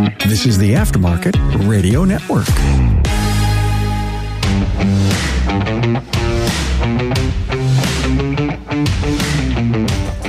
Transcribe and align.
This 0.00 0.46
is 0.46 0.56
the 0.56 0.72
Aftermarket 0.72 1.68
Radio 1.68 2.06
Network. 2.06 2.46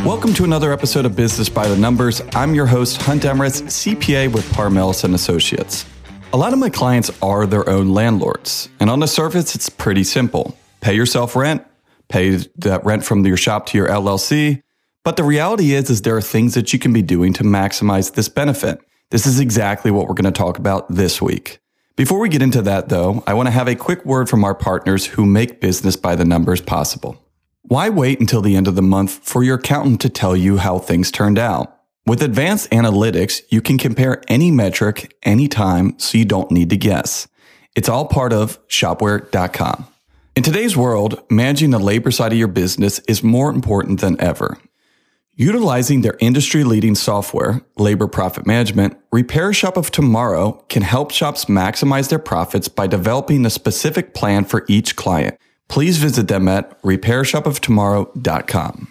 Welcome 0.05 0.33
to 0.33 0.43
another 0.43 0.73
episode 0.73 1.05
of 1.05 1.15
Business 1.15 1.47
by 1.47 1.69
the 1.69 1.77
Numbers. 1.77 2.21
I'm 2.35 2.53
your 2.53 2.65
host, 2.65 3.01
Hunt 3.03 3.21
Demarest, 3.21 3.63
CPA 3.63 4.33
with 4.33 4.43
Parmelis 4.51 5.05
and 5.05 5.15
Associates. 5.15 5.85
A 6.33 6.37
lot 6.37 6.51
of 6.51 6.59
my 6.59 6.69
clients 6.69 7.09
are 7.21 7.45
their 7.45 7.69
own 7.69 7.93
landlords, 7.93 8.67
and 8.81 8.89
on 8.89 8.99
the 8.99 9.07
surface, 9.07 9.55
it's 9.55 9.69
pretty 9.69 10.03
simple. 10.03 10.57
Pay 10.81 10.95
yourself 10.95 11.33
rent, 11.33 11.65
pay 12.09 12.31
that 12.57 12.83
rent 12.83 13.05
from 13.05 13.25
your 13.25 13.37
shop 13.37 13.67
to 13.67 13.77
your 13.77 13.87
LLC. 13.87 14.63
But 15.05 15.15
the 15.15 15.23
reality 15.23 15.73
is, 15.73 15.89
is 15.89 16.01
there 16.01 16.17
are 16.17 16.21
things 16.21 16.55
that 16.55 16.73
you 16.73 16.79
can 16.79 16.91
be 16.91 17.01
doing 17.01 17.31
to 17.33 17.43
maximize 17.43 18.15
this 18.15 18.27
benefit. 18.27 18.81
This 19.11 19.27
is 19.27 19.41
exactly 19.41 19.91
what 19.91 20.07
we're 20.07 20.15
going 20.15 20.31
to 20.31 20.37
talk 20.37 20.57
about 20.57 20.87
this 20.89 21.21
week. 21.21 21.59
Before 21.97 22.19
we 22.19 22.29
get 22.29 22.41
into 22.41 22.61
that 22.61 22.87
though, 22.87 23.23
I 23.27 23.33
want 23.33 23.47
to 23.47 23.51
have 23.51 23.67
a 23.67 23.75
quick 23.75 24.05
word 24.05 24.29
from 24.29 24.45
our 24.45 24.55
partners 24.55 25.05
who 25.05 25.25
make 25.25 25.59
business 25.59 25.97
by 25.97 26.15
the 26.15 26.23
numbers 26.23 26.61
possible. 26.61 27.21
Why 27.63 27.89
wait 27.89 28.21
until 28.21 28.41
the 28.41 28.55
end 28.55 28.69
of 28.69 28.75
the 28.75 28.81
month 28.81 29.19
for 29.23 29.43
your 29.43 29.57
accountant 29.57 29.99
to 30.01 30.09
tell 30.09 30.35
you 30.35 30.57
how 30.57 30.79
things 30.79 31.11
turned 31.11 31.37
out? 31.37 31.77
With 32.07 32.23
advanced 32.23 32.71
analytics, 32.71 33.41
you 33.49 33.61
can 33.61 33.77
compare 33.77 34.23
any 34.29 34.49
metric 34.49 35.13
anytime 35.23 35.99
so 35.99 36.17
you 36.17 36.25
don't 36.25 36.49
need 36.49 36.69
to 36.69 36.77
guess. 36.77 37.27
It's 37.75 37.89
all 37.89 38.05
part 38.05 38.31
of 38.31 38.65
shopware.com. 38.69 39.87
In 40.37 40.43
today's 40.43 40.77
world, 40.77 41.21
managing 41.29 41.71
the 41.71 41.79
labor 41.79 42.11
side 42.11 42.31
of 42.31 42.39
your 42.39 42.47
business 42.47 42.99
is 42.99 43.21
more 43.21 43.49
important 43.49 43.99
than 43.99 44.19
ever. 44.21 44.57
Utilizing 45.35 46.01
their 46.01 46.17
industry 46.19 46.63
leading 46.63 46.93
software, 46.93 47.61
Labor 47.77 48.07
Profit 48.07 48.45
Management, 48.45 48.97
Repair 49.11 49.53
Shop 49.53 49.77
of 49.77 49.89
Tomorrow 49.89 50.63
can 50.69 50.83
help 50.83 51.11
shops 51.11 51.45
maximize 51.45 52.09
their 52.09 52.19
profits 52.19 52.67
by 52.67 52.85
developing 52.85 53.45
a 53.45 53.49
specific 53.49 54.13
plan 54.13 54.45
for 54.45 54.65
each 54.67 54.95
client 54.95 55.37
please 55.71 55.97
visit 55.97 56.27
them 56.27 56.47
at 56.47 56.79
repairshopoftomorrow.com. 56.83 58.87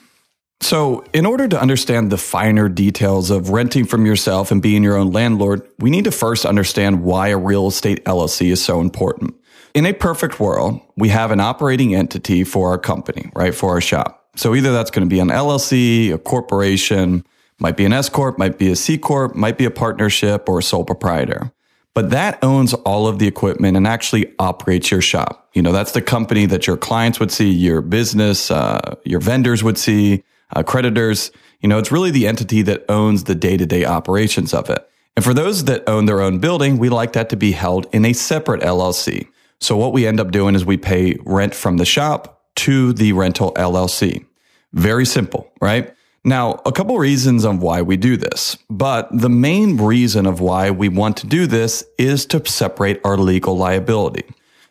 So, 0.63 1.05
in 1.15 1.25
order 1.25 1.49
to 1.49 1.59
understand 1.61 2.11
the 2.11 2.19
finer 2.19 2.69
details 2.69 3.31
of 3.31 3.49
renting 3.51 3.87
from 3.87 4.05
yourself 4.05 4.51
and 4.51 4.61
being 4.61 4.83
your 4.83 4.97
own 4.97 5.13
landlord, 5.13 5.63
we 5.79 5.91
need 5.91 6.03
to 6.05 6.11
first 6.11 6.45
understand 6.45 7.03
why 7.03 7.29
a 7.29 7.39
real 7.39 7.69
estate 7.69 8.05
LLC 8.05 8.51
is 8.51 8.63
so 8.63 8.79
important. 8.81 9.35
In 9.75 9.87
a 9.87 9.95
perfect 9.95 10.39
world, 10.41 10.81
we 10.97 11.09
have 11.11 11.31
an 11.31 11.41
operating 11.41 11.95
entity 11.95 12.45
for 12.45 12.71
our 12.71 12.79
company, 12.79 13.31
right? 13.35 13.55
For 13.55 13.71
our 13.71 13.81
shop. 13.81 14.20
So 14.37 14.55
either 14.55 14.73
that's 14.73 14.91
going 14.91 15.09
to 15.09 15.13
be 15.13 15.21
an 15.21 15.29
LLC, 15.29 16.13
a 16.13 16.19
corporation, 16.19 17.25
might 17.59 17.77
be 17.77 17.85
an 17.85 17.93
S 17.93 18.09
corp, 18.09 18.39
might 18.39 18.59
be 18.59 18.71
a 18.71 18.77
C 18.77 18.97
corp, 18.97 19.35
might 19.35 19.59
be 19.59 19.65
a 19.65 19.71
partnership 19.71 20.49
or 20.49 20.61
a 20.61 20.63
sole 20.63 20.85
proprietor 20.85 21.53
but 21.95 22.11
that 22.11 22.43
owns 22.43 22.73
all 22.73 23.07
of 23.07 23.19
the 23.19 23.27
equipment 23.27 23.77
and 23.77 23.87
actually 23.87 24.33
operates 24.39 24.91
your 24.91 25.01
shop. 25.01 25.49
You 25.55 25.63
know, 25.63 25.73
that's 25.73 25.93
the 25.93 26.03
company 26.03 26.47
that 26.47 26.67
your 26.67 26.77
clients 26.77 27.19
would 27.19 27.33
see, 27.33 27.51
your 27.51 27.81
business, 27.81 28.51
uh, 28.51 28.97
your 29.05 29.21
vendors 29.21 29.65
would 29.65 29.77
see, 29.77 30.23
uh, 30.55 30.63
creditors. 30.63 31.33
You 31.61 31.69
know, 31.69 31.79
it's 31.79 31.91
really 31.91 32.11
the 32.11 32.27
entity 32.27 32.63
that 32.63 32.85
owns 32.89 33.25
the 33.25 33.35
day 33.35 33.57
to 33.57 33.67
day 33.67 33.85
operations 33.85 34.55
of 34.55 34.71
it. 34.71 34.89
And 35.17 35.25
for 35.25 35.35
those 35.35 35.65
that 35.65 35.87
own 35.89 36.07
their 36.07 36.21
own 36.21 36.39
building, 36.39 36.79
we 36.79 36.89
like 36.89 37.13
that 37.15 37.29
to 37.31 37.37
be 37.37 37.53
held 37.53 37.87
in 37.93 38.05
a 38.05 38.13
separate 38.13 38.63
LLC. 38.63 39.27
So 39.59 39.77
what 39.77 39.93
we 39.93 40.07
end 40.07 40.21
up 40.21 40.31
doing 40.31 40.55
is 40.55 40.65
we 40.65 40.77
pay 40.77 41.17
rent 41.27 41.55
from 41.55 41.77
the 41.77 41.85
shop 41.85 42.40
to 42.57 42.93
the 42.93 43.13
rental 43.13 43.53
LLC. 43.55 44.25
Very 44.73 45.07
simple, 45.07 45.51
right? 45.61 45.95
Now, 46.23 46.61
a 46.67 46.73
couple 46.73 46.99
reasons 46.99 47.45
of 47.45 47.63
why 47.63 47.81
we 47.81 47.97
do 47.97 48.17
this, 48.17 48.59
but 48.69 49.09
the 49.11 49.31
main 49.31 49.79
reason 49.79 50.27
of 50.27 50.41
why 50.41 50.71
we 50.71 50.91
want 50.91 51.17
to 51.19 51.27
do 51.27 51.47
this 51.47 51.83
is 51.97 52.27
to 52.27 52.47
separate 52.47 53.01
our 53.05 53.17
legal 53.17 53.57
liability. 53.57 54.25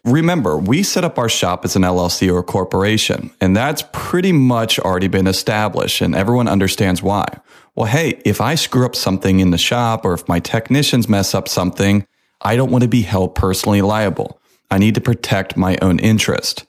Remember, 0.06 0.58
we 0.58 0.84
set 0.84 1.04
up 1.04 1.18
our 1.18 1.28
shop 1.28 1.66
as 1.66 1.76
an 1.76 1.82
LLC 1.82 2.32
or 2.32 2.40
a 2.40 2.44
corporation, 2.44 3.32
and 3.42 3.56
that's 3.56 3.84
pretty 3.92 4.32
much 4.32 4.80
already 4.80 5.08
been 5.08 5.28
established, 5.28 6.02
and 6.02 6.16
everyone 6.16 6.48
understands 6.48 7.02
why. 7.02 7.26
Well, 7.76 7.88
hey, 7.88 8.22
if 8.26 8.42
I 8.42 8.56
screw 8.56 8.86
up 8.86 8.96
something 8.96 9.40
in 9.40 9.52
the 9.52 9.58
shop 9.58 10.06
or 10.06 10.14
if 10.14 10.28
my 10.28 10.40
technicians 10.40 11.10
mess 11.10 11.34
up 11.34 11.48
something, 11.48 12.06
I 12.42 12.56
don't 12.56 12.72
want 12.72 12.84
to 12.84 12.88
be 12.88 13.02
held 13.02 13.36
personally 13.36 13.82
liable. 13.82 14.40
I 14.72 14.78
need 14.78 14.96
to 14.96 15.02
protect 15.02 15.58
my 15.58 15.78
own 15.82 16.00
interest. 16.00 16.66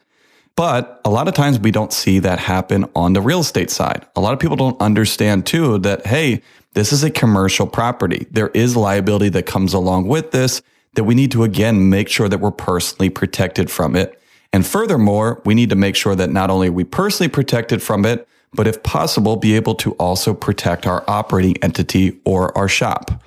But 0.56 1.00
a 1.04 1.10
lot 1.10 1.28
of 1.28 1.34
times 1.34 1.58
we 1.58 1.70
don't 1.70 1.92
see 1.92 2.18
that 2.18 2.38
happen 2.38 2.86
on 2.94 3.12
the 3.14 3.20
real 3.20 3.40
estate 3.40 3.70
side. 3.70 4.06
A 4.14 4.20
lot 4.20 4.34
of 4.34 4.38
people 4.38 4.56
don't 4.56 4.80
understand 4.80 5.46
too 5.46 5.78
that, 5.78 6.06
hey, 6.06 6.42
this 6.74 6.92
is 6.92 7.02
a 7.02 7.10
commercial 7.10 7.66
property. 7.66 8.26
There 8.30 8.48
is 8.48 8.76
liability 8.76 9.30
that 9.30 9.46
comes 9.46 9.72
along 9.72 10.06
with 10.06 10.30
this 10.30 10.62
that 10.94 11.04
we 11.04 11.14
need 11.14 11.32
to 11.32 11.44
again 11.44 11.88
make 11.88 12.08
sure 12.08 12.28
that 12.28 12.38
we're 12.38 12.50
personally 12.50 13.10
protected 13.10 13.70
from 13.70 13.96
it. 13.96 14.20
And 14.52 14.66
furthermore, 14.66 15.40
we 15.44 15.54
need 15.54 15.70
to 15.70 15.76
make 15.76 15.96
sure 15.96 16.14
that 16.16 16.30
not 16.30 16.50
only 16.50 16.68
are 16.68 16.72
we 16.72 16.84
personally 16.84 17.28
protected 17.28 17.82
from 17.82 18.04
it, 18.04 18.28
but 18.52 18.66
if 18.66 18.82
possible, 18.82 19.36
be 19.36 19.54
able 19.54 19.76
to 19.76 19.92
also 19.92 20.34
protect 20.34 20.86
our 20.86 21.04
operating 21.06 21.56
entity 21.62 22.20
or 22.24 22.56
our 22.58 22.68
shop. 22.68 23.22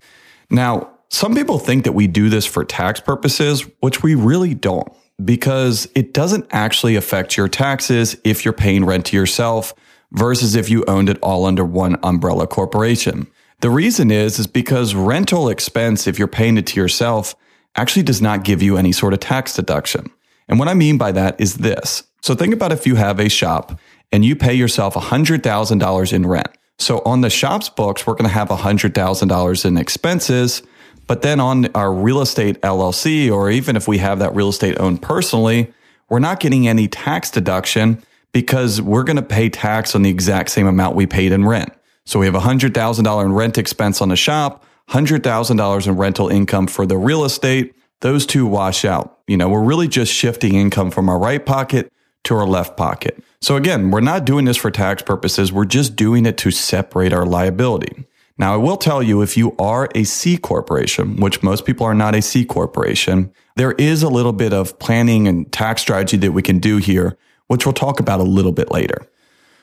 Now, 0.50 0.90
some 1.10 1.34
people 1.34 1.60
think 1.60 1.86
that 1.86 1.94
we 1.94 2.08
do 2.08 2.30
this 2.30 2.46
for 2.46 2.66
tax 2.66 3.00
purposes, 3.00 3.62
which 3.80 4.04
we 4.04 4.16
really 4.16 4.54
don't 4.54 4.92
because 5.24 5.88
it 5.96 6.14
doesn't 6.14 6.48
actually 6.52 6.96
affect 6.96 7.38
your 7.38 7.48
taxes 7.48 8.18
if 8.24 8.44
you're 8.44 8.54
paying 8.54 8.86
rent 8.86 9.06
to 9.08 9.18
yourself 9.18 9.74
versus 10.12 10.56
if 10.56 10.70
you 10.70 10.84
owned 10.86 11.10
it 11.10 11.20
all 11.22 11.46
under 11.46 11.66
one 11.66 11.98
umbrella 12.04 12.48
corporation. 12.48 13.28
The 13.62 13.70
reason 13.70 14.12
is, 14.12 14.40
is 14.40 14.48
because 14.48 14.96
rental 14.96 15.50
expense, 15.50 16.08
if 16.08 16.20
you're 16.20 16.28
paying 16.28 16.58
it 16.58 16.68
to 16.68 16.80
yourself, 16.80 17.36
actually 17.76 18.04
does 18.04 18.22
not 18.22 18.44
give 18.44 18.62
you 18.62 18.78
any 18.78 18.92
sort 18.92 19.14
of 19.14 19.20
tax 19.20 19.56
deduction. 19.56 20.12
And 20.48 20.60
what 20.60 20.68
I 20.68 20.74
mean 20.74 20.98
by 20.98 21.12
that 21.14 21.40
is 21.40 21.56
this. 21.56 22.04
So 22.22 22.36
think 22.36 22.54
about 22.54 22.72
if 22.72 22.86
you 22.86 22.96
have 22.96 23.20
a 23.20 23.30
shop 23.30 23.80
and 24.12 24.24
you 24.24 24.36
pay 24.36 24.54
yourself 24.54 24.94
$100,000 24.94 26.14
in 26.14 26.28
rent. 26.28 26.48
So 26.80 27.02
on 27.06 27.22
the 27.22 27.30
shop's 27.30 27.70
books, 27.70 28.06
we're 28.06 28.14
going 28.14 28.30
to 28.30 28.34
have 28.34 28.50
$100,000 28.50 29.66
in 29.66 29.78
expenses 29.78 30.62
but 31.08 31.22
then 31.22 31.40
on 31.40 31.68
our 31.76 31.94
real 31.94 32.22
estate 32.22 32.62
LLC, 32.62 33.32
or 33.32 33.50
even 33.50 33.76
if 33.76 33.88
we 33.88 33.98
have 33.98 34.20
that 34.20 34.36
real 34.36 34.50
estate 34.50 34.80
owned 34.80 35.02
personally, 35.02 35.74
we're 36.10 36.20
not 36.20 36.40
getting 36.40 36.68
any 36.68 36.88
tax 36.88 37.30
deduction 37.30 38.02
because 38.32 38.82
we're 38.82 39.04
going 39.04 39.18
to 39.18 39.22
pay 39.22 39.50
tax 39.50 39.96
on 39.96 40.02
the 40.02 40.10
exact 40.10 40.50
same 40.50 40.68
amount 40.68 40.96
we 40.96 41.06
paid 41.06 41.32
in 41.32 41.46
rent. 41.46 41.72
So 42.06 42.20
we 42.20 42.26
have 42.26 42.36
$100,000 42.36 43.26
in 43.26 43.34
rent 43.34 43.58
expense 43.58 44.02
on 44.02 44.10
the 44.10 44.16
shop, 44.16 44.66
$100,000 44.90 45.88
in 45.88 45.96
rental 45.96 46.28
income 46.30 46.68
for 46.68 46.86
the 46.86 46.98
real 46.98 47.24
estate. 47.24 47.74
Those 48.02 48.26
two 48.26 48.46
wash 48.46 48.84
out. 48.84 49.20
You 49.28 49.38
know, 49.38 49.48
we're 49.48 49.64
really 49.64 49.88
just 49.88 50.14
shifting 50.14 50.56
income 50.56 50.92
from 50.92 51.08
our 51.08 51.18
right 51.18 51.46
pocket 51.46 51.92
to 52.26 52.36
our 52.36 52.48
left 52.48 52.76
pocket. 52.76 53.24
So 53.42 53.56
again, 53.56 53.92
we're 53.92 54.02
not 54.02 54.26
doing 54.26 54.46
this 54.46 54.58
for 54.58 54.72
tax 54.72 55.02
purposes. 55.02 55.52
We're 55.52 55.66
just 55.66 55.96
doing 55.96 56.26
it 56.26 56.38
to 56.40 56.52
separate 56.52 57.14
our 57.14 57.26
liability. 57.26 58.06
Now, 58.38 58.54
I 58.54 58.58
will 58.58 58.78
tell 58.78 59.04
you 59.04 59.22
if 59.22 59.38
you 59.38 59.56
are 59.60 59.90
a 59.94 60.04
C 60.04 60.38
corporation, 60.38 61.18
which 61.18 61.44
most 61.44 61.66
people 61.66 61.86
are 61.86 61.94
not 61.94 62.16
a 62.16 62.22
C 62.22 62.46
corporation, 62.46 63.32
there 63.56 63.74
is 63.74 64.02
a 64.02 64.10
little 64.10 64.34
bit 64.34 64.54
of 64.54 64.80
planning 64.80 65.28
and 65.28 65.52
tax 65.52 65.82
strategy 65.82 66.18
that 66.18 66.32
we 66.32 66.42
can 66.42 66.58
do 66.58 66.78
here, 66.78 67.18
which 67.48 67.66
we'll 67.66 67.74
talk 67.74 68.00
about 68.00 68.20
a 68.20 68.24
little 68.24 68.52
bit 68.52 68.72
later. 68.72 69.08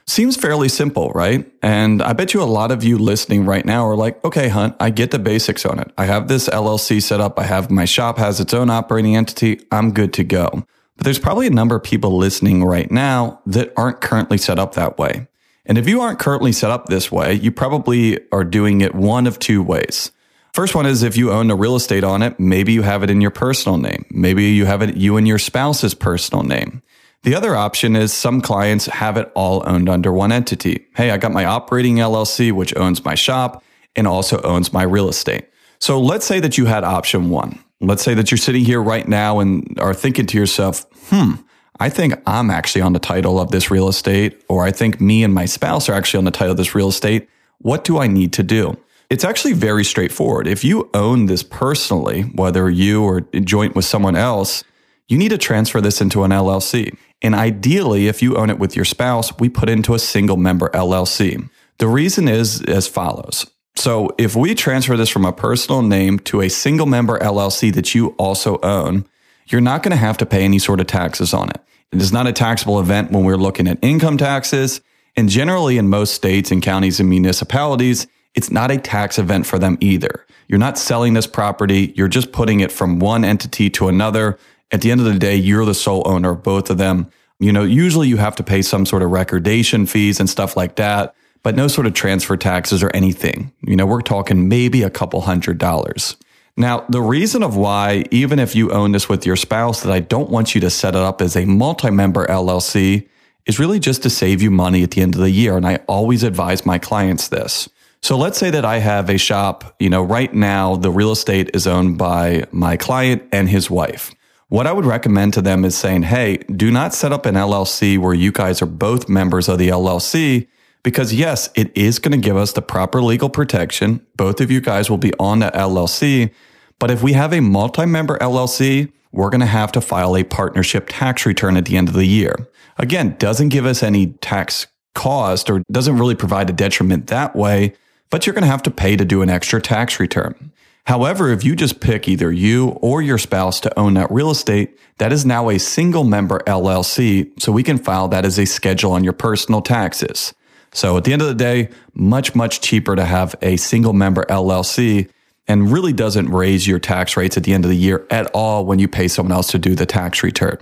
Seems 0.06 0.36
fairly 0.36 0.68
simple, 0.68 1.10
right? 1.10 1.50
And 1.62 2.02
I 2.02 2.12
bet 2.12 2.32
you 2.32 2.42
a 2.42 2.44
lot 2.44 2.72
of 2.72 2.82
you 2.82 2.98
listening 2.98 3.44
right 3.44 3.64
now 3.64 3.86
are 3.86 3.96
like, 3.96 4.24
okay, 4.24 4.48
Hunt, 4.48 4.76
I 4.80 4.90
get 4.90 5.10
the 5.10 5.18
basics 5.18 5.64
on 5.66 5.78
it. 5.78 5.92
I 5.98 6.04
have 6.06 6.28
this 6.28 6.48
LLC 6.48 7.02
set 7.02 7.20
up. 7.20 7.38
I 7.38 7.44
have 7.44 7.70
my 7.70 7.84
shop 7.84 8.18
has 8.18 8.40
its 8.40 8.54
own 8.54 8.70
operating 8.70 9.16
entity. 9.16 9.60
I'm 9.70 9.92
good 9.92 10.12
to 10.14 10.24
go. 10.24 10.64
But 10.96 11.04
there's 11.04 11.18
probably 11.18 11.46
a 11.46 11.50
number 11.50 11.76
of 11.76 11.82
people 11.82 12.16
listening 12.16 12.64
right 12.64 12.90
now 12.90 13.40
that 13.46 13.72
aren't 13.76 14.00
currently 14.00 14.38
set 14.38 14.58
up 14.58 14.74
that 14.74 14.98
way. 14.98 15.28
And 15.66 15.78
if 15.78 15.88
you 15.88 16.00
aren't 16.00 16.18
currently 16.18 16.52
set 16.52 16.70
up 16.70 16.86
this 16.86 17.12
way, 17.12 17.34
you 17.34 17.52
probably 17.52 18.18
are 18.32 18.44
doing 18.44 18.80
it 18.80 18.94
one 18.94 19.26
of 19.26 19.38
two 19.38 19.62
ways. 19.62 20.10
First 20.52 20.74
one 20.74 20.86
is 20.86 21.02
if 21.02 21.16
you 21.16 21.30
own 21.30 21.50
a 21.50 21.54
real 21.54 21.76
estate 21.76 22.02
on 22.02 22.22
it, 22.22 22.40
maybe 22.40 22.72
you 22.72 22.82
have 22.82 23.02
it 23.02 23.10
in 23.10 23.20
your 23.20 23.30
personal 23.30 23.78
name. 23.78 24.04
Maybe 24.10 24.46
you 24.46 24.64
have 24.66 24.82
it 24.82 24.96
you 24.96 25.16
and 25.16 25.28
your 25.28 25.38
spouse's 25.38 25.94
personal 25.94 26.42
name. 26.42 26.82
The 27.22 27.34
other 27.34 27.54
option 27.54 27.96
is 27.96 28.12
some 28.12 28.40
clients 28.40 28.86
have 28.86 29.16
it 29.16 29.30
all 29.34 29.62
owned 29.66 29.88
under 29.88 30.12
one 30.12 30.32
entity. 30.32 30.86
Hey, 30.96 31.10
I 31.10 31.18
got 31.18 31.32
my 31.32 31.44
operating 31.44 31.96
LLC, 31.96 32.50
which 32.50 32.74
owns 32.76 33.04
my 33.04 33.14
shop 33.14 33.62
and 33.94 34.06
also 34.06 34.40
owns 34.42 34.72
my 34.72 34.82
real 34.82 35.08
estate. 35.08 35.46
So 35.78 36.00
let's 36.00 36.26
say 36.26 36.40
that 36.40 36.58
you 36.58 36.66
had 36.66 36.82
option 36.82 37.30
one. 37.30 37.62
Let's 37.80 38.02
say 38.02 38.14
that 38.14 38.30
you're 38.30 38.38
sitting 38.38 38.64
here 38.64 38.82
right 38.82 39.06
now 39.06 39.40
and 39.40 39.78
are 39.78 39.94
thinking 39.94 40.26
to 40.26 40.38
yourself, 40.38 40.84
hmm, 41.08 41.32
I 41.80 41.88
think 41.88 42.12
I'm 42.26 42.50
actually 42.50 42.82
on 42.82 42.92
the 42.92 42.98
title 42.98 43.40
of 43.40 43.52
this 43.52 43.70
real 43.70 43.88
estate, 43.88 44.44
or 44.50 44.66
I 44.66 44.70
think 44.70 45.00
me 45.00 45.24
and 45.24 45.32
my 45.32 45.46
spouse 45.46 45.88
are 45.88 45.94
actually 45.94 46.18
on 46.18 46.24
the 46.24 46.30
title 46.30 46.50
of 46.50 46.58
this 46.58 46.74
real 46.74 46.88
estate. 46.88 47.26
What 47.58 47.84
do 47.84 47.98
I 47.98 48.06
need 48.06 48.34
to 48.34 48.42
do? 48.42 48.76
It's 49.08 49.24
actually 49.24 49.54
very 49.54 49.82
straightforward. 49.82 50.46
If 50.46 50.62
you 50.62 50.90
own 50.92 51.24
this 51.24 51.42
personally, 51.42 52.22
whether 52.34 52.68
you 52.68 53.02
or 53.02 53.22
joint 53.22 53.74
with 53.74 53.86
someone 53.86 54.14
else, 54.14 54.62
you 55.08 55.16
need 55.16 55.30
to 55.30 55.38
transfer 55.38 55.80
this 55.80 56.02
into 56.02 56.22
an 56.22 56.32
LLC. 56.32 56.94
And 57.22 57.34
ideally, 57.34 58.08
if 58.08 58.20
you 58.20 58.36
own 58.36 58.50
it 58.50 58.58
with 58.58 58.76
your 58.76 58.84
spouse, 58.84 59.36
we 59.38 59.48
put 59.48 59.70
into 59.70 59.94
a 59.94 59.98
single 59.98 60.36
member 60.36 60.68
LLC. 60.68 61.48
The 61.78 61.88
reason 61.88 62.28
is 62.28 62.62
as 62.64 62.86
follows. 62.88 63.50
So 63.74 64.10
if 64.18 64.36
we 64.36 64.54
transfer 64.54 64.98
this 64.98 65.08
from 65.08 65.24
a 65.24 65.32
personal 65.32 65.80
name 65.80 66.18
to 66.20 66.42
a 66.42 66.50
single 66.50 66.86
member 66.86 67.18
LLC 67.18 67.72
that 67.72 67.94
you 67.94 68.08
also 68.18 68.58
own, 68.62 69.06
you're 69.46 69.62
not 69.62 69.82
going 69.82 69.92
to 69.92 69.96
have 69.96 70.18
to 70.18 70.26
pay 70.26 70.44
any 70.44 70.58
sort 70.58 70.80
of 70.80 70.86
taxes 70.86 71.32
on 71.32 71.48
it. 71.48 71.60
It 71.92 72.00
is 72.00 72.12
not 72.12 72.26
a 72.26 72.32
taxable 72.32 72.78
event 72.78 73.10
when 73.10 73.24
we're 73.24 73.36
looking 73.36 73.66
at 73.66 73.78
income 73.82 74.16
taxes. 74.16 74.80
And 75.16 75.28
generally 75.28 75.76
in 75.76 75.88
most 75.88 76.14
states 76.14 76.50
and 76.50 76.62
counties 76.62 77.00
and 77.00 77.08
municipalities, 77.08 78.06
it's 78.34 78.50
not 78.50 78.70
a 78.70 78.78
tax 78.78 79.18
event 79.18 79.46
for 79.46 79.58
them 79.58 79.76
either. 79.80 80.24
You're 80.46 80.58
not 80.58 80.78
selling 80.78 81.14
this 81.14 81.26
property. 81.26 81.92
You're 81.96 82.08
just 82.08 82.32
putting 82.32 82.60
it 82.60 82.70
from 82.70 83.00
one 83.00 83.24
entity 83.24 83.70
to 83.70 83.88
another. 83.88 84.38
At 84.70 84.82
the 84.82 84.90
end 84.90 85.00
of 85.00 85.06
the 85.06 85.18
day, 85.18 85.34
you're 85.36 85.64
the 85.64 85.74
sole 85.74 86.02
owner 86.06 86.30
of 86.30 86.42
both 86.42 86.70
of 86.70 86.78
them. 86.78 87.10
You 87.40 87.52
know, 87.52 87.64
usually 87.64 88.08
you 88.08 88.18
have 88.18 88.36
to 88.36 88.42
pay 88.42 88.62
some 88.62 88.86
sort 88.86 89.02
of 89.02 89.10
recordation 89.10 89.86
fees 89.86 90.20
and 90.20 90.30
stuff 90.30 90.56
like 90.56 90.76
that, 90.76 91.14
but 91.42 91.56
no 91.56 91.68
sort 91.68 91.86
of 91.86 91.94
transfer 91.94 92.36
taxes 92.36 92.82
or 92.82 92.90
anything. 92.94 93.52
You 93.62 93.74
know, 93.76 93.86
we're 93.86 94.02
talking 94.02 94.48
maybe 94.48 94.82
a 94.82 94.90
couple 94.90 95.22
hundred 95.22 95.58
dollars. 95.58 96.16
Now, 96.56 96.84
the 96.88 97.00
reason 97.00 97.42
of 97.42 97.56
why, 97.56 98.04
even 98.10 98.38
if 98.38 98.54
you 98.54 98.70
own 98.70 98.92
this 98.92 99.08
with 99.08 99.24
your 99.24 99.36
spouse, 99.36 99.82
that 99.82 99.92
I 99.92 100.00
don't 100.00 100.30
want 100.30 100.54
you 100.54 100.60
to 100.62 100.70
set 100.70 100.94
it 100.94 101.00
up 101.00 101.22
as 101.22 101.36
a 101.36 101.44
multi-member 101.44 102.26
LLC 102.26 103.08
is 103.46 103.58
really 103.58 103.80
just 103.80 104.02
to 104.02 104.10
save 104.10 104.42
you 104.42 104.50
money 104.50 104.82
at 104.82 104.90
the 104.90 105.00
end 105.00 105.14
of 105.14 105.20
the 105.20 105.30
year. 105.30 105.56
And 105.56 105.66
I 105.66 105.76
always 105.88 106.22
advise 106.22 106.66
my 106.66 106.78
clients 106.78 107.28
this. 107.28 107.68
So 108.02 108.16
let's 108.16 108.38
say 108.38 108.50
that 108.50 108.64
I 108.64 108.78
have 108.78 109.10
a 109.10 109.18
shop, 109.18 109.74
you 109.78 109.90
know, 109.90 110.02
right 110.02 110.32
now 110.32 110.76
the 110.76 110.90
real 110.90 111.12
estate 111.12 111.50
is 111.54 111.66
owned 111.66 111.98
by 111.98 112.44
my 112.50 112.76
client 112.76 113.22
and 113.30 113.48
his 113.48 113.70
wife. 113.70 114.14
What 114.48 114.66
I 114.66 114.72
would 114.72 114.86
recommend 114.86 115.34
to 115.34 115.42
them 115.42 115.64
is 115.64 115.76
saying, 115.76 116.02
Hey, 116.02 116.38
do 116.38 116.70
not 116.70 116.94
set 116.94 117.12
up 117.12 117.26
an 117.26 117.34
LLC 117.34 117.98
where 117.98 118.14
you 118.14 118.32
guys 118.32 118.62
are 118.62 118.66
both 118.66 119.08
members 119.08 119.48
of 119.48 119.58
the 119.58 119.68
LLC 119.68 120.48
because 120.82 121.12
yes, 121.12 121.50
it 121.54 121.76
is 121.76 121.98
going 121.98 122.12
to 122.12 122.28
give 122.28 122.36
us 122.36 122.52
the 122.52 122.62
proper 122.62 123.02
legal 123.02 123.28
protection. 123.28 124.04
Both 124.16 124.40
of 124.40 124.50
you 124.50 124.60
guys 124.60 124.88
will 124.88 124.98
be 124.98 125.12
on 125.18 125.40
the 125.40 125.50
LLC. 125.50 126.32
But 126.78 126.90
if 126.90 127.02
we 127.02 127.12
have 127.12 127.32
a 127.32 127.40
multi-member 127.40 128.18
LLC, 128.18 128.90
we're 129.12 129.30
going 129.30 129.40
to 129.40 129.46
have 129.46 129.72
to 129.72 129.80
file 129.80 130.16
a 130.16 130.24
partnership 130.24 130.86
tax 130.88 131.26
return 131.26 131.56
at 131.56 131.66
the 131.66 131.76
end 131.76 131.88
of 131.88 131.94
the 131.94 132.06
year. 132.06 132.48
Again, 132.78 133.16
doesn't 133.18 133.50
give 133.50 133.66
us 133.66 133.82
any 133.82 134.08
tax 134.08 134.66
cost 134.94 135.50
or 135.50 135.62
doesn't 135.70 135.98
really 135.98 136.14
provide 136.14 136.48
a 136.48 136.54
detriment 136.54 137.08
that 137.08 137.36
way, 137.36 137.74
but 138.08 138.26
you're 138.26 138.34
going 138.34 138.44
to 138.44 138.50
have 138.50 138.62
to 138.62 138.70
pay 138.70 138.96
to 138.96 139.04
do 139.04 139.22
an 139.22 139.30
extra 139.30 139.60
tax 139.60 140.00
return. 140.00 140.52
However, 140.86 141.28
if 141.30 141.44
you 141.44 141.54
just 141.54 141.80
pick 141.80 142.08
either 142.08 142.32
you 142.32 142.70
or 142.80 143.02
your 143.02 143.18
spouse 143.18 143.60
to 143.60 143.78
own 143.78 143.94
that 143.94 144.10
real 144.10 144.30
estate, 144.30 144.78
that 144.98 145.12
is 145.12 145.26
now 145.26 145.50
a 145.50 145.58
single 145.58 146.04
member 146.04 146.40
LLC. 146.46 147.30
So 147.40 147.52
we 147.52 147.62
can 147.62 147.78
file 147.78 148.08
that 148.08 148.24
as 148.24 148.38
a 148.38 148.46
schedule 148.46 148.92
on 148.92 149.04
your 149.04 149.12
personal 149.12 149.60
taxes. 149.60 150.32
So 150.72 150.96
at 150.96 151.04
the 151.04 151.12
end 151.12 151.22
of 151.22 151.28
the 151.28 151.34
day, 151.34 151.70
much, 151.94 152.34
much 152.34 152.60
cheaper 152.60 152.94
to 152.96 153.04
have 153.04 153.34
a 153.42 153.56
single 153.56 153.92
member 153.92 154.24
LLC 154.24 155.10
and 155.48 155.72
really 155.72 155.92
doesn't 155.92 156.30
raise 156.30 156.66
your 156.66 156.78
tax 156.78 157.16
rates 157.16 157.36
at 157.36 157.44
the 157.44 157.52
end 157.52 157.64
of 157.64 157.70
the 157.70 157.76
year 157.76 158.06
at 158.10 158.30
all 158.32 158.64
when 158.64 158.78
you 158.78 158.86
pay 158.86 159.08
someone 159.08 159.32
else 159.32 159.48
to 159.48 159.58
do 159.58 159.74
the 159.74 159.86
tax 159.86 160.22
return. 160.22 160.58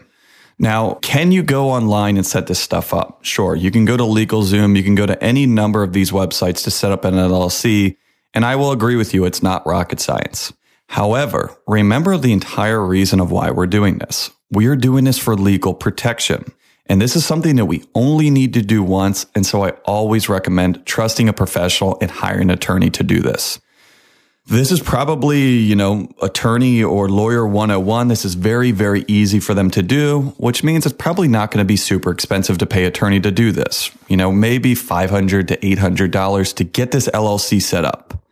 Now, 0.59 0.95
can 0.95 1.31
you 1.31 1.43
go 1.43 1.71
online 1.71 2.17
and 2.17 2.27
set 2.27 2.47
this 2.47 2.59
stuff 2.59 2.93
up? 2.95 3.25
Sure. 3.25 3.55
You 3.55 3.71
can 3.71 3.85
go 3.85 3.97
to 3.97 4.03
LegalZoom. 4.03 4.77
You 4.77 4.83
can 4.83 4.95
go 4.95 5.07
to 5.07 5.23
any 5.23 5.47
number 5.47 5.83
of 5.83 5.93
these 5.93 6.11
websites 6.11 6.65
to 6.65 6.71
set 6.71 6.91
up 6.91 7.05
an 7.05 7.15
LLC 7.15 7.97
and 8.35 8.45
I 8.45 8.57
will 8.57 8.73
agree 8.73 8.97
with 8.97 9.15
you, 9.15 9.25
it's 9.25 9.43
not 9.43 9.67
rocket 9.67 10.01
science. 10.01 10.53
However, 10.89 11.57
remember 11.67 12.17
the 12.17 12.33
entire 12.33 12.85
reason 12.85 13.21
of 13.21 13.31
why 13.31 13.51
we're 13.51 13.67
doing 13.67 13.99
this. 13.99 14.31
We 14.51 14.67
are 14.67 14.77
doing 14.77 15.05
this 15.05 15.19
for 15.19 15.35
legal 15.35 15.75
protection. 15.75 16.45
And 16.89 17.01
this 17.01 17.17
is 17.17 17.25
something 17.25 17.57
that 17.57 17.67
we 17.67 17.85
only 17.95 18.31
need 18.31 18.55
to 18.55 18.63
do 18.63 18.83
once. 18.83 19.27
And 19.35 19.45
so 19.45 19.65
I 19.65 19.71
always 19.85 20.29
recommend 20.29 20.87
trusting 20.87 21.29
a 21.29 21.33
professional 21.33 21.99
and 22.01 22.11
hiring 22.11 22.45
an 22.45 22.51
attorney 22.51 22.91
to 22.91 23.03
do 23.03 23.21
this. 23.21 23.61
This 24.47 24.73
is 24.73 24.81
probably, 24.81 25.59
you 25.59 25.77
know, 25.77 26.09
attorney 26.23 26.83
or 26.83 27.11
lawyer 27.11 27.47
101. 27.47 28.09
This 28.09 28.25
is 28.25 28.33
very, 28.35 28.71
very 28.71 29.05
easy 29.07 29.41
for 29.41 29.53
them 29.53 29.71
to 29.73 29.83
do, 29.83 30.35
which 30.39 30.65
means 30.65 30.87
it's 30.87 30.95
probably 30.95 31.29
not 31.29 31.51
going 31.51 31.63
to 31.63 31.69
be 31.69 31.77
super 31.77 32.11
expensive 32.11 32.57
to 32.59 32.67
pay 32.67 32.87
attorney 32.87 33.21
to 33.21 33.31
do 33.31 33.53
this. 33.53 33.91
You 34.09 34.17
know, 34.17 34.33
maybe 34.33 34.75
500 34.75 35.49
to 35.49 35.57
$800 35.59 36.55
to 36.55 36.65
get 36.65 36.93
this 36.93 37.09
LLC 37.09 37.61
set 37.61 37.85
up. 37.85 38.25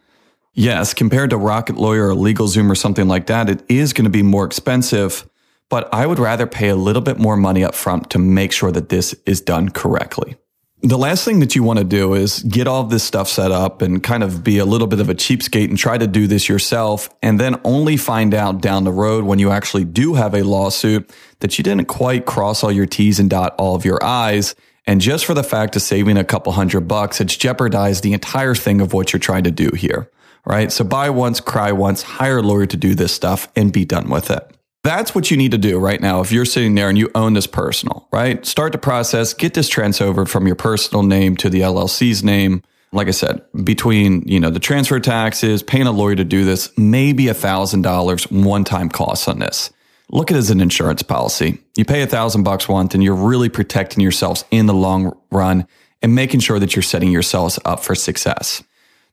Yes, 0.54 0.94
compared 0.94 1.28
to 1.30 1.36
Rocket 1.36 1.76
Lawyer 1.76 2.08
or 2.08 2.14
LegalZoom 2.14 2.70
or 2.70 2.74
something 2.74 3.08
like 3.08 3.26
that, 3.26 3.50
it 3.50 3.62
is 3.68 3.92
going 3.92 4.04
to 4.04 4.10
be 4.10 4.22
more 4.22 4.46
expensive, 4.46 5.28
but 5.68 5.92
I 5.92 6.06
would 6.06 6.18
rather 6.18 6.46
pay 6.46 6.68
a 6.68 6.76
little 6.76 7.02
bit 7.02 7.18
more 7.18 7.36
money 7.36 7.64
up 7.64 7.74
front 7.74 8.10
to 8.10 8.18
make 8.18 8.52
sure 8.52 8.72
that 8.72 8.88
this 8.88 9.14
is 9.26 9.40
done 9.40 9.70
correctly. 9.70 10.36
The 10.82 10.98
last 10.98 11.24
thing 11.24 11.40
that 11.40 11.56
you 11.56 11.62
want 11.62 11.78
to 11.78 11.84
do 11.84 12.14
is 12.14 12.42
get 12.42 12.68
all 12.68 12.84
this 12.84 13.02
stuff 13.02 13.28
set 13.28 13.50
up 13.50 13.80
and 13.80 14.02
kind 14.02 14.22
of 14.22 14.44
be 14.44 14.58
a 14.58 14.66
little 14.66 14.86
bit 14.86 15.00
of 15.00 15.08
a 15.08 15.14
cheapskate 15.14 15.68
and 15.68 15.78
try 15.78 15.96
to 15.96 16.06
do 16.06 16.26
this 16.26 16.48
yourself 16.48 17.08
and 17.22 17.40
then 17.40 17.58
only 17.64 17.96
find 17.96 18.34
out 18.34 18.60
down 18.60 18.84
the 18.84 18.92
road 18.92 19.24
when 19.24 19.38
you 19.38 19.50
actually 19.50 19.84
do 19.84 20.14
have 20.14 20.34
a 20.34 20.42
lawsuit 20.42 21.10
that 21.40 21.56
you 21.56 21.64
didn't 21.64 21.86
quite 21.86 22.26
cross 22.26 22.62
all 22.62 22.70
your 22.70 22.86
T's 22.86 23.18
and 23.18 23.30
dot 23.30 23.54
all 23.58 23.74
of 23.74 23.84
your 23.84 23.98
I's. 24.04 24.54
And 24.86 25.00
just 25.00 25.24
for 25.24 25.34
the 25.34 25.42
fact 25.42 25.74
of 25.76 25.82
saving 25.82 26.18
a 26.18 26.24
couple 26.24 26.52
hundred 26.52 26.82
bucks, 26.82 27.20
it's 27.20 27.36
jeopardized 27.36 28.04
the 28.04 28.12
entire 28.12 28.54
thing 28.54 28.80
of 28.80 28.92
what 28.92 29.12
you're 29.12 29.18
trying 29.18 29.44
to 29.44 29.50
do 29.50 29.70
here. 29.70 30.10
Right. 30.44 30.70
So 30.70 30.84
buy 30.84 31.10
once, 31.10 31.40
cry 31.40 31.72
once, 31.72 32.02
hire 32.02 32.38
a 32.38 32.42
lawyer 32.42 32.66
to 32.66 32.76
do 32.76 32.94
this 32.94 33.12
stuff 33.12 33.48
and 33.56 33.72
be 33.72 33.84
done 33.84 34.08
with 34.08 34.30
it. 34.30 34.55
That's 34.86 35.16
what 35.16 35.32
you 35.32 35.36
need 35.36 35.50
to 35.50 35.58
do 35.58 35.80
right 35.80 36.00
now. 36.00 36.20
If 36.20 36.30
you're 36.30 36.44
sitting 36.44 36.76
there 36.76 36.88
and 36.88 36.96
you 36.96 37.10
own 37.16 37.32
this 37.32 37.48
personal, 37.48 38.06
right? 38.12 38.46
Start 38.46 38.70
the 38.70 38.78
process, 38.78 39.34
get 39.34 39.52
this 39.52 39.68
transferred 39.68 40.30
from 40.30 40.46
your 40.46 40.54
personal 40.54 41.02
name 41.02 41.36
to 41.38 41.50
the 41.50 41.62
LLC's 41.62 42.22
name. 42.22 42.62
Like 42.92 43.08
I 43.08 43.10
said, 43.10 43.42
between, 43.64 44.22
you 44.28 44.38
know, 44.38 44.48
the 44.48 44.60
transfer 44.60 45.00
taxes, 45.00 45.64
paying 45.64 45.88
a 45.88 45.90
lawyer 45.90 46.14
to 46.14 46.22
do 46.22 46.44
this, 46.44 46.70
maybe 46.78 47.26
a 47.26 47.34
thousand 47.34 47.82
dollars 47.82 48.30
one 48.30 48.62
time 48.62 48.88
cost 48.88 49.28
on 49.28 49.40
this. 49.40 49.72
Look 50.12 50.30
at 50.30 50.36
it 50.36 50.38
as 50.38 50.50
an 50.50 50.60
insurance 50.60 51.02
policy. 51.02 51.58
You 51.76 51.84
pay 51.84 52.02
a 52.02 52.06
thousand 52.06 52.44
bucks 52.44 52.68
once 52.68 52.94
and 52.94 53.02
you're 53.02 53.16
really 53.16 53.48
protecting 53.48 54.04
yourselves 54.04 54.44
in 54.52 54.66
the 54.66 54.72
long 54.72 55.18
run 55.32 55.66
and 56.00 56.14
making 56.14 56.38
sure 56.38 56.60
that 56.60 56.76
you're 56.76 56.84
setting 56.84 57.10
yourselves 57.10 57.58
up 57.64 57.82
for 57.82 57.96
success. 57.96 58.62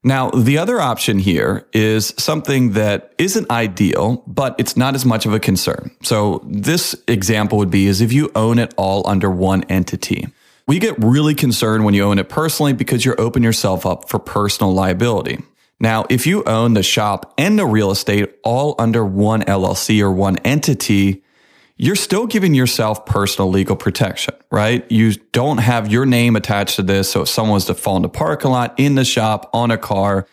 Now, 0.04 0.30
the 0.32 0.58
other 0.58 0.82
option 0.82 1.18
here 1.18 1.66
is 1.72 2.14
something 2.18 2.74
that 2.74 3.14
isn't 3.18 3.50
ideal, 3.50 4.22
but 4.28 4.56
it's 4.58 4.76
not 4.76 4.96
as 4.96 5.06
much 5.06 5.26
of 5.26 5.34
a 5.34 5.40
concern. 5.40 5.92
So 6.04 6.44
this 6.46 6.94
example 7.08 7.58
would 7.60 7.72
be 7.72 7.88
is 7.88 8.02
if 8.02 8.12
you 8.12 8.30
own 8.36 8.60
it 8.60 8.74
all 8.76 9.08
under 9.08 9.30
one 9.30 9.64
entity. 9.66 10.28
We 10.68 10.80
get 10.80 11.02
really 11.02 11.36
concerned 11.36 11.86
when 11.86 11.94
you 11.94 12.04
own 12.04 12.20
it 12.20 12.28
personally 12.28 12.74
because 12.74 13.06
you're 13.06 13.20
opening 13.20 13.46
yourself 13.46 13.86
up 13.86 14.10
for 14.10 14.20
personal 14.20 14.74
liability. 14.74 15.40
Now, 15.80 16.06
if 16.10 16.28
you 16.28 16.44
own 16.46 16.74
the 16.74 16.84
shop 16.84 17.34
and 17.38 17.58
the 17.58 17.66
real 17.66 17.92
estate 17.92 18.34
all 18.44 18.76
under 18.80 19.06
one 19.06 19.42
LLC 19.44 20.02
or 20.02 20.12
one 20.12 20.38
entity, 20.40 21.24
you're 21.76 21.96
still 21.96 22.28
giving 22.28 22.54
yourself 22.54 23.06
personal 23.06 23.50
legal 23.50 23.76
protection, 23.76 24.36
right? 24.52 24.90
You 24.92 25.14
don't 25.32 25.58
have 25.58 25.92
your 25.92 26.06
name 26.06 26.36
attached 26.36 26.76
to 26.76 26.84
this. 26.84 27.12
So 27.12 27.24
if 27.24 27.30
someone 27.30 27.56
was 27.56 27.66
to 27.66 27.74
fall 27.74 27.96
in 27.96 28.04
the 28.04 28.10
parking 28.10 28.52
lot, 28.52 28.76
in 28.78 28.96
the 28.96 29.06
shop, 29.06 29.50
on 29.54 29.72
a 29.72 29.78
car, 29.78 30.28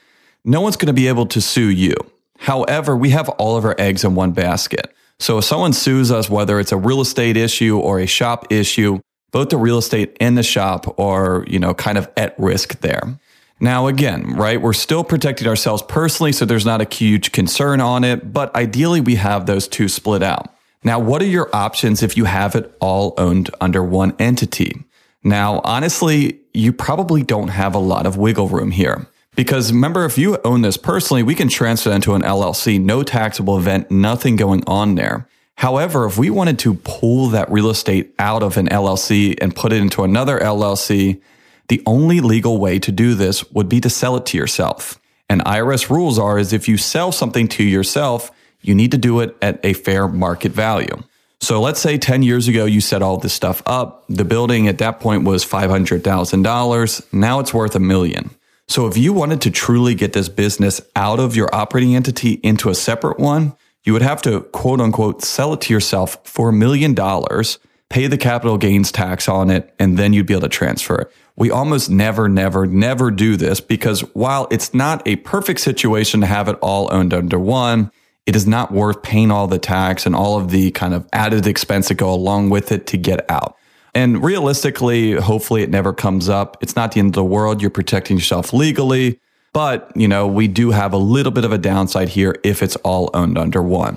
no 0.45 0.61
one's 0.61 0.77
going 0.77 0.89
to 0.89 0.93
be 0.93 1.09
able 1.09 1.27
to 1.27 1.41
sue 1.41 1.71
you. 1.71 1.95
However, 2.39 2.97
we 2.97 3.11
have 3.11 3.29
all 3.31 3.57
of 3.57 3.65
our 3.65 3.75
eggs 3.79 4.05
in 4.05 4.15
one 4.15 4.33
basket. 4.33 4.95
So 5.19 5.39
if 5.39 5.45
someone 5.45 5.73
sues 5.73 6.11
us, 6.11 6.31
whether 6.31 6.59
it's 6.59 6.73
a 6.73 6.77
real 6.77 7.01
estate 7.01 7.37
issue 7.37 7.79
or 7.79 8.01
a 8.01 8.07
shop 8.07 8.51
issue, 8.51 9.01
both 9.33 9.51
the 9.51 9.59
real 9.59 9.79
estate 9.79 10.17
and 10.21 10.37
the 10.37 10.43
shop 10.43 10.99
are, 10.99 11.45
you 11.47 11.59
know, 11.59 11.75
kind 11.75 11.99
of 11.99 12.11
at 12.17 12.39
risk 12.39 12.81
there. 12.81 13.19
Now, 13.61 13.87
again, 13.87 14.35
right, 14.35 14.61
we're 14.61 14.73
still 14.73 15.05
protecting 15.05 15.47
ourselves 15.47 15.83
personally, 15.83 16.33
so 16.33 16.47
there's 16.47 16.65
not 16.65 16.81
a 16.81 16.95
huge 16.95 17.33
concern 17.33 17.81
on 17.83 18.05
it, 18.05 18.33
but 18.33 18.55
ideally 18.57 19.03
we 19.03 19.17
have 19.17 19.45
those 19.45 19.69
two 19.69 19.89
split 19.89 20.23
out. 20.23 20.55
Now, 20.83 20.99
what 20.99 21.21
are 21.21 21.27
your 21.27 21.55
options 21.55 22.03
if 22.03 22.17
you 22.17 22.25
have 22.25 22.55
it 22.55 22.75
all 22.81 23.15
owned 23.19 23.51
under 23.61 23.83
one 23.83 24.15
entity? 24.19 24.85
Now, 25.23 25.61
honestly, 25.63 26.41
you 26.55 26.73
probably 26.73 27.23
don't 27.23 27.49
have 27.49 27.75
a 27.75 27.79
lot 27.79 28.07
of 28.07 28.17
wiggle 28.17 28.49
room 28.49 28.71
here. 28.71 29.07
Because 29.37 29.73
remember, 29.73 30.05
if 30.05 30.19
you 30.19 30.39
own 30.45 30.63
this 30.63 30.77
personally, 30.77 31.23
we 31.23 31.35
can 31.35 31.49
transfer 31.49 31.91
it 31.91 31.95
into 31.95 32.15
an 32.15 32.23
LLC, 32.23 32.81
no 32.81 33.03
taxable 33.03 33.59
event, 33.59 33.91
nothing 33.91 34.37
going 34.37 34.63
on 34.67 34.95
there. 34.95 35.29
However, 35.57 36.07
if 36.07 36.17
we 36.17 36.31
wanted 36.31 36.59
to 36.61 36.75
pull 36.75 37.29
that 37.29 37.51
real 37.51 37.69
estate 37.69 38.15
out 38.19 38.43
of 38.43 38.57
an 38.57 38.69
LLC 38.69 39.37
and 39.41 39.55
put 39.55 39.73
it 39.73 39.81
into 39.83 40.03
another 40.03 40.39
LLC, 40.39 41.21
the 41.69 41.83
only 41.85 42.21
legal 42.21 42.59
way 42.59 42.79
to 42.79 42.91
do 42.91 43.15
this 43.15 43.49
would 43.53 43.69
be 43.69 43.81
to 43.83 43.91
sell 43.91 44.17
it 44.17 44.27
to 44.27 44.39
yourself. 44.39 44.99
And 45.29 45.43
IRS 45.43 45.91
rules 45.91 46.19
are 46.19 46.39
is 46.39 46.53
if 46.53 46.67
you 46.67 46.77
sell 46.77 47.13
something 47.13 47.47
to 47.49 47.63
yourself, 47.63 48.33
you 48.63 48.75
need 48.75 48.91
to 48.93 48.99
do 48.99 49.21
it 49.21 49.37
at 49.41 49.61
a 49.65 49.73
fair 49.73 50.09
market 50.09 50.53
value. 50.53 51.03
So 51.41 51.61
let's 51.61 51.81
say 51.81 51.97
10 51.97 52.23
years 52.23 52.49
ago, 52.49 52.67
you 52.67 52.81
set 52.83 53.01
all 53.01 53.17
this 53.17 53.33
stuff 53.33 53.63
up. 53.65 54.05
The 54.09 54.27
building 54.27 54.69
at 54.69 54.79
that 54.79 55.01
point 55.01 55.25
was 55.25 55.45
$500,000. 55.45 57.13
Now 57.13 57.41
it's 57.41 57.55
worth 57.55 57.75
a 57.75 57.81
million. 57.81 58.31
So 58.69 58.87
if 58.87 58.97
you 58.97 59.13
wanted 59.13 59.41
to 59.43 59.51
truly 59.51 59.95
get 59.95 60.13
this 60.13 60.29
business 60.29 60.81
out 60.95 61.19
of 61.19 61.35
your 61.35 61.53
operating 61.53 61.97
entity 61.97 62.35
into 62.43 62.69
a 62.69 62.75
separate 62.75 63.19
one, 63.19 63.55
you 63.85 63.93
would 63.95 64.03
have 64.03 64.21
to 64.23 64.43
quote 64.43 64.81
unquote 64.81 65.23
sell 65.23 65.55
it 65.55 65.63
to 65.63 65.75
yourself 65.75 66.19
for 66.25 66.51
a 66.51 66.53
million 66.53 66.93
dollars, 66.95 67.59
pay 67.89 68.07
the 68.07 68.19
capital 68.19 68.59
gains 68.59 68.93
tax 68.93 69.29
on 69.29 69.51
it, 69.51 69.75
and 69.79 69.99
then 69.99 70.13
you'd 70.13 70.27
be 70.27 70.35
able 70.35 70.43
to 70.43 70.49
transfer 70.49 71.01
it. 71.01 71.13
we 71.37 71.51
almost 71.51 71.89
never, 71.89 72.29
never, 72.29 72.67
never 72.67 73.11
do 73.11 73.35
this 73.37 73.61
because 73.61 74.03
while 74.15 74.47
it's 74.51 74.75
not 74.75 75.03
a 75.09 75.17
perfect 75.17 75.61
situation 75.61 76.21
to 76.21 76.27
have 76.27 76.49
it 76.49 76.59
all 76.61 76.93
owned 76.93 77.15
under 77.15 77.39
one, 77.39 77.91
it 78.31 78.37
is 78.37 78.47
not 78.47 78.71
worth 78.71 79.03
paying 79.03 79.33
all 79.33 79.49
the 79.49 79.59
tax 79.59 80.07
and 80.07 80.15
all 80.15 80.39
of 80.39 80.53
the 80.53 80.71
kind 80.71 80.95
of 80.95 81.05
added 81.13 81.49
expense 81.49 81.89
that 81.89 81.97
go 81.97 82.15
along 82.15 82.49
with 82.49 82.71
it 82.71 82.87
to 82.87 82.97
get 82.97 83.29
out. 83.29 83.57
And 83.93 84.23
realistically, 84.23 85.15
hopefully 85.15 85.65
it 85.65 85.69
never 85.69 85.93
comes 85.93 86.29
up. 86.29 86.57
It's 86.61 86.77
not 86.77 86.93
the 86.93 87.01
end 87.01 87.09
of 87.09 87.15
the 87.15 87.25
world. 87.25 87.61
You're 87.61 87.73
protecting 87.73 88.17
yourself 88.17 88.53
legally. 88.53 89.19
But, 89.53 89.91
you 89.97 90.07
know, 90.07 90.29
we 90.29 90.47
do 90.47 90.71
have 90.71 90.93
a 90.93 90.97
little 90.97 91.33
bit 91.33 91.45
of 91.45 91.51
a 91.51 91.59
downside 91.59 92.11
here 92.11 92.37
if 92.45 92.63
it's 92.63 92.77
all 92.77 93.11
owned 93.15 93.37
under 93.37 93.65
one. 93.65 93.97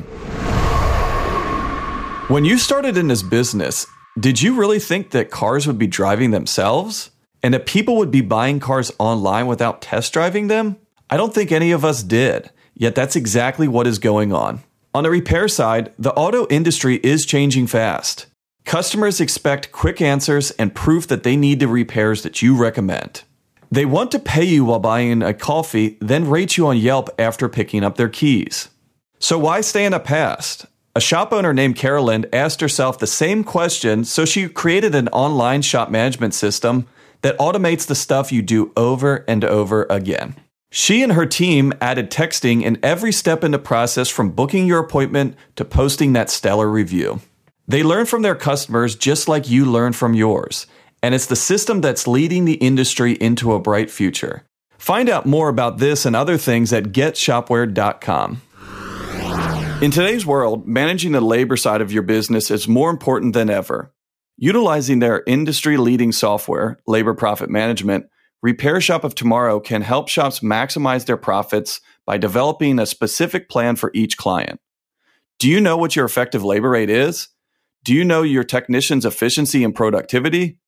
When 2.28 2.44
you 2.44 2.58
started 2.58 2.98
in 2.98 3.10
this 3.10 3.22
business, 3.22 3.86
did 4.20 4.42
you 4.42 4.56
really 4.56 4.80
think 4.80 5.12
that 5.12 5.30
cars 5.30 5.68
would 5.68 5.78
be 5.78 5.86
driving 5.86 6.32
themselves? 6.32 7.12
And 7.44 7.54
that 7.54 7.68
people 7.68 7.98
would 7.98 8.10
be 8.10 8.22
buying 8.22 8.60
cars 8.60 8.92
online 8.98 9.46
without 9.46 9.84
test 9.84 10.12
driving 10.12 10.48
them? 10.48 10.78
I 11.08 11.18
don't 11.18 11.36
think 11.36 11.52
any 11.52 11.72
of 11.72 11.86
us 11.86 12.02
did. 12.02 12.50
Yet 12.76 12.96
that's 12.96 13.16
exactly 13.16 13.68
what 13.68 13.88
is 13.88 14.00
going 14.00 14.34
on. 14.34 14.64
On 14.94 15.04
the 15.04 15.10
repair 15.10 15.48
side, 15.48 15.92
the 15.98 16.14
auto 16.14 16.48
industry 16.48 16.98
is 16.98 17.26
changing 17.26 17.68
fast. 17.68 18.28
Customers 18.66 19.20
expect 19.20 19.72
quick 19.72 20.02
answers 20.02 20.52
and 20.52 20.76
proof 20.76 21.08
that 21.08 21.24
they 21.24 21.36
need 21.36 21.60
the 21.60 21.68
repairs 21.68 22.24
that 22.24 22.42
you 22.42 22.56
recommend. 22.56 23.24
They 23.72 23.86
want 23.86 24.12
to 24.12 24.20
pay 24.20 24.44
you 24.44 24.66
while 24.66 24.80
buying 24.80 25.24
a 25.24 25.34
coffee, 25.34 25.98
then 26.00 26.30
rate 26.30 26.58
you 26.58 26.68
on 26.68 26.78
Yelp 26.78 27.10
after 27.18 27.50
picking 27.50 27.84
up 27.84 27.98
their 27.98 28.10
keys. 28.10 28.70
So 29.20 29.40
why 29.40 29.62
stay 29.62 29.86
in 29.86 29.94
the 29.94 30.00
past? 30.00 30.68
A 30.96 31.02
shop 31.02 31.34
owner 31.34 31.54
named 31.54 31.76
Carolyn 31.76 32.28
asked 32.32 32.62
herself 32.62 33.00
the 33.00 33.08
same 33.08 33.44
question, 33.44 34.06
so 34.06 34.26
she 34.26 34.48
created 34.48 34.94
an 34.94 35.08
online 35.08 35.64
shop 35.64 35.90
management 35.90 36.36
system 36.36 36.88
that 37.24 37.38
automates 37.40 37.88
the 37.88 37.96
stuff 37.96 38.32
you 38.32 38.44
do 38.44 38.72
over 38.78 39.26
and 39.28 39.44
over 39.44 39.88
again. 39.90 40.36
She 40.76 41.04
and 41.04 41.12
her 41.12 41.28
team 41.28 41.72
added 41.80 42.10
texting 42.10 42.64
in 42.64 42.80
every 42.82 43.12
step 43.12 43.44
in 43.44 43.52
the 43.52 43.60
process 43.60 44.10
from 44.10 44.32
booking 44.32 44.66
your 44.66 44.80
appointment 44.80 45.36
to 45.56 45.64
posting 45.64 46.14
that 46.14 46.32
stellar 46.32 46.68
review. 46.68 47.22
They 47.68 47.84
learn 47.84 48.08
from 48.08 48.24
their 48.24 48.34
customers 48.34 48.96
just 48.96 49.28
like 49.28 49.48
you 49.48 49.66
learn 49.66 49.94
from 49.94 50.16
yours, 50.16 50.66
and 51.04 51.14
it's 51.14 51.28
the 51.28 51.36
system 51.36 51.82
that's 51.82 52.08
leading 52.08 52.46
the 52.46 52.56
industry 52.56 53.12
into 53.14 53.54
a 53.54 53.60
bright 53.60 53.92
future. 53.92 54.48
Find 54.80 55.10
out 55.10 55.28
more 55.28 55.48
about 55.48 55.78
this 55.78 56.08
and 56.08 56.16
other 56.16 56.40
things 56.40 56.74
at 56.74 56.86
getshopware.com. 56.86 58.42
In 59.80 59.92
today's 59.92 60.26
world, 60.26 60.68
managing 60.68 61.12
the 61.12 61.22
labor 61.22 61.56
side 61.56 61.82
of 61.82 61.92
your 61.92 62.02
business 62.02 62.50
is 62.50 62.68
more 62.68 62.90
important 62.90 63.36
than 63.36 63.52
ever. 63.52 63.94
Utilizing 64.38 64.98
their 64.98 65.22
industry 65.28 65.78
leading 65.78 66.12
software, 66.12 66.80
Labor 66.88 67.14
Profit 67.14 67.52
Management, 67.52 68.08
Repair 68.44 68.82
Shop 68.82 69.06
of 69.06 69.16
Tomorrow 69.16 69.62
can 69.62 69.82
help 69.84 70.10
shops 70.10 70.42
maximize 70.42 71.06
their 71.06 71.16
profits 71.16 71.80
by 72.06 72.18
developing 72.18 72.78
a 72.78 72.86
specific 72.86 73.48
plan 73.48 73.78
for 73.78 73.90
each 73.94 74.18
client. 74.18 74.60
Do 75.40 75.50
you 75.50 75.62
know 75.62 75.78
what 75.78 75.96
your 75.96 76.04
effective 76.04 76.44
labor 76.44 76.72
rate 76.72 76.90
is? 76.90 77.30
Do 77.86 77.94
you 77.94 78.04
know 78.04 78.22
your 78.22 78.44
technician's 78.44 79.06
efficiency 79.06 79.64
and 79.64 79.74
productivity? 79.74 80.60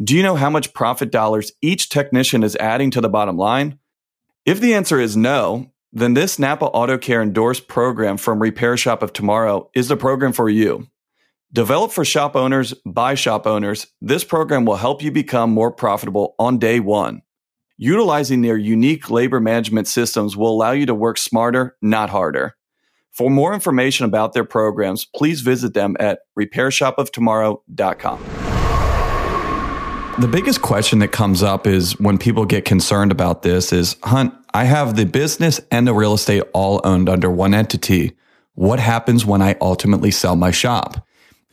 Do 0.00 0.14
you 0.14 0.22
know 0.22 0.36
how 0.36 0.50
much 0.50 0.72
profit 0.72 1.10
dollars 1.10 1.50
each 1.60 1.88
technician 1.88 2.44
is 2.44 2.54
adding 2.56 2.92
to 2.92 3.00
the 3.00 3.08
bottom 3.08 3.36
line? 3.36 3.80
If 4.44 4.60
the 4.60 4.74
answer 4.74 5.00
is 5.00 5.16
no, 5.16 5.72
then 5.92 6.14
this 6.14 6.38
Napa 6.38 6.66
Auto 6.66 6.96
Care 6.96 7.22
endorsed 7.22 7.66
program 7.66 8.18
from 8.18 8.40
Repair 8.40 8.76
Shop 8.76 9.02
of 9.02 9.12
Tomorrow 9.12 9.68
is 9.74 9.88
the 9.88 9.96
program 9.96 10.32
for 10.32 10.48
you. 10.48 10.86
Developed 11.52 11.94
for 11.94 12.04
shop 12.04 12.34
owners 12.34 12.74
by 12.84 13.14
shop 13.14 13.46
owners, 13.46 13.86
this 14.00 14.24
program 14.24 14.64
will 14.64 14.76
help 14.76 15.00
you 15.00 15.12
become 15.12 15.50
more 15.50 15.70
profitable 15.70 16.34
on 16.38 16.58
day 16.58 16.80
one. 16.80 17.22
Utilizing 17.78 18.42
their 18.42 18.56
unique 18.56 19.10
labor 19.10 19.38
management 19.38 19.86
systems 19.86 20.36
will 20.36 20.50
allow 20.50 20.72
you 20.72 20.86
to 20.86 20.94
work 20.94 21.18
smarter, 21.18 21.76
not 21.80 22.10
harder. 22.10 22.56
For 23.12 23.30
more 23.30 23.54
information 23.54 24.06
about 24.06 24.32
their 24.32 24.44
programs, 24.44 25.04
please 25.04 25.40
visit 25.40 25.72
them 25.72 25.96
at 26.00 26.18
repairshopoftomorrow.com. 26.38 28.24
The 30.18 30.28
biggest 30.28 30.62
question 30.62 30.98
that 30.98 31.12
comes 31.12 31.42
up 31.42 31.66
is 31.66 31.98
when 32.00 32.18
people 32.18 32.44
get 32.44 32.64
concerned 32.64 33.12
about 33.12 33.42
this 33.42 33.72
is, 33.72 33.96
Hunt, 34.02 34.34
I 34.52 34.64
have 34.64 34.96
the 34.96 35.06
business 35.06 35.60
and 35.70 35.86
the 35.86 35.94
real 35.94 36.14
estate 36.14 36.42
all 36.52 36.80
owned 36.82 37.08
under 37.08 37.30
one 37.30 37.54
entity. 37.54 38.16
What 38.54 38.80
happens 38.80 39.24
when 39.24 39.42
I 39.42 39.56
ultimately 39.60 40.10
sell 40.10 40.34
my 40.34 40.50
shop? 40.50 41.05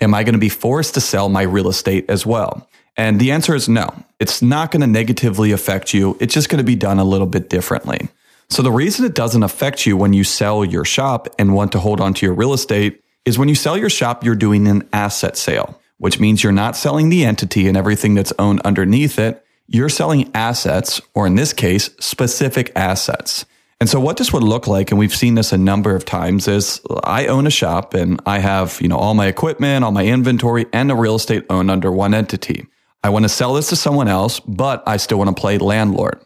Am 0.03 0.13
I 0.13 0.23
going 0.23 0.33
to 0.33 0.39
be 0.39 0.49
forced 0.49 0.95
to 0.95 1.01
sell 1.01 1.29
my 1.29 1.43
real 1.43 1.69
estate 1.69 2.09
as 2.09 2.25
well? 2.25 2.67
And 2.97 3.21
the 3.21 3.31
answer 3.31 3.55
is 3.55 3.69
no. 3.69 3.87
It's 4.19 4.41
not 4.41 4.69
going 4.69 4.81
to 4.81 4.87
negatively 4.87 5.53
affect 5.53 5.93
you. 5.93 6.17
It's 6.19 6.33
just 6.33 6.49
going 6.49 6.57
to 6.57 6.65
be 6.65 6.75
done 6.75 6.99
a 6.99 7.05
little 7.05 7.25
bit 7.25 7.49
differently. 7.49 8.09
So 8.49 8.61
the 8.61 8.71
reason 8.71 9.05
it 9.05 9.15
doesn't 9.15 9.43
affect 9.43 9.85
you 9.85 9.95
when 9.95 10.11
you 10.11 10.25
sell 10.25 10.65
your 10.65 10.83
shop 10.83 11.33
and 11.39 11.55
want 11.55 11.71
to 11.71 11.79
hold 11.79 12.01
on 12.01 12.13
to 12.15 12.25
your 12.25 12.35
real 12.35 12.51
estate 12.51 13.01
is 13.23 13.39
when 13.39 13.47
you 13.47 13.55
sell 13.55 13.77
your 13.77 13.89
shop, 13.89 14.25
you're 14.25 14.35
doing 14.35 14.67
an 14.67 14.87
asset 14.91 15.37
sale, 15.37 15.79
which 15.99 16.19
means 16.19 16.43
you're 16.43 16.51
not 16.51 16.75
selling 16.75 17.07
the 17.07 17.23
entity 17.23 17.69
and 17.69 17.77
everything 17.77 18.13
that's 18.13 18.33
owned 18.37 18.59
underneath 18.61 19.17
it. 19.17 19.43
You're 19.67 19.87
selling 19.87 20.29
assets, 20.35 20.99
or 21.13 21.25
in 21.25 21.35
this 21.35 21.53
case, 21.53 21.91
specific 22.01 22.73
assets. 22.75 23.45
And 23.83 23.89
so 23.89 23.99
what 23.99 24.15
this 24.15 24.31
would 24.31 24.43
look 24.43 24.65
like, 24.65 24.91
and 24.91 24.97
we've 24.97 25.13
seen 25.13 25.35
this 25.35 25.51
a 25.51 25.57
number 25.57 25.93
of 25.93 26.05
times, 26.05 26.47
is 26.47 26.79
I 27.03 27.27
own 27.27 27.45
a 27.45 27.49
shop 27.49 27.93
and 27.93 28.17
I 28.25 28.39
have, 28.39 28.79
you 28.79 28.87
know, 28.87 28.95
all 28.95 29.13
my 29.13 29.27
equipment, 29.27 29.83
all 29.83 29.91
my 29.91 30.05
inventory, 30.05 30.67
and 30.71 30.89
the 30.89 30.95
real 30.95 31.15
estate 31.15 31.43
owned 31.49 31.69
under 31.69 31.91
one 31.91 32.13
entity. 32.13 32.65
I 33.03 33.09
want 33.09 33.23
to 33.23 33.29
sell 33.29 33.55
this 33.55 33.67
to 33.71 33.75
someone 33.75 34.07
else, 34.07 34.39
but 34.39 34.83
I 34.87 34.95
still 34.95 35.17
want 35.17 35.35
to 35.35 35.41
play 35.41 35.57
landlord. 35.57 36.17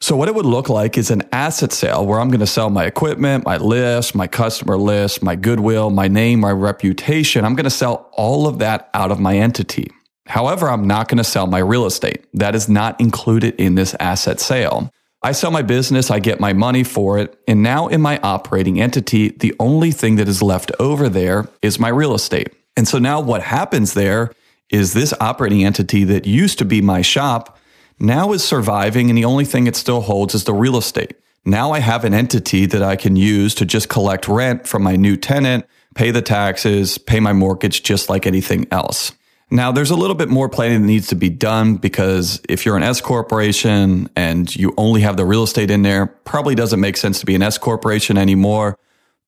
So 0.00 0.16
what 0.16 0.28
it 0.28 0.34
would 0.34 0.46
look 0.46 0.70
like 0.70 0.96
is 0.96 1.10
an 1.10 1.24
asset 1.30 1.74
sale 1.74 2.06
where 2.06 2.18
I'm 2.18 2.28
going 2.28 2.40
to 2.40 2.46
sell 2.46 2.70
my 2.70 2.86
equipment, 2.86 3.44
my 3.44 3.58
list, 3.58 4.14
my 4.14 4.26
customer 4.26 4.78
list, 4.78 5.22
my 5.22 5.36
goodwill, 5.36 5.90
my 5.90 6.08
name, 6.08 6.40
my 6.40 6.52
reputation. 6.52 7.44
I'm 7.44 7.54
going 7.54 7.64
to 7.64 7.70
sell 7.70 8.08
all 8.12 8.48
of 8.48 8.60
that 8.60 8.88
out 8.94 9.12
of 9.12 9.20
my 9.20 9.36
entity. 9.36 9.90
However, 10.24 10.70
I'm 10.70 10.86
not 10.86 11.08
going 11.08 11.18
to 11.18 11.24
sell 11.24 11.46
my 11.46 11.58
real 11.58 11.84
estate. 11.84 12.24
That 12.32 12.54
is 12.54 12.66
not 12.66 12.98
included 12.98 13.56
in 13.56 13.74
this 13.74 13.94
asset 14.00 14.40
sale. 14.40 14.90
I 15.24 15.32
sell 15.32 15.50
my 15.50 15.62
business, 15.62 16.10
I 16.10 16.18
get 16.18 16.38
my 16.38 16.52
money 16.52 16.84
for 16.84 17.18
it, 17.18 17.42
and 17.48 17.62
now 17.62 17.86
in 17.86 18.02
my 18.02 18.20
operating 18.22 18.78
entity, 18.78 19.30
the 19.30 19.54
only 19.58 19.90
thing 19.90 20.16
that 20.16 20.28
is 20.28 20.42
left 20.42 20.70
over 20.78 21.08
there 21.08 21.48
is 21.62 21.78
my 21.78 21.88
real 21.88 22.14
estate. 22.14 22.48
And 22.76 22.86
so 22.86 22.98
now 22.98 23.20
what 23.20 23.42
happens 23.42 23.94
there 23.94 24.32
is 24.68 24.92
this 24.92 25.14
operating 25.20 25.64
entity 25.64 26.04
that 26.04 26.26
used 26.26 26.58
to 26.58 26.66
be 26.66 26.82
my 26.82 27.00
shop 27.00 27.58
now 27.98 28.32
is 28.32 28.44
surviving, 28.44 29.08
and 29.08 29.16
the 29.16 29.24
only 29.24 29.46
thing 29.46 29.66
it 29.66 29.76
still 29.76 30.02
holds 30.02 30.34
is 30.34 30.44
the 30.44 30.52
real 30.52 30.76
estate. 30.76 31.16
Now 31.46 31.72
I 31.72 31.78
have 31.78 32.04
an 32.04 32.12
entity 32.12 32.66
that 32.66 32.82
I 32.82 32.94
can 32.94 33.16
use 33.16 33.54
to 33.54 33.64
just 33.64 33.88
collect 33.88 34.28
rent 34.28 34.66
from 34.66 34.82
my 34.82 34.96
new 34.96 35.16
tenant, 35.16 35.64
pay 35.94 36.10
the 36.10 36.20
taxes, 36.20 36.98
pay 36.98 37.18
my 37.18 37.32
mortgage 37.32 37.82
just 37.82 38.10
like 38.10 38.26
anything 38.26 38.66
else. 38.70 39.12
Now, 39.50 39.72
there's 39.72 39.90
a 39.90 39.96
little 39.96 40.16
bit 40.16 40.28
more 40.28 40.48
planning 40.48 40.80
that 40.82 40.86
needs 40.86 41.08
to 41.08 41.16
be 41.16 41.28
done 41.28 41.76
because 41.76 42.40
if 42.48 42.64
you're 42.64 42.76
an 42.76 42.82
S 42.82 43.00
corporation 43.00 44.08
and 44.16 44.54
you 44.54 44.74
only 44.76 45.02
have 45.02 45.16
the 45.16 45.24
real 45.24 45.42
estate 45.42 45.70
in 45.70 45.82
there, 45.82 46.06
probably 46.06 46.54
doesn't 46.54 46.80
make 46.80 46.96
sense 46.96 47.20
to 47.20 47.26
be 47.26 47.34
an 47.34 47.42
S 47.42 47.58
corporation 47.58 48.16
anymore. 48.16 48.78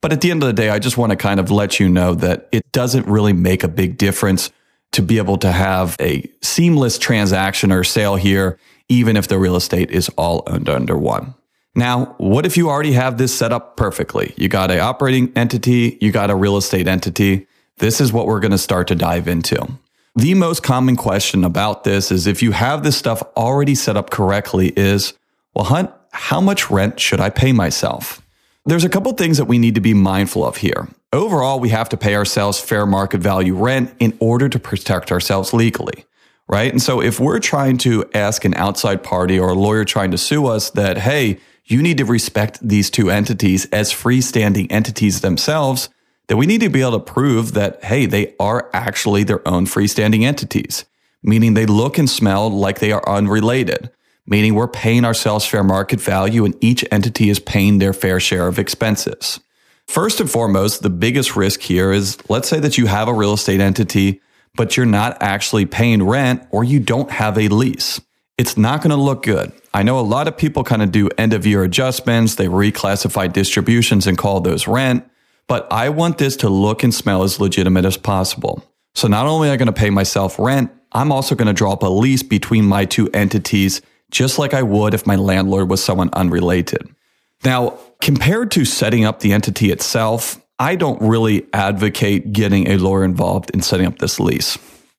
But 0.02 0.12
at 0.12 0.20
the 0.20 0.30
end 0.30 0.42
of 0.42 0.46
the 0.46 0.52
day, 0.52 0.70
I 0.70 0.78
just 0.78 0.96
want 0.96 1.10
to 1.10 1.16
kind 1.16 1.40
of 1.40 1.50
let 1.50 1.80
you 1.80 1.88
know 1.88 2.14
that 2.14 2.48
it 2.52 2.70
doesn't 2.72 3.06
really 3.06 3.32
make 3.32 3.62
a 3.62 3.68
big 3.68 3.98
difference 3.98 4.50
to 4.92 5.02
be 5.02 5.18
able 5.18 5.36
to 5.38 5.52
have 5.52 5.96
a 6.00 6.28
seamless 6.42 6.98
transaction 6.98 7.70
or 7.72 7.84
sale 7.84 8.16
here, 8.16 8.58
even 8.88 9.16
if 9.16 9.28
the 9.28 9.38
real 9.38 9.56
estate 9.56 9.90
is 9.90 10.08
all 10.10 10.42
owned 10.46 10.68
under 10.68 10.96
one. 10.96 11.34
Now, 11.74 12.14
what 12.16 12.46
if 12.46 12.56
you 12.56 12.70
already 12.70 12.92
have 12.92 13.18
this 13.18 13.36
set 13.36 13.52
up 13.52 13.76
perfectly? 13.76 14.32
You 14.36 14.48
got 14.48 14.70
a 14.70 14.78
operating 14.78 15.32
entity, 15.36 15.98
you 16.00 16.10
got 16.10 16.30
a 16.30 16.34
real 16.34 16.56
estate 16.56 16.88
entity. 16.88 17.46
This 17.78 18.00
is 18.00 18.12
what 18.12 18.26
we're 18.26 18.40
going 18.40 18.52
to 18.52 18.58
start 18.58 18.88
to 18.88 18.94
dive 18.94 19.28
into. 19.28 19.68
The 20.16 20.32
most 20.32 20.62
common 20.62 20.96
question 20.96 21.44
about 21.44 21.84
this 21.84 22.10
is 22.10 22.26
if 22.26 22.42
you 22.42 22.52
have 22.52 22.82
this 22.82 22.96
stuff 22.96 23.22
already 23.36 23.74
set 23.74 23.98
up 23.98 24.08
correctly 24.08 24.72
is, 24.74 25.12
well, 25.54 25.66
Hunt, 25.66 25.90
how 26.10 26.40
much 26.40 26.70
rent 26.70 26.98
should 26.98 27.20
I 27.20 27.28
pay 27.28 27.52
myself? 27.52 28.22
There's 28.64 28.82
a 28.82 28.88
couple 28.88 29.12
things 29.12 29.36
that 29.36 29.44
we 29.44 29.58
need 29.58 29.74
to 29.74 29.82
be 29.82 29.92
mindful 29.92 30.42
of 30.42 30.56
here. 30.56 30.88
Overall, 31.12 31.60
we 31.60 31.68
have 31.68 31.90
to 31.90 31.98
pay 31.98 32.16
ourselves 32.16 32.58
fair 32.58 32.86
market 32.86 33.20
value 33.20 33.54
rent 33.54 33.94
in 34.00 34.16
order 34.18 34.48
to 34.48 34.58
protect 34.58 35.12
ourselves 35.12 35.52
legally, 35.52 36.06
right? 36.48 36.72
And 36.72 36.80
so 36.80 37.02
if 37.02 37.20
we're 37.20 37.38
trying 37.38 37.76
to 37.78 38.08
ask 38.14 38.46
an 38.46 38.54
outside 38.54 39.02
party 39.02 39.38
or 39.38 39.50
a 39.50 39.54
lawyer 39.54 39.84
trying 39.84 40.12
to 40.12 40.18
sue 40.18 40.46
us 40.46 40.70
that, 40.70 40.96
hey, 40.96 41.38
you 41.66 41.82
need 41.82 41.98
to 41.98 42.06
respect 42.06 42.66
these 42.66 42.88
two 42.88 43.10
entities 43.10 43.66
as 43.66 43.92
freestanding 43.92 44.66
entities 44.70 45.20
themselves, 45.20 45.90
that 46.28 46.36
we 46.36 46.46
need 46.46 46.60
to 46.60 46.68
be 46.68 46.80
able 46.80 46.92
to 46.92 47.00
prove 47.00 47.52
that, 47.54 47.82
hey, 47.84 48.06
they 48.06 48.34
are 48.40 48.68
actually 48.72 49.22
their 49.22 49.46
own 49.46 49.66
freestanding 49.66 50.22
entities, 50.22 50.84
meaning 51.22 51.54
they 51.54 51.66
look 51.66 51.98
and 51.98 52.10
smell 52.10 52.50
like 52.50 52.80
they 52.80 52.92
are 52.92 53.08
unrelated, 53.08 53.90
meaning 54.26 54.54
we're 54.54 54.68
paying 54.68 55.04
ourselves 55.04 55.46
fair 55.46 55.62
market 55.62 56.00
value 56.00 56.44
and 56.44 56.56
each 56.60 56.84
entity 56.90 57.30
is 57.30 57.38
paying 57.38 57.78
their 57.78 57.92
fair 57.92 58.18
share 58.18 58.48
of 58.48 58.58
expenses. 58.58 59.40
First 59.86 60.18
and 60.20 60.28
foremost, 60.28 60.82
the 60.82 60.90
biggest 60.90 61.36
risk 61.36 61.60
here 61.60 61.92
is 61.92 62.18
let's 62.28 62.48
say 62.48 62.58
that 62.58 62.76
you 62.76 62.86
have 62.86 63.06
a 63.06 63.14
real 63.14 63.34
estate 63.34 63.60
entity, 63.60 64.20
but 64.56 64.76
you're 64.76 64.84
not 64.86 65.16
actually 65.20 65.64
paying 65.64 66.02
rent 66.02 66.42
or 66.50 66.64
you 66.64 66.80
don't 66.80 67.10
have 67.10 67.38
a 67.38 67.48
lease. 67.48 68.00
it's 68.38 68.56
not 68.58 68.82
going 68.82 68.90
to 68.90 68.96
look 68.96 69.22
good. 69.22 69.50
I 69.72 69.82
know 69.82 69.98
a 69.98 70.02
lot 70.02 70.28
of 70.28 70.36
people 70.36 70.62
kind 70.62 70.82
of 70.82 70.92
do 70.92 71.08
end 71.16 71.32
of 71.32 71.46
year 71.46 71.62
adjustments, 71.62 72.34
they 72.34 72.48
reclassify 72.48 73.32
distributions 73.32 74.06
and 74.06 74.18
call 74.18 74.40
those 74.40 74.66
rent, 74.66 75.08
but 75.48 75.70
I 75.72 75.88
want 75.90 76.18
this 76.18 76.36
to 76.36 76.48
look 76.48 76.82
and 76.82 76.94
smell 76.94 77.22
as 77.22 77.40
legitimate 77.40 77.84
as 77.84 77.96
possible. 77.96 78.64
So 78.94 79.08
not 79.08 79.26
only 79.26 79.48
am 79.48 79.54
I 79.54 79.56
going 79.56 79.66
to 79.66 79.72
pay 79.72 79.90
myself 79.90 80.38
rent, 80.38 80.70
I'm 80.92 81.12
also 81.12 81.34
going 81.34 81.48
to 81.48 81.52
draw 81.52 81.72
up 81.72 81.82
a 81.82 81.88
lease 81.88 82.22
between 82.22 82.64
my 82.64 82.84
two 82.84 83.08
entities, 83.12 83.82
just 84.10 84.38
like 84.38 84.54
I 84.54 84.62
would 84.62 84.94
if 84.94 85.06
my 85.06 85.16
landlord 85.16 85.68
was 85.68 85.84
someone 85.84 86.10
unrelated. 86.14 86.88
Now, 87.44 87.78
compared 88.00 88.50
to 88.52 88.64
setting 88.64 89.04
up 89.04 89.20
the 89.20 89.32
entity 89.32 89.70
itself, 89.70 90.40
I 90.58 90.76
don't 90.76 91.00
really 91.02 91.46
advocate 91.52 92.32
getting 92.32 92.68
a 92.68 92.78
lawyer 92.78 93.04
involved 93.04 93.50
in 93.50 93.60
setting 93.60 93.86
up 93.86 93.98
this 93.98 94.18
lease. 94.18 94.56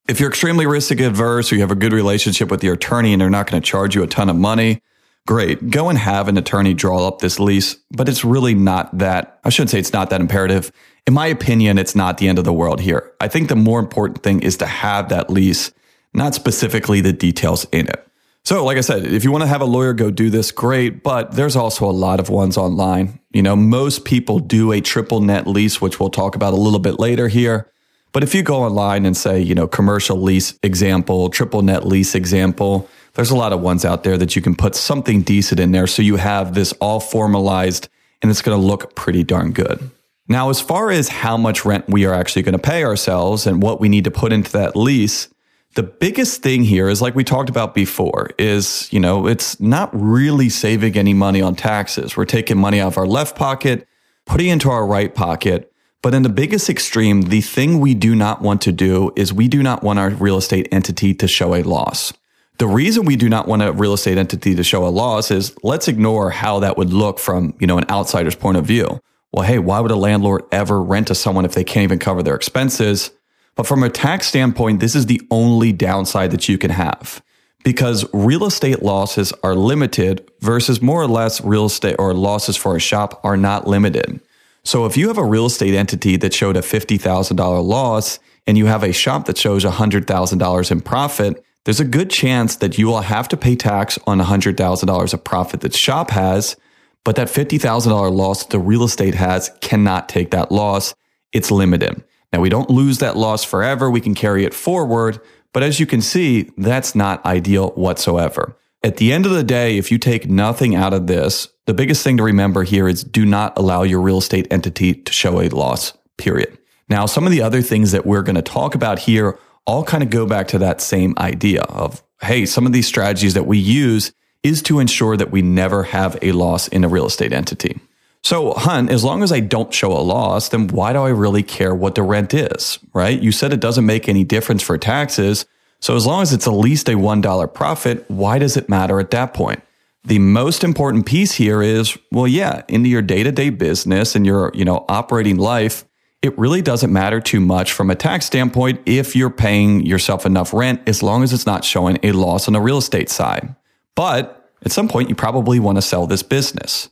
If 0.07 0.19
you're 0.19 0.29
extremely 0.29 0.67
risk 0.67 0.91
adverse 0.91 1.51
or 1.51 1.55
you 1.55 1.61
have 1.61 1.71
a 1.71 1.75
good 1.75 1.93
relationship 1.93 2.51
with 2.51 2.63
your 2.63 2.75
attorney 2.75 3.13
and 3.13 3.21
they're 3.21 3.29
not 3.29 3.49
going 3.49 3.61
to 3.61 3.65
charge 3.65 3.95
you 3.95 4.03
a 4.03 4.07
ton 4.07 4.29
of 4.29 4.35
money, 4.35 4.81
great. 5.27 5.69
Go 5.69 5.89
and 5.89 5.97
have 5.99 6.27
an 6.27 6.37
attorney 6.37 6.73
draw 6.73 7.07
up 7.07 7.19
this 7.19 7.39
lease, 7.39 7.75
but 7.91 8.09
it's 8.09 8.25
really 8.25 8.55
not 8.55 8.97
that, 8.97 9.39
I 9.43 9.49
shouldn't 9.49 9.69
say 9.69 9.77
it's 9.77 9.93
not 9.93 10.09
that 10.09 10.21
imperative. 10.21 10.71
In 11.05 11.13
my 11.13 11.27
opinion, 11.27 11.77
it's 11.77 11.95
not 11.95 12.17
the 12.17 12.27
end 12.27 12.39
of 12.39 12.45
the 12.45 12.53
world 12.53 12.81
here. 12.81 13.13
I 13.21 13.27
think 13.27 13.49
the 13.49 13.55
more 13.55 13.79
important 13.79 14.23
thing 14.23 14.41
is 14.41 14.57
to 14.57 14.65
have 14.65 15.09
that 15.09 15.29
lease, 15.29 15.71
not 16.15 16.33
specifically 16.33 17.01
the 17.01 17.13
details 17.13 17.67
in 17.71 17.87
it. 17.87 18.03
So, 18.43 18.63
like 18.63 18.77
I 18.77 18.81
said, 18.81 19.05
if 19.05 19.25
you 19.25 19.31
want 19.31 19.41
to 19.43 19.47
have 19.47 19.59
a 19.59 19.65
lawyer 19.65 19.93
go 19.93 20.09
do 20.09 20.29
this, 20.29 20.51
great. 20.51 21.03
But 21.03 21.33
there's 21.33 21.57
also 21.57 21.85
a 21.85 21.91
lot 21.91 22.21
of 22.21 22.29
ones 22.29 22.57
online. 22.57 23.19
You 23.33 23.43
know, 23.43 23.57
most 23.57 24.05
people 24.05 24.39
do 24.39 24.71
a 24.71 24.79
triple 24.79 25.19
net 25.19 25.47
lease, 25.47 25.81
which 25.81 25.99
we'll 25.99 26.09
talk 26.09 26.33
about 26.33 26.53
a 26.53 26.57
little 26.57 26.79
bit 26.79 26.97
later 26.97 27.27
here. 27.27 27.69
But 28.13 28.23
if 28.23 28.33
you 28.33 28.43
go 28.43 28.63
online 28.63 29.05
and 29.05 29.17
say, 29.17 29.41
you 29.41 29.53
know, 29.53 29.67
commercial 29.67 30.21
lease 30.21 30.57
example, 30.63 31.29
triple 31.29 31.61
net 31.61 31.85
lease 31.85 32.15
example, 32.15 32.89
there's 33.17 33.31
a 33.31 33.35
lot 33.35 33.51
of 33.51 33.59
ones 33.61 33.83
out 33.83 34.03
there 34.03 34.15
that 34.17 34.35
you 34.35 34.43
can 34.43 34.55
put 34.55 34.75
something 34.75 35.23
decent 35.23 35.59
in 35.59 35.71
there. 35.71 35.87
So 35.87 36.03
you 36.03 36.17
have 36.17 36.53
this 36.53 36.71
all 36.73 36.99
formalized 36.99 37.89
and 38.21 38.29
it's 38.29 38.43
going 38.43 38.59
to 38.59 38.65
look 38.65 38.95
pretty 38.95 39.23
darn 39.23 39.51
good. 39.51 39.89
Now, 40.27 40.49
as 40.51 40.61
far 40.61 40.91
as 40.91 41.09
how 41.09 41.35
much 41.35 41.65
rent 41.65 41.85
we 41.87 42.05
are 42.05 42.13
actually 42.13 42.43
going 42.43 42.53
to 42.53 42.59
pay 42.59 42.83
ourselves 42.83 43.47
and 43.47 43.61
what 43.61 43.79
we 43.79 43.89
need 43.89 44.03
to 44.03 44.11
put 44.11 44.31
into 44.31 44.51
that 44.51 44.75
lease, 44.75 45.29
the 45.73 45.81
biggest 45.81 46.43
thing 46.43 46.63
here 46.63 46.89
is 46.89 47.01
like 47.01 47.15
we 47.15 47.23
talked 47.23 47.49
about 47.49 47.73
before 47.73 48.29
is, 48.37 48.87
you 48.91 48.99
know, 48.99 49.25
it's 49.25 49.59
not 49.59 49.89
really 49.93 50.49
saving 50.49 50.95
any 50.95 51.15
money 51.15 51.41
on 51.41 51.55
taxes. 51.55 52.15
We're 52.15 52.25
taking 52.25 52.57
money 52.57 52.79
out 52.79 52.87
of 52.87 52.97
our 52.99 53.07
left 53.07 53.35
pocket, 53.35 53.87
putting 54.25 54.49
into 54.49 54.69
our 54.69 54.85
right 54.85 55.13
pocket. 55.13 55.71
But 56.03 56.13
in 56.13 56.21
the 56.21 56.29
biggest 56.29 56.69
extreme, 56.69 57.23
the 57.23 57.41
thing 57.41 57.79
we 57.79 57.95
do 57.95 58.13
not 58.13 58.43
want 58.43 58.61
to 58.61 58.71
do 58.71 59.11
is 59.15 59.33
we 59.33 59.47
do 59.47 59.63
not 59.63 59.81
want 59.81 59.97
our 59.97 60.11
real 60.11 60.37
estate 60.37 60.67
entity 60.71 61.15
to 61.15 61.27
show 61.27 61.55
a 61.55 61.63
loss. 61.63 62.13
The 62.57 62.67
reason 62.67 63.05
we 63.05 63.15
do 63.15 63.29
not 63.29 63.47
want 63.47 63.61
a 63.61 63.71
real 63.71 63.93
estate 63.93 64.17
entity 64.17 64.55
to 64.55 64.63
show 64.63 64.85
a 64.85 64.89
loss 64.89 65.29
is 65.29 65.55
let's 65.61 65.87
ignore 65.87 66.31
how 66.31 66.59
that 66.59 66.77
would 66.77 66.91
look 66.91 67.19
from, 67.19 67.53
you 67.59 67.67
know, 67.67 67.77
an 67.77 67.85
outsider's 67.89 68.35
point 68.35 68.57
of 68.57 68.65
view. 68.65 68.99
Well, 69.31 69.45
hey, 69.45 69.59
why 69.59 69.79
would 69.79 69.91
a 69.91 69.95
landlord 69.95 70.43
ever 70.51 70.81
rent 70.81 71.07
to 71.07 71.15
someone 71.15 71.45
if 71.45 71.53
they 71.53 71.63
can't 71.63 71.83
even 71.83 71.99
cover 71.99 72.23
their 72.23 72.35
expenses? 72.35 73.11
But 73.55 73.67
from 73.67 73.83
a 73.83 73.89
tax 73.89 74.27
standpoint, 74.27 74.79
this 74.79 74.95
is 74.95 75.05
the 75.05 75.21
only 75.29 75.71
downside 75.71 76.31
that 76.31 76.49
you 76.49 76.57
can 76.57 76.71
have 76.71 77.21
because 77.63 78.05
real 78.13 78.45
estate 78.45 78.81
losses 78.81 79.33
are 79.43 79.53
limited 79.53 80.25
versus 80.39 80.81
more 80.81 81.01
or 81.01 81.07
less 81.07 81.41
real 81.41 81.65
estate 81.65 81.97
or 81.99 82.13
losses 82.13 82.55
for 82.55 82.75
a 82.75 82.79
shop 82.79 83.19
are 83.23 83.37
not 83.37 83.67
limited. 83.67 84.21
So 84.63 84.85
if 84.85 84.95
you 84.95 85.09
have 85.09 85.17
a 85.17 85.23
real 85.23 85.47
estate 85.47 85.73
entity 85.73 86.17
that 86.17 86.33
showed 86.33 86.55
a 86.55 86.61
$50,000 86.61 87.63
loss 87.65 88.19
and 88.45 88.57
you 88.57 88.67
have 88.67 88.83
a 88.83 88.93
shop 88.93 89.25
that 89.25 89.37
shows 89.37 89.65
$100,000 89.65 90.71
in 90.71 90.81
profit, 90.81 91.43
there's 91.67 91.81
a 91.81 91.85
good 91.85 92.09
chance 92.09 92.55
that 92.55 92.77
you 92.77 92.87
will 92.87 93.01
have 93.01 93.27
to 93.27 93.35
pay 93.35 93.53
tax 93.53 93.99
on 94.07 94.21
$100,000 94.21 95.13
of 95.13 95.23
profit 95.25 95.59
that 95.59 95.75
shop 95.75 96.11
has, 96.11 96.55
but 97.03 97.17
that 97.17 97.27
$50,000 97.27 98.09
loss 98.13 98.43
that 98.43 98.51
the 98.51 98.57
real 98.57 98.85
estate 98.85 99.15
has 99.15 99.51
cannot 99.59 100.07
take 100.07 100.31
that 100.31 100.49
loss. 100.49 100.95
It's 101.33 101.51
limited. 101.51 102.01
Now 102.31 102.39
we 102.39 102.47
don't 102.47 102.69
lose 102.69 102.99
that 102.99 103.17
loss 103.17 103.43
forever. 103.43 103.91
We 103.91 103.99
can 103.99 104.15
carry 104.15 104.45
it 104.45 104.53
forward. 104.53 105.19
But 105.51 105.61
as 105.61 105.77
you 105.77 105.85
can 105.85 106.01
see, 106.01 106.49
that's 106.55 106.95
not 106.95 107.25
ideal 107.25 107.71
whatsoever. 107.71 108.55
At 108.81 108.95
the 108.95 109.11
end 109.11 109.25
of 109.25 109.33
the 109.33 109.43
day, 109.43 109.77
if 109.77 109.91
you 109.91 109.97
take 109.97 110.29
nothing 110.29 110.73
out 110.73 110.93
of 110.93 111.07
this, 111.07 111.49
the 111.65 111.73
biggest 111.73 112.01
thing 112.01 112.15
to 112.15 112.23
remember 112.23 112.63
here 112.63 112.87
is 112.87 113.03
do 113.03 113.25
not 113.25 113.57
allow 113.57 113.83
your 113.83 113.99
real 113.99 114.19
estate 114.19 114.47
entity 114.49 114.93
to 114.93 115.11
show 115.11 115.41
a 115.41 115.49
loss, 115.49 115.91
period. 116.15 116.57
Now, 116.87 117.07
some 117.07 117.25
of 117.25 117.31
the 117.31 117.41
other 117.41 117.61
things 117.61 117.91
that 117.91 118.05
we're 118.05 118.23
going 118.23 118.37
to 118.37 118.41
talk 118.41 118.73
about 118.73 118.99
here 118.99 119.37
all 119.67 119.83
kind 119.83 120.01
of 120.01 120.09
go 120.09 120.25
back 120.25 120.47
to 120.47 120.57
that 120.57 120.81
same 120.81 121.13
idea 121.17 121.61
of, 121.63 122.01
hey, 122.21 122.45
some 122.45 122.65
of 122.65 122.73
these 122.73 122.87
strategies 122.87 123.35
that 123.35 123.45
we 123.45 123.57
use 123.59 124.13
is 124.41 124.63
to 124.63 124.79
ensure 124.79 125.17
that 125.17 125.29
we 125.29 125.41
never 125.41 125.83
have 125.83 126.17
a 126.21 126.31
loss 126.31 126.67
in 126.69 126.83
a 126.83 126.87
real 126.87 127.05
estate 127.05 127.33
entity. 127.33 127.79
So, 128.23 128.53
Hunt, 128.53 128.89
as 128.89 129.03
long 129.03 129.23
as 129.23 129.31
I 129.31 129.39
don't 129.39 129.73
show 129.73 129.91
a 129.91 129.99
loss, 130.01 130.49
then 130.49 130.67
why 130.67 130.93
do 130.93 130.99
I 130.99 131.09
really 131.09 131.43
care 131.43 131.75
what 131.75 131.95
the 131.95 132.03
rent 132.03 132.33
is, 132.33 132.79
right? 132.93 133.21
You 133.21 133.31
said 133.31 133.53
it 133.53 133.59
doesn't 133.59 133.85
make 133.85 134.09
any 134.09 134.23
difference 134.23 134.63
for 134.63 134.77
taxes. 134.77 135.45
So 135.79 135.95
as 135.95 136.05
long 136.05 136.23
as 136.23 136.33
it's 136.33 136.47
at 136.47 136.51
least 136.53 136.89
a 136.89 136.93
$1 136.93 137.53
profit, 137.53 138.05
why 138.09 138.39
does 138.39 138.57
it 138.57 138.67
matter 138.67 138.99
at 138.99 139.11
that 139.11 139.33
point? 139.33 139.61
The 140.03 140.19
most 140.19 140.63
important 140.63 141.05
piece 141.05 141.33
here 141.33 141.61
is, 141.61 141.97
well, 142.11 142.27
yeah, 142.27 142.63
into 142.67 142.89
your 142.89 143.01
day-to-day 143.01 143.51
business 143.51 144.15
and 144.15 144.25
your, 144.25 144.51
you 144.53 144.65
know, 144.65 144.85
operating 144.89 145.37
life, 145.37 145.85
it 146.27 146.37
really 146.37 146.61
doesn't 146.61 146.93
matter 146.93 147.19
too 147.19 147.39
much 147.39 147.71
from 147.71 147.89
a 147.89 147.95
tax 147.95 148.25
standpoint 148.25 148.81
if 148.85 149.15
you're 149.15 149.29
paying 149.29 149.85
yourself 149.85 150.25
enough 150.25 150.53
rent 150.53 150.81
as 150.87 151.01
long 151.01 151.23
as 151.23 151.33
it's 151.33 151.45
not 151.45 151.65
showing 151.65 151.97
a 152.03 152.11
loss 152.11 152.47
on 152.47 152.53
the 152.53 152.61
real 152.61 152.77
estate 152.77 153.09
side. 153.09 153.55
But 153.95 154.51
at 154.63 154.71
some 154.71 154.87
point 154.87 155.09
you 155.09 155.15
probably 155.15 155.59
want 155.59 155.77
to 155.77 155.81
sell 155.81 156.05
this 156.05 156.21
business. 156.21 156.89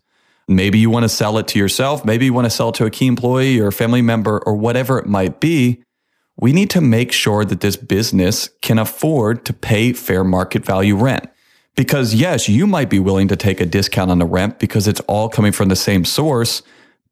Maybe 0.47 0.79
you 0.79 0.89
want 0.89 1.03
to 1.03 1.09
sell 1.09 1.37
it 1.37 1.47
to 1.49 1.59
yourself, 1.59 2.03
maybe 2.03 2.25
you 2.25 2.33
want 2.33 2.45
to 2.45 2.51
sell 2.51 2.69
it 2.69 2.75
to 2.75 2.85
a 2.85 2.89
key 2.89 3.07
employee 3.07 3.59
or 3.59 3.67
a 3.67 3.71
family 3.71 4.01
member 4.01 4.39
or 4.39 4.55
whatever 4.55 4.97
it 4.97 5.05
might 5.05 5.39
be 5.39 5.83
we 6.37 6.51
need 6.51 6.69
to 6.71 6.81
make 6.81 7.11
sure 7.11 7.45
that 7.45 7.61
this 7.61 7.77
business 7.77 8.49
can 8.61 8.77
afford 8.77 9.45
to 9.45 9.53
pay 9.53 9.93
fair 9.93 10.23
market 10.23 10.65
value 10.65 10.95
rent. 10.95 11.29
Because 11.75 12.13
yes, 12.13 12.47
you 12.47 12.67
might 12.67 12.89
be 12.89 12.99
willing 12.99 13.27
to 13.29 13.35
take 13.35 13.59
a 13.59 13.65
discount 13.65 14.11
on 14.11 14.19
the 14.19 14.25
rent 14.25 14.59
because 14.59 14.87
it's 14.87 15.01
all 15.01 15.29
coming 15.29 15.51
from 15.51 15.69
the 15.69 15.75
same 15.75 16.05
source, 16.05 16.61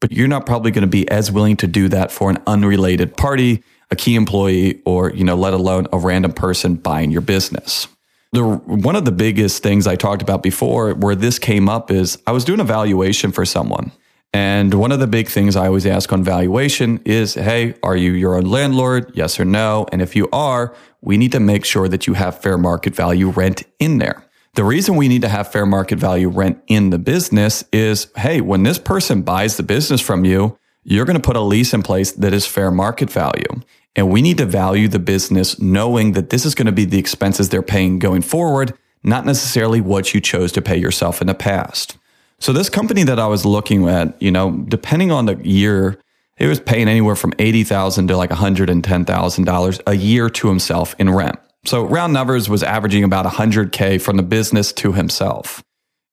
but 0.04 0.12
you're 0.12 0.28
not 0.28 0.44
probably 0.44 0.70
going 0.70 0.82
to 0.82 0.86
be 0.86 1.08
as 1.10 1.32
willing 1.32 1.56
to 1.56 1.66
do 1.66 1.88
that 1.88 2.12
for 2.12 2.28
an 2.28 2.36
unrelated 2.46 3.16
party, 3.16 3.64
a 3.90 3.96
key 3.96 4.16
employee, 4.16 4.82
or, 4.84 5.10
you 5.10 5.24
know, 5.24 5.34
let 5.34 5.54
alone 5.54 5.86
a 5.94 5.98
random 5.98 6.30
person 6.30 6.74
buying 6.74 7.10
your 7.10 7.22
business. 7.22 7.88
The, 8.32 8.44
one 8.44 8.96
of 8.96 9.06
the 9.06 9.12
biggest 9.12 9.62
things 9.62 9.86
I 9.86 9.96
talked 9.96 10.20
about 10.20 10.42
before 10.42 10.92
where 10.92 11.14
this 11.14 11.38
came 11.38 11.70
up 11.70 11.90
is 11.90 12.18
I 12.26 12.32
was 12.32 12.44
doing 12.44 12.60
a 12.60 12.64
valuation 12.64 13.32
for 13.32 13.46
someone 13.46 13.92
and 14.34 14.74
one 14.74 14.92
of 14.92 14.98
the 14.98 15.06
big 15.06 15.28
things 15.28 15.56
I 15.56 15.68
always 15.68 15.86
ask 15.86 16.12
on 16.12 16.22
valuation 16.22 17.00
is, 17.06 17.32
Hey, 17.32 17.74
are 17.82 17.96
you 17.96 18.12
your 18.12 18.34
own 18.34 18.44
landlord? 18.44 19.10
Yes 19.14 19.40
or 19.40 19.46
no? 19.46 19.86
And 19.90 20.02
if 20.02 20.14
you 20.14 20.28
are, 20.34 20.74
we 21.00 21.16
need 21.16 21.32
to 21.32 21.40
make 21.40 21.64
sure 21.64 21.88
that 21.88 22.06
you 22.06 22.12
have 22.12 22.42
fair 22.42 22.58
market 22.58 22.94
value 22.94 23.30
rent 23.30 23.62
in 23.78 23.96
there. 23.96 24.23
The 24.54 24.64
reason 24.64 24.94
we 24.94 25.08
need 25.08 25.22
to 25.22 25.28
have 25.28 25.50
fair 25.50 25.66
market 25.66 25.98
value 25.98 26.28
rent 26.28 26.62
in 26.68 26.90
the 26.90 26.98
business 26.98 27.64
is, 27.72 28.06
Hey, 28.16 28.40
when 28.40 28.62
this 28.62 28.78
person 28.78 29.22
buys 29.22 29.56
the 29.56 29.64
business 29.64 30.00
from 30.00 30.24
you, 30.24 30.56
you're 30.84 31.04
going 31.04 31.20
to 31.20 31.22
put 31.22 31.34
a 31.34 31.40
lease 31.40 31.74
in 31.74 31.82
place 31.82 32.12
that 32.12 32.32
is 32.32 32.46
fair 32.46 32.70
market 32.70 33.10
value. 33.10 33.62
And 33.96 34.10
we 34.10 34.22
need 34.22 34.38
to 34.38 34.46
value 34.46 34.86
the 34.86 35.00
business 35.00 35.58
knowing 35.58 36.12
that 36.12 36.30
this 36.30 36.44
is 36.44 36.54
going 36.54 36.66
to 36.66 36.72
be 36.72 36.84
the 36.84 36.98
expenses 36.98 37.48
they're 37.48 37.62
paying 37.62 37.98
going 37.98 38.22
forward, 38.22 38.74
not 39.02 39.26
necessarily 39.26 39.80
what 39.80 40.14
you 40.14 40.20
chose 40.20 40.52
to 40.52 40.62
pay 40.62 40.76
yourself 40.76 41.20
in 41.20 41.26
the 41.26 41.34
past. 41.34 41.96
So 42.38 42.52
this 42.52 42.68
company 42.68 43.02
that 43.04 43.18
I 43.18 43.26
was 43.26 43.44
looking 43.44 43.88
at, 43.88 44.20
you 44.22 44.30
know, 44.30 44.52
depending 44.68 45.10
on 45.10 45.26
the 45.26 45.36
year, 45.36 45.98
it 46.36 46.46
was 46.46 46.60
paying 46.60 46.88
anywhere 46.88 47.16
from 47.16 47.32
80,000 47.38 48.08
to 48.08 48.16
like 48.16 48.30
one 48.30 48.38
hundred 48.38 48.70
and 48.70 48.84
ten 48.84 49.04
thousand 49.04 49.44
dollars 49.44 49.80
a 49.86 49.94
year 49.94 50.28
to 50.30 50.48
himself 50.48 50.94
in 50.98 51.10
rent. 51.10 51.38
So 51.66 51.84
round 51.84 52.12
numbers 52.12 52.48
was 52.48 52.62
averaging 52.62 53.04
about 53.04 53.26
hundred 53.26 53.72
k 53.72 53.98
from 53.98 54.16
the 54.16 54.22
business 54.22 54.72
to 54.74 54.92
himself. 54.92 55.62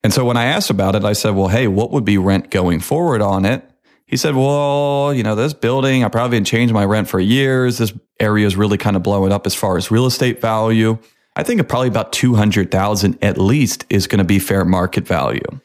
And 0.03 0.13
so 0.13 0.25
when 0.25 0.37
I 0.37 0.45
asked 0.45 0.69
about 0.69 0.95
it, 0.95 1.03
I 1.03 1.13
said, 1.13 1.35
"Well, 1.35 1.49
hey, 1.49 1.67
what 1.67 1.91
would 1.91 2.05
be 2.05 2.17
rent 2.17 2.49
going 2.49 2.79
forward 2.79 3.21
on 3.21 3.45
it?" 3.45 3.63
He 4.05 4.17
said, 4.17 4.35
"Well, 4.35 5.13
you 5.13 5.23
know, 5.23 5.35
this 5.35 5.53
building, 5.53 6.03
I 6.03 6.09
probably 6.09 6.35
haven't 6.35 6.45
changed 6.45 6.73
my 6.73 6.85
rent 6.85 7.07
for 7.07 7.19
years. 7.19 7.77
This 7.77 7.93
area 8.19 8.47
is 8.47 8.55
really 8.55 8.77
kind 8.77 8.95
of 8.95 9.03
blowing 9.03 9.31
up 9.31 9.45
as 9.45 9.55
far 9.55 9.77
as 9.77 9.91
real 9.91 10.05
estate 10.05 10.41
value. 10.41 10.97
I 11.35 11.43
think 11.43 11.65
probably 11.67 11.87
about 11.87 12.11
two 12.11 12.35
hundred 12.35 12.71
thousand 12.71 13.17
at 13.21 13.37
least 13.37 13.85
is 13.89 14.07
going 14.07 14.19
to 14.19 14.25
be 14.25 14.39
fair 14.39 14.65
market 14.65 15.05
value." 15.05 15.59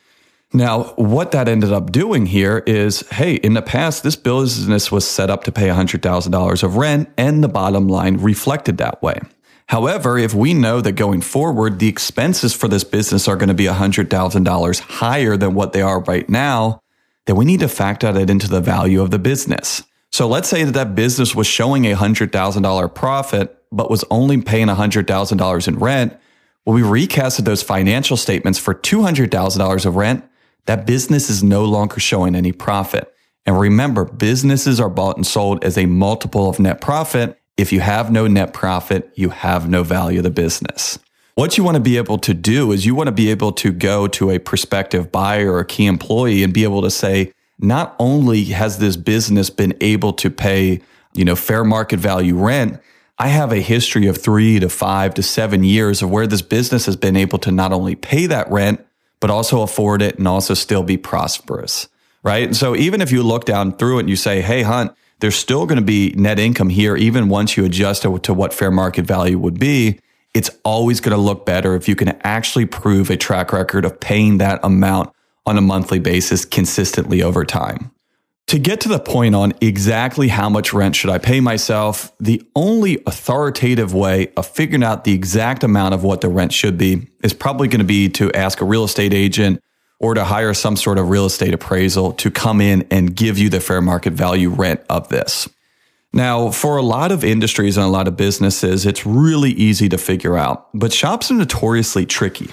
Now, 0.52 0.84
what 0.96 1.32
that 1.32 1.48
ended 1.48 1.72
up 1.72 1.90
doing 1.90 2.26
here 2.26 2.62
is 2.66 3.06
hey, 3.10 3.34
in 3.34 3.54
the 3.54 3.62
past, 3.62 4.02
this 4.02 4.16
business 4.16 4.92
was 4.92 5.06
set 5.06 5.28
up 5.28 5.44
to 5.44 5.52
pay 5.52 5.68
$100,000 5.68 6.62
of 6.62 6.76
rent, 6.76 7.10
and 7.18 7.42
the 7.42 7.48
bottom 7.48 7.88
line 7.88 8.16
reflected 8.18 8.78
that 8.78 9.02
way. 9.02 9.20
However, 9.68 10.16
if 10.16 10.32
we 10.32 10.54
know 10.54 10.80
that 10.80 10.92
going 10.92 11.20
forward, 11.20 11.78
the 11.78 11.88
expenses 11.88 12.54
for 12.54 12.68
this 12.68 12.84
business 12.84 13.26
are 13.26 13.36
going 13.36 13.48
to 13.48 13.54
be 13.54 13.64
$100,000 13.64 14.80
higher 14.80 15.36
than 15.36 15.54
what 15.54 15.72
they 15.72 15.82
are 15.82 16.00
right 16.00 16.28
now, 16.28 16.80
then 17.26 17.36
we 17.36 17.44
need 17.44 17.60
to 17.60 17.68
factor 17.68 18.12
that 18.12 18.30
into 18.30 18.48
the 18.48 18.60
value 18.60 19.02
of 19.02 19.10
the 19.10 19.18
business. 19.18 19.82
So 20.12 20.28
let's 20.28 20.48
say 20.48 20.62
that 20.62 20.72
that 20.72 20.94
business 20.94 21.34
was 21.34 21.48
showing 21.48 21.84
a 21.84 21.96
$100,000 21.96 22.94
profit, 22.94 23.62
but 23.72 23.90
was 23.90 24.04
only 24.10 24.40
paying 24.40 24.68
$100,000 24.68 25.68
in 25.68 25.78
rent 25.78 26.16
When 26.66 26.74
we 26.74 27.06
recasted 27.06 27.44
those 27.44 27.62
financial 27.62 28.16
statements 28.16 28.58
for 28.58 28.74
$200,000 28.74 29.86
of 29.86 29.94
rent, 29.94 30.24
that 30.64 30.84
business 30.84 31.30
is 31.30 31.44
no 31.44 31.64
longer 31.64 32.00
showing 32.00 32.34
any 32.34 32.50
profit. 32.50 33.12
And 33.46 33.56
remember, 33.56 34.04
businesses 34.04 34.80
are 34.80 34.90
bought 34.90 35.16
and 35.16 35.24
sold 35.24 35.62
as 35.62 35.78
a 35.78 35.86
multiple 35.86 36.48
of 36.48 36.58
net 36.58 36.80
profit. 36.80 37.38
If 37.56 37.72
you 37.72 37.80
have 37.80 38.12
no 38.12 38.26
net 38.26 38.52
profit, 38.52 39.10
you 39.14 39.30
have 39.30 39.68
no 39.68 39.82
value 39.82 40.18
of 40.18 40.24
the 40.24 40.30
business. 40.30 40.98
What 41.36 41.56
you 41.56 41.64
want 41.64 41.76
to 41.76 41.82
be 41.82 41.96
able 41.96 42.18
to 42.18 42.34
do 42.34 42.72
is 42.72 42.84
you 42.84 42.94
want 42.94 43.08
to 43.08 43.12
be 43.12 43.30
able 43.30 43.52
to 43.52 43.72
go 43.72 44.06
to 44.08 44.30
a 44.30 44.38
prospective 44.38 45.10
buyer 45.10 45.54
or 45.54 45.64
key 45.64 45.86
employee 45.86 46.42
and 46.42 46.52
be 46.52 46.64
able 46.64 46.82
to 46.82 46.90
say, 46.90 47.32
not 47.58 47.96
only 47.98 48.44
has 48.44 48.78
this 48.78 48.96
business 48.96 49.50
been 49.50 49.74
able 49.80 50.12
to 50.14 50.30
pay, 50.30 50.80
you 51.14 51.24
know, 51.24 51.36
fair 51.36 51.64
market 51.64 51.98
value 51.98 52.36
rent, 52.36 52.80
I 53.18 53.28
have 53.28 53.52
a 53.52 53.60
history 53.60 54.06
of 54.06 54.18
three 54.18 54.60
to 54.60 54.68
five 54.68 55.14
to 55.14 55.22
seven 55.22 55.64
years 55.64 56.02
of 56.02 56.10
where 56.10 56.26
this 56.26 56.42
business 56.42 56.84
has 56.84 56.96
been 56.96 57.16
able 57.16 57.38
to 57.40 57.50
not 57.50 57.72
only 57.72 57.94
pay 57.96 58.26
that 58.26 58.50
rent, 58.50 58.84
but 59.20 59.30
also 59.30 59.62
afford 59.62 60.02
it 60.02 60.18
and 60.18 60.28
also 60.28 60.52
still 60.52 60.82
be 60.82 60.98
prosperous. 60.98 61.88
Right. 62.22 62.44
And 62.44 62.56
so 62.56 62.76
even 62.76 63.00
if 63.00 63.12
you 63.12 63.22
look 63.22 63.44
down 63.44 63.76
through 63.76 63.98
it 63.98 64.00
and 64.00 64.10
you 64.10 64.16
say, 64.16 64.42
Hey, 64.42 64.62
Hunt, 64.62 64.92
there's 65.20 65.36
still 65.36 65.66
going 65.66 65.78
to 65.78 65.84
be 65.84 66.12
net 66.16 66.38
income 66.38 66.68
here, 66.68 66.96
even 66.96 67.28
once 67.28 67.56
you 67.56 67.64
adjust 67.64 68.04
it 68.04 68.22
to 68.24 68.34
what 68.34 68.52
fair 68.52 68.70
market 68.70 69.06
value 69.06 69.38
would 69.38 69.58
be. 69.58 69.98
It's 70.34 70.50
always 70.64 71.00
going 71.00 71.16
to 71.16 71.22
look 71.22 71.46
better 71.46 71.74
if 71.74 71.88
you 71.88 71.96
can 71.96 72.10
actually 72.22 72.66
prove 72.66 73.08
a 73.08 73.16
track 73.16 73.52
record 73.52 73.84
of 73.84 73.98
paying 73.98 74.38
that 74.38 74.60
amount 74.62 75.10
on 75.46 75.56
a 75.56 75.62
monthly 75.62 75.98
basis 75.98 76.44
consistently 76.44 77.22
over 77.22 77.44
time. 77.44 77.90
To 78.48 78.58
get 78.60 78.80
to 78.82 78.88
the 78.88 79.00
point 79.00 79.34
on 79.34 79.54
exactly 79.60 80.28
how 80.28 80.48
much 80.48 80.72
rent 80.72 80.94
should 80.94 81.10
I 81.10 81.18
pay 81.18 81.40
myself, 81.40 82.12
the 82.20 82.46
only 82.54 83.02
authoritative 83.04 83.92
way 83.92 84.32
of 84.36 84.46
figuring 84.46 84.84
out 84.84 85.02
the 85.02 85.12
exact 85.14 85.64
amount 85.64 85.94
of 85.94 86.04
what 86.04 86.20
the 86.20 86.28
rent 86.28 86.52
should 86.52 86.78
be 86.78 87.08
is 87.24 87.32
probably 87.32 87.66
going 87.66 87.80
to 87.80 87.84
be 87.84 88.08
to 88.10 88.30
ask 88.34 88.60
a 88.60 88.64
real 88.64 88.84
estate 88.84 89.12
agent 89.12 89.60
or 89.98 90.14
to 90.14 90.24
hire 90.24 90.54
some 90.54 90.76
sort 90.76 90.98
of 90.98 91.08
real 91.08 91.26
estate 91.26 91.54
appraisal 91.54 92.12
to 92.12 92.30
come 92.30 92.60
in 92.60 92.86
and 92.90 93.14
give 93.14 93.38
you 93.38 93.48
the 93.48 93.60
fair 93.60 93.80
market 93.80 94.12
value 94.12 94.50
rent 94.50 94.80
of 94.90 95.08
this. 95.08 95.48
Now, 96.12 96.50
for 96.50 96.76
a 96.76 96.82
lot 96.82 97.12
of 97.12 97.24
industries 97.24 97.76
and 97.76 97.84
a 97.84 97.90
lot 97.90 98.08
of 98.08 98.16
businesses, 98.16 98.86
it's 98.86 99.04
really 99.04 99.50
easy 99.50 99.88
to 99.90 99.98
figure 99.98 100.36
out, 100.36 100.68
but 100.72 100.92
shops 100.92 101.30
are 101.30 101.34
notoriously 101.34 102.06
tricky. 102.06 102.50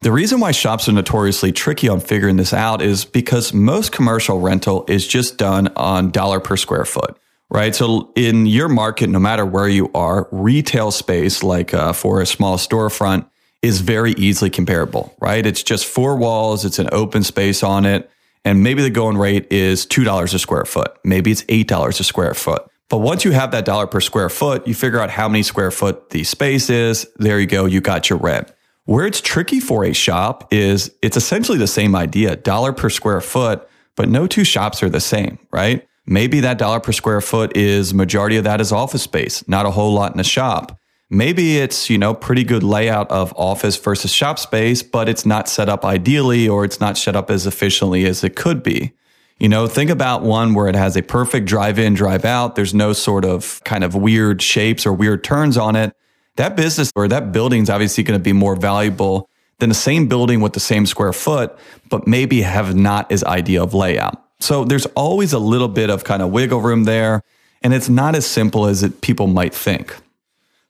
The 0.00 0.10
reason 0.10 0.40
why 0.40 0.50
shops 0.50 0.88
are 0.88 0.92
notoriously 0.92 1.52
tricky 1.52 1.88
on 1.88 2.00
figuring 2.00 2.36
this 2.36 2.52
out 2.52 2.82
is 2.82 3.04
because 3.04 3.52
most 3.52 3.92
commercial 3.92 4.40
rental 4.40 4.84
is 4.88 5.06
just 5.06 5.38
done 5.38 5.68
on 5.76 6.10
dollar 6.10 6.40
per 6.40 6.56
square 6.56 6.84
foot, 6.84 7.16
right? 7.50 7.74
So 7.74 8.10
in 8.16 8.46
your 8.46 8.68
market, 8.68 9.10
no 9.10 9.20
matter 9.20 9.46
where 9.46 9.68
you 9.68 9.90
are, 9.94 10.28
retail 10.32 10.90
space, 10.90 11.42
like 11.44 11.72
uh, 11.72 11.92
for 11.92 12.20
a 12.20 12.26
small 12.26 12.56
storefront, 12.56 13.26
is 13.62 13.80
very 13.80 14.12
easily 14.12 14.50
comparable, 14.50 15.14
right? 15.20 15.46
It's 15.46 15.62
just 15.62 15.86
four 15.86 16.16
walls, 16.16 16.64
it's 16.64 16.78
an 16.78 16.88
open 16.92 17.22
space 17.22 17.62
on 17.62 17.86
it, 17.86 18.10
and 18.44 18.62
maybe 18.62 18.82
the 18.82 18.90
going 18.90 19.16
rate 19.16 19.50
is 19.52 19.86
$2 19.86 20.34
a 20.34 20.38
square 20.38 20.64
foot. 20.64 20.96
Maybe 21.04 21.30
it's 21.30 21.44
$8 21.44 22.00
a 22.00 22.04
square 22.04 22.34
foot. 22.34 22.62
But 22.88 22.98
once 22.98 23.24
you 23.24 23.30
have 23.30 23.52
that 23.52 23.64
dollar 23.64 23.86
per 23.86 24.00
square 24.00 24.28
foot, 24.28 24.66
you 24.66 24.74
figure 24.74 25.00
out 25.00 25.10
how 25.10 25.28
many 25.28 25.42
square 25.42 25.70
foot 25.70 26.10
the 26.10 26.24
space 26.24 26.68
is. 26.68 27.06
There 27.16 27.40
you 27.40 27.46
go. 27.46 27.64
You 27.64 27.80
got 27.80 28.10
your 28.10 28.18
rent. 28.18 28.52
Where 28.84 29.06
it's 29.06 29.20
tricky 29.20 29.60
for 29.60 29.84
a 29.84 29.94
shop 29.94 30.52
is 30.52 30.92
it's 31.00 31.16
essentially 31.16 31.56
the 31.56 31.68
same 31.68 31.94
idea, 31.94 32.36
dollar 32.36 32.72
per 32.72 32.90
square 32.90 33.20
foot, 33.20 33.66
but 33.96 34.08
no 34.08 34.26
two 34.26 34.44
shops 34.44 34.82
are 34.82 34.90
the 34.90 35.00
same, 35.00 35.38
right? 35.52 35.86
Maybe 36.04 36.40
that 36.40 36.58
dollar 36.58 36.80
per 36.80 36.92
square 36.92 37.20
foot 37.20 37.56
is 37.56 37.94
majority 37.94 38.36
of 38.36 38.44
that 38.44 38.60
is 38.60 38.72
office 38.72 39.02
space, 39.02 39.46
not 39.48 39.66
a 39.66 39.70
whole 39.70 39.94
lot 39.94 40.12
in 40.12 40.20
a 40.20 40.24
shop. 40.24 40.76
Maybe 41.12 41.58
it's, 41.58 41.90
you 41.90 41.98
know, 41.98 42.14
pretty 42.14 42.42
good 42.42 42.62
layout 42.62 43.10
of 43.10 43.32
office 43.36 43.76
versus 43.76 44.12
shop 44.12 44.38
space, 44.38 44.82
but 44.82 45.08
it's 45.08 45.26
not 45.26 45.48
set 45.48 45.68
up 45.68 45.84
ideally 45.84 46.48
or 46.48 46.64
it's 46.64 46.80
not 46.80 46.96
set 46.96 47.14
up 47.14 47.30
as 47.30 47.46
efficiently 47.46 48.06
as 48.06 48.24
it 48.24 48.34
could 48.34 48.62
be. 48.62 48.92
You 49.38 49.48
know, 49.48 49.66
think 49.66 49.90
about 49.90 50.22
one 50.22 50.54
where 50.54 50.68
it 50.68 50.74
has 50.74 50.96
a 50.96 51.02
perfect 51.02 51.46
drive 51.46 51.78
in, 51.78 51.94
drive 51.94 52.24
out. 52.24 52.54
There's 52.54 52.72
no 52.74 52.92
sort 52.92 53.24
of 53.24 53.60
kind 53.64 53.84
of 53.84 53.94
weird 53.94 54.40
shapes 54.40 54.86
or 54.86 54.92
weird 54.92 55.22
turns 55.22 55.56
on 55.56 55.76
it 55.76 55.94
that 56.36 56.56
business 56.56 56.90
or 56.96 57.08
that 57.08 57.32
building 57.32 57.62
is 57.62 57.70
obviously 57.70 58.04
going 58.04 58.18
to 58.18 58.22
be 58.22 58.32
more 58.32 58.56
valuable 58.56 59.28
than 59.58 59.68
the 59.68 59.74
same 59.74 60.08
building 60.08 60.40
with 60.40 60.54
the 60.54 60.60
same 60.60 60.86
square 60.86 61.12
foot, 61.12 61.56
but 61.88 62.06
maybe 62.06 62.42
have 62.42 62.74
not 62.74 63.10
as 63.12 63.22
ideal 63.24 63.64
of 63.64 63.74
layout. 63.74 64.22
So 64.40 64.64
there's 64.64 64.86
always 64.86 65.32
a 65.32 65.38
little 65.38 65.68
bit 65.68 65.90
of 65.90 66.04
kind 66.04 66.22
of 66.22 66.30
wiggle 66.30 66.60
room 66.60 66.84
there. 66.84 67.22
And 67.62 67.72
it's 67.72 67.88
not 67.88 68.16
as 68.16 68.26
simple 68.26 68.66
as 68.66 68.82
it, 68.82 69.02
people 69.02 69.28
might 69.28 69.54
think. 69.54 69.94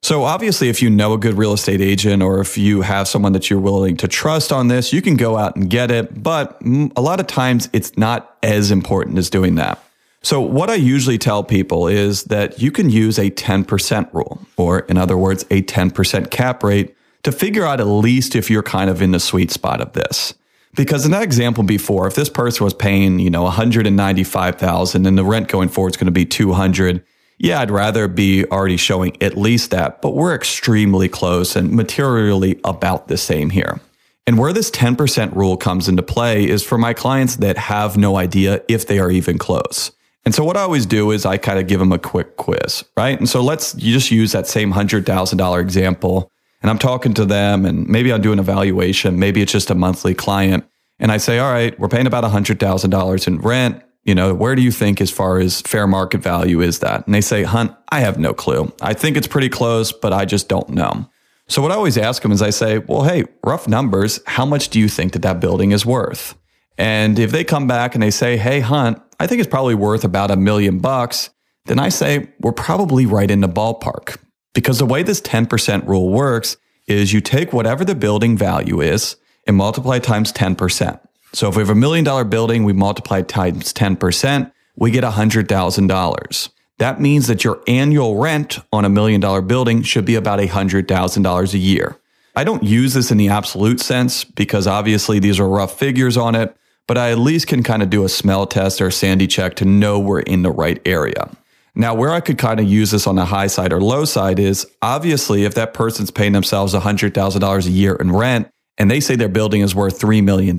So 0.02 0.24
obviously, 0.24 0.68
if 0.68 0.82
you 0.82 0.90
know 0.90 1.12
a 1.12 1.18
good 1.18 1.34
real 1.34 1.52
estate 1.52 1.80
agent 1.80 2.24
or 2.24 2.40
if 2.40 2.58
you 2.58 2.80
have 2.82 3.06
someone 3.06 3.32
that 3.34 3.48
you're 3.48 3.60
willing 3.60 3.96
to 3.98 4.08
trust 4.08 4.50
on 4.50 4.66
this, 4.66 4.92
you 4.92 5.00
can 5.00 5.16
go 5.16 5.38
out 5.38 5.54
and 5.54 5.70
get 5.70 5.92
it. 5.92 6.20
But 6.20 6.60
a 6.96 7.00
lot 7.00 7.20
of 7.20 7.28
times 7.28 7.68
it's 7.72 7.96
not 7.96 8.36
as 8.42 8.72
important 8.72 9.16
as 9.18 9.30
doing 9.30 9.54
that. 9.54 9.82
So, 10.24 10.40
what 10.40 10.70
I 10.70 10.74
usually 10.74 11.18
tell 11.18 11.44
people 11.44 11.86
is 11.86 12.24
that 12.24 12.60
you 12.60 12.72
can 12.72 12.90
use 12.90 13.18
a 13.18 13.30
10% 13.30 14.12
rule, 14.12 14.40
or 14.56 14.80
in 14.80 14.96
other 14.96 15.16
words, 15.16 15.44
a 15.50 15.62
10% 15.62 16.30
cap 16.30 16.62
rate 16.62 16.96
to 17.22 17.32
figure 17.32 17.64
out 17.64 17.80
at 17.80 17.86
least 17.86 18.34
if 18.34 18.50
you're 18.50 18.62
kind 18.62 18.90
of 18.90 19.02
in 19.02 19.12
the 19.12 19.20
sweet 19.20 19.50
spot 19.50 19.80
of 19.80 19.92
this. 19.92 20.34
Because 20.74 21.04
in 21.04 21.10
that 21.12 21.22
example 21.22 21.62
before, 21.62 22.06
if 22.06 22.14
this 22.14 22.28
person 22.28 22.64
was 22.64 22.74
paying, 22.74 23.18
you 23.18 23.30
know, 23.30 23.42
195,000 23.42 25.06
and 25.06 25.18
the 25.18 25.24
rent 25.24 25.48
going 25.48 25.68
forward 25.68 25.92
is 25.92 25.96
going 25.96 26.06
to 26.06 26.12
be 26.12 26.24
200, 26.24 27.04
yeah, 27.42 27.60
I'd 27.60 27.72
rather 27.72 28.06
be 28.06 28.44
already 28.46 28.76
showing 28.76 29.20
at 29.20 29.36
least 29.36 29.72
that, 29.72 30.00
but 30.00 30.14
we're 30.14 30.32
extremely 30.32 31.08
close 31.08 31.56
and 31.56 31.72
materially 31.72 32.60
about 32.62 33.08
the 33.08 33.16
same 33.16 33.50
here. 33.50 33.80
And 34.28 34.38
where 34.38 34.52
this 34.52 34.70
10% 34.70 35.34
rule 35.34 35.56
comes 35.56 35.88
into 35.88 36.04
play 36.04 36.48
is 36.48 36.62
for 36.62 36.78
my 36.78 36.94
clients 36.94 37.36
that 37.36 37.58
have 37.58 37.96
no 37.96 38.16
idea 38.16 38.62
if 38.68 38.86
they 38.86 39.00
are 39.00 39.10
even 39.10 39.38
close. 39.38 39.90
And 40.24 40.32
so 40.32 40.44
what 40.44 40.56
I 40.56 40.60
always 40.60 40.86
do 40.86 41.10
is 41.10 41.26
I 41.26 41.36
kind 41.36 41.58
of 41.58 41.66
give 41.66 41.80
them 41.80 41.90
a 41.90 41.98
quick 41.98 42.36
quiz, 42.36 42.84
right? 42.96 43.18
And 43.18 43.28
so 43.28 43.42
let's 43.42 43.74
you 43.74 43.92
just 43.92 44.12
use 44.12 44.30
that 44.30 44.46
same 44.46 44.72
$100,000 44.72 45.60
example. 45.60 46.30
And 46.62 46.70
I'm 46.70 46.78
talking 46.78 47.12
to 47.14 47.24
them 47.24 47.66
and 47.66 47.88
maybe 47.88 48.12
I'm 48.12 48.22
doing 48.22 48.38
an 48.38 48.44
evaluation. 48.44 49.18
Maybe 49.18 49.42
it's 49.42 49.50
just 49.50 49.68
a 49.68 49.74
monthly 49.74 50.14
client. 50.14 50.64
And 51.00 51.10
I 51.10 51.16
say, 51.16 51.40
all 51.40 51.52
right, 51.52 51.76
we're 51.80 51.88
paying 51.88 52.06
about 52.06 52.22
$100,000 52.22 53.26
in 53.26 53.38
rent. 53.40 53.82
You 54.04 54.14
know, 54.14 54.34
where 54.34 54.54
do 54.54 54.62
you 54.62 54.72
think 54.72 55.00
as 55.00 55.10
far 55.10 55.38
as 55.38 55.60
fair 55.62 55.86
market 55.86 56.22
value 56.22 56.60
is 56.60 56.80
that? 56.80 57.06
And 57.06 57.14
they 57.14 57.20
say, 57.20 57.44
Hunt, 57.44 57.72
I 57.90 58.00
have 58.00 58.18
no 58.18 58.34
clue. 58.34 58.72
I 58.80 58.94
think 58.94 59.16
it's 59.16 59.28
pretty 59.28 59.48
close, 59.48 59.92
but 59.92 60.12
I 60.12 60.24
just 60.24 60.48
don't 60.48 60.70
know. 60.70 61.08
So 61.48 61.62
what 61.62 61.70
I 61.70 61.74
always 61.74 61.98
ask 61.98 62.22
them 62.22 62.32
is 62.32 62.42
I 62.42 62.50
say, 62.50 62.78
well, 62.78 63.02
hey, 63.02 63.24
rough 63.44 63.68
numbers, 63.68 64.20
how 64.26 64.46
much 64.46 64.70
do 64.70 64.80
you 64.80 64.88
think 64.88 65.12
that 65.12 65.22
that 65.22 65.40
building 65.40 65.72
is 65.72 65.84
worth? 65.84 66.34
And 66.78 67.18
if 67.18 67.30
they 67.30 67.44
come 67.44 67.66
back 67.66 67.94
and 67.94 68.02
they 68.02 68.10
say, 68.10 68.36
hey, 68.36 68.60
Hunt, 68.60 69.00
I 69.20 69.26
think 69.26 69.40
it's 69.40 69.50
probably 69.50 69.74
worth 69.74 70.04
about 70.04 70.30
a 70.30 70.36
million 70.36 70.78
bucks, 70.78 71.30
then 71.66 71.78
I 71.78 71.90
say 71.90 72.28
we're 72.40 72.52
probably 72.52 73.06
right 73.06 73.30
in 73.30 73.40
the 73.40 73.48
ballpark. 73.48 74.16
Because 74.54 74.78
the 74.78 74.86
way 74.86 75.02
this 75.02 75.20
10% 75.20 75.86
rule 75.86 76.10
works 76.10 76.56
is 76.86 77.12
you 77.12 77.20
take 77.20 77.52
whatever 77.52 77.84
the 77.84 77.94
building 77.94 78.36
value 78.36 78.80
is 78.80 79.16
and 79.46 79.56
multiply 79.56 79.98
times 79.98 80.32
10%. 80.32 81.00
So 81.32 81.48
if 81.48 81.56
we 81.56 81.62
have 81.62 81.70
a 81.70 81.74
million 81.74 82.04
dollar 82.04 82.24
building, 82.24 82.64
we 82.64 82.72
multiply 82.72 83.22
times 83.22 83.72
10%, 83.72 84.52
we 84.76 84.90
get 84.90 85.04
$100,000. 85.04 86.48
That 86.78 87.00
means 87.00 87.26
that 87.28 87.44
your 87.44 87.62
annual 87.66 88.16
rent 88.16 88.58
on 88.72 88.84
a 88.84 88.88
million 88.88 89.20
dollar 89.20 89.40
building 89.40 89.82
should 89.82 90.04
be 90.04 90.14
about 90.14 90.40
$100,000 90.40 91.54
a 91.54 91.58
year. 91.58 91.96
I 92.34 92.44
don't 92.44 92.62
use 92.62 92.94
this 92.94 93.10
in 93.10 93.18
the 93.18 93.28
absolute 93.28 93.80
sense 93.80 94.24
because 94.24 94.66
obviously 94.66 95.18
these 95.18 95.38
are 95.38 95.48
rough 95.48 95.78
figures 95.78 96.16
on 96.16 96.34
it, 96.34 96.56
but 96.86 96.98
I 96.98 97.10
at 97.12 97.18
least 97.18 97.46
can 97.46 97.62
kind 97.62 97.82
of 97.82 97.90
do 97.90 98.04
a 98.04 98.08
smell 98.08 98.46
test 98.46 98.80
or 98.80 98.88
a 98.88 98.92
sandy 98.92 99.26
check 99.26 99.54
to 99.56 99.64
know 99.64 99.98
we're 99.98 100.20
in 100.20 100.42
the 100.42 100.50
right 100.50 100.80
area. 100.86 101.30
Now, 101.74 101.94
where 101.94 102.10
I 102.10 102.20
could 102.20 102.36
kind 102.36 102.60
of 102.60 102.66
use 102.66 102.90
this 102.90 103.06
on 103.06 103.16
the 103.16 103.24
high 103.24 103.46
side 103.46 103.72
or 103.72 103.80
low 103.80 104.04
side 104.04 104.38
is 104.38 104.66
obviously 104.82 105.44
if 105.44 105.54
that 105.54 105.72
person's 105.72 106.10
paying 106.10 106.32
themselves 106.32 106.74
$100,000 106.74 107.66
a 107.66 107.70
year 107.70 107.94
in 107.96 108.12
rent 108.12 108.50
and 108.82 108.90
they 108.90 108.98
say 108.98 109.14
their 109.14 109.28
building 109.28 109.60
is 109.60 109.76
worth 109.76 110.00
$3 110.00 110.24
million, 110.24 110.58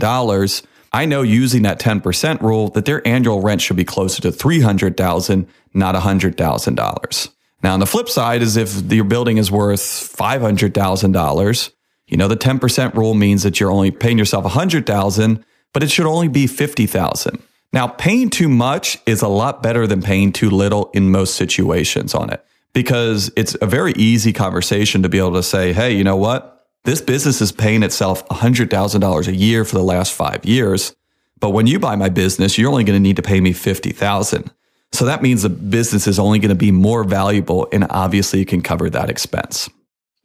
I 0.94 1.06
know 1.06 1.24
using 1.24 1.64
that 1.64 1.78
10% 1.78 2.42
rule 2.42 2.70
that 2.70 2.86
their 2.86 3.06
annual 3.06 3.42
rent 3.42 3.60
should 3.60 3.76
be 3.76 3.84
closer 3.84 4.22
to 4.22 4.32
300,000, 4.32 5.46
not 5.74 5.94
$100,000. 5.94 7.30
Now, 7.64 7.74
on 7.74 7.82
the 7.82 7.86
flip 7.86 8.08
side 8.08 8.42
is 8.42 8.56
if 8.56 8.90
your 8.90 9.04
building 9.04 9.40
is 9.40 9.52
worth 9.52 9.82
$500,000, 9.82 11.72
you 12.08 12.16
know, 12.16 12.30
the 12.30 12.38
10% 12.38 12.94
rule 12.94 13.14
means 13.14 13.44
that 13.44 13.60
you're 13.60 13.70
only 13.70 13.92
paying 13.92 14.18
yourself 14.18 14.46
100,000 14.46 15.44
but 15.74 15.84
it 15.84 15.92
should 15.92 16.06
only 16.06 16.30
be 16.30 16.48
50,000. 16.48 17.44
Now, 17.74 17.88
paying 17.88 18.30
too 18.30 18.48
much 18.48 19.00
is 19.06 19.22
a 19.22 19.28
lot 19.28 19.62
better 19.62 19.86
than 19.86 20.02
paying 20.02 20.32
too 20.32 20.50
little 20.50 20.92
in 20.94 21.12
most 21.12 21.36
situations 21.36 22.14
on 22.14 22.30
it 22.30 22.46
because 22.72 23.34
it's 23.36 23.58
a 23.62 23.66
very 23.66 23.92
easy 23.98 24.32
conversation 24.32 25.04
to 25.04 25.10
be 25.10 25.18
able 25.18 25.34
to 25.34 25.44
say, 25.44 25.74
Hey, 25.74 25.92
you 25.92 26.06
know 26.06 26.16
what? 26.16 26.53
This 26.86 27.00
business 27.00 27.40
is 27.40 27.54
paying 27.54 27.82
itself 27.82 28.28
$100,000 28.28 29.28
a 29.28 29.36
year 29.36 29.64
for 29.64 29.76
the 29.76 29.84
last 29.84 30.12
five 30.12 30.44
years. 30.44 30.94
But 31.40 31.52
when 31.52 31.66
you 31.66 31.80
buy 31.80 31.96
my 31.96 32.10
business, 32.10 32.58
you're 32.58 32.70
only 32.70 32.84
going 32.84 32.98
to 32.98 33.02
need 33.02 33.16
to 33.16 33.22
pay 33.22 33.40
me 33.40 33.54
50,000. 33.54 34.52
So 34.92 35.06
that 35.06 35.22
means 35.22 35.44
the 35.44 35.50
business 35.50 36.08
is 36.08 36.20
only 36.20 36.40
going 36.40 36.50
to 36.50 36.56
be 36.56 36.72
more 36.72 37.06
valuable 37.06 37.70
and 37.72 37.88
obviously 37.90 38.40
you 38.40 38.46
can 38.46 38.62
cover 38.62 38.90
that 38.90 39.10
expense. 39.10 39.70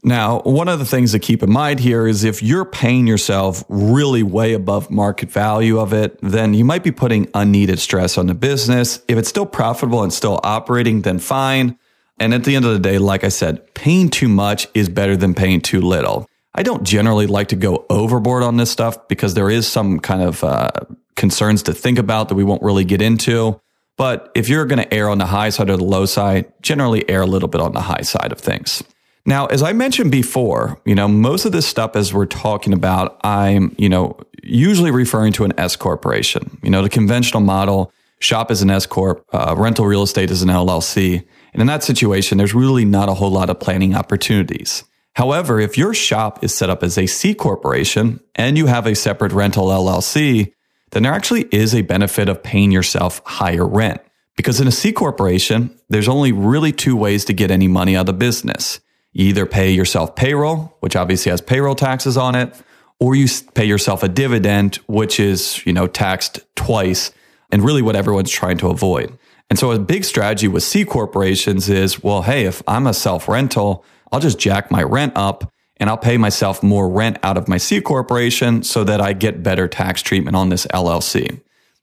Now, 0.03 0.41
one 0.41 0.69
of 0.69 0.81
the 0.81 0.85
things 0.85 1.13
to 1.13 1.21
keep 1.21 1.43
in 1.45 1.51
mind 1.51 1.79
here 1.79 2.07
is 2.07 2.25
if 2.25 2.43
you're 2.43 2.65
paying 2.65 3.07
yourself 3.07 3.65
really 3.69 4.25
way 4.25 4.53
above 4.53 4.91
market 4.91 5.31
value 5.31 5.79
of 5.79 5.93
it, 5.93 6.19
then 6.23 6.55
you 6.55 6.65
might 6.65 6.85
be 6.85 6.93
putting 6.93 7.29
unneeded 7.35 7.79
stress 7.79 8.19
on 8.19 8.27
the 8.27 8.35
business. 8.35 9.01
If 9.09 9.17
it's 9.17 9.29
still 9.29 9.47
profitable 9.47 10.03
and 10.03 10.13
still 10.13 10.41
operating, 10.43 11.03
then 11.03 11.19
fine. 11.21 11.79
And 12.21 12.35
at 12.35 12.45
the 12.45 12.57
end 12.57 12.65
of 12.65 12.73
the 12.73 12.79
day, 12.79 12.99
like 12.99 13.23
I 13.23 13.29
said, 13.29 13.75
paying 13.75 14.09
too 14.11 14.29
much 14.29 14.67
is 14.75 14.89
better 14.89 15.17
than 15.17 15.35
paying 15.35 15.61
too 15.61 15.81
little. 15.81 16.29
I 16.59 16.63
don't 16.65 16.83
generally 16.83 17.29
like 17.29 17.47
to 17.49 17.57
go 17.57 17.87
overboard 17.89 18.43
on 18.43 18.57
this 18.57 18.69
stuff 18.69 19.07
because 19.07 19.35
there 19.35 19.49
is 19.49 19.65
some 19.65 20.01
kind 20.01 20.23
of 20.23 20.43
uh, 20.43 20.73
concerns 21.15 21.63
to 21.63 21.73
think 21.73 22.01
about 22.01 22.29
that 22.29 22.35
we 22.35 22.43
won't 22.43 22.65
really 22.65 22.85
get 22.85 23.01
into. 23.01 23.61
But 23.97 24.33
if 24.35 24.49
you're 24.49 24.67
going 24.67 24.81
to 24.81 24.93
err 24.93 25.09
on 25.09 25.19
the 25.19 25.27
high 25.27 25.51
side 25.51 25.71
or 25.71 25.77
the 25.77 25.85
low 25.85 26.05
side, 26.05 26.53
generally 26.61 27.09
err 27.09 27.21
a 27.21 27.27
little 27.27 27.49
bit 27.49 27.61
on 27.61 27.75
the 27.75 27.83
high 27.83 28.01
side 28.01 28.33
of 28.33 28.41
things. 28.41 28.83
Now, 29.25 29.47
as 29.47 29.63
I 29.63 29.73
mentioned 29.73 30.11
before, 30.11 30.81
you 30.85 30.97
know, 30.97 31.07
most 31.07 31.45
of 31.45 31.53
this 31.53 31.65
stuff 31.65 31.95
as 31.95 32.13
we're 32.13 32.27
talking 32.27 32.73
about, 32.73 33.21
I'm, 33.23 33.73
you 33.79 33.89
know, 33.89 34.19
usually 34.43 34.91
referring 34.91 35.35
to 35.35 35.45
an 35.45 35.53
S 35.59 35.77
corporation. 35.77 36.59
You 36.65 36.71
know, 36.71 36.83
the 36.83 36.89
conventional 36.89 37.41
model, 37.41 37.93
shop 38.19 38.51
is 38.51 38.63
an 38.63 38.71
S 38.71 38.85
corp, 38.85 39.25
uh, 39.33 39.55
rental 39.57 39.87
real 39.87 40.03
estate 40.03 40.33
is 40.33 40.43
an 40.43 40.49
LLC. 40.49 41.25
And 41.53 41.61
in 41.61 41.69
that 41.69 41.85
situation, 41.85 42.37
there's 42.37 42.53
really 42.53 42.85
not 42.85 43.09
a 43.09 43.15
whole 43.15 43.31
lot 43.31 43.49
of 43.49 43.61
planning 43.61 43.95
opportunities. 43.95 44.83
However, 45.19 45.59
if 45.59 45.77
your 45.77 45.95
shop 45.95 46.45
is 46.45 46.55
set 46.55 46.71
up 46.71 46.85
as 46.85 46.97
a 46.97 47.07
C 47.07 47.35
corporation 47.35 48.21
and 48.37 48.57
you 48.57 48.67
have 48.67 48.87
a 48.87 48.95
separate 48.95 49.33
rental 49.33 49.67
LLC, 49.67 50.53
then 50.93 51.03
there 51.03 51.13
actually 51.13 51.49
is 51.51 51.75
a 51.75 51.83
benefit 51.83 52.29
of 52.29 52.41
paying 52.41 52.71
yourself 52.71 53.21
higher 53.25 53.67
rent. 53.67 54.01
Because 54.37 54.61
in 54.61 54.69
a 54.69 54.71
C 54.71 54.93
corporation, 54.93 55.77
there's 55.89 56.07
only 56.07 56.31
really 56.31 56.71
two 56.71 56.95
ways 56.95 57.25
to 57.25 57.33
get 57.33 57.51
any 57.51 57.67
money 57.67 57.97
out 57.97 58.03
of 58.03 58.07
the 58.07 58.13
business. 58.13 58.79
You 59.13 59.27
either 59.27 59.45
pay 59.45 59.73
yourself 59.73 60.15
payroll, 60.15 60.77
which 60.79 60.95
obviously 60.95 61.31
has 61.31 61.41
payroll 61.41 61.75
taxes 61.75 62.17
on 62.17 62.37
it, 62.37 62.55
or 63.01 63.17
you 63.17 63.27
pay 63.55 63.65
yourself 63.65 64.05
a 64.05 64.09
dividend, 64.09 64.77
which 64.87 65.19
is, 65.19 65.67
you 65.67 65.73
know, 65.73 65.89
taxed 65.89 66.39
twice 66.55 67.11
and 67.51 67.65
really 67.65 67.83
what 67.83 67.97
everyone's 67.97 68.31
trying 68.31 68.59
to 68.59 68.69
avoid. 68.69 69.19
And 69.51 69.59
so 69.59 69.73
a 69.73 69.79
big 69.79 70.05
strategy 70.05 70.49
with 70.49 70.63
C 70.63 70.85
corporations 70.85 71.69
is, 71.69 72.03
well, 72.03 72.23
hey, 72.23 72.45
if 72.45 72.63
I'm 72.67 72.87
a 72.87 72.95
self 72.95 73.29
rental, 73.29 73.85
I'll 74.13 74.21
just 74.21 74.39
jack 74.39 74.71
my 74.71 74.83
rent 74.83 75.13
up 75.17 75.53
and 75.79 75.89
I'll 75.89 75.97
pay 75.99 76.19
myself 76.19 76.63
more 76.63 76.89
rent 76.89 77.19
out 77.23 77.37
of 77.37 77.49
my 77.49 77.57
C 77.57 77.81
corporation 77.81 78.63
so 78.63 78.85
that 78.85 79.01
I 79.01 79.13
get 79.13 79.43
better 79.43 79.69
tax 79.69 80.03
treatment 80.03 80.37
on 80.37 80.49
this 80.49 80.67
LLC. 80.67 81.41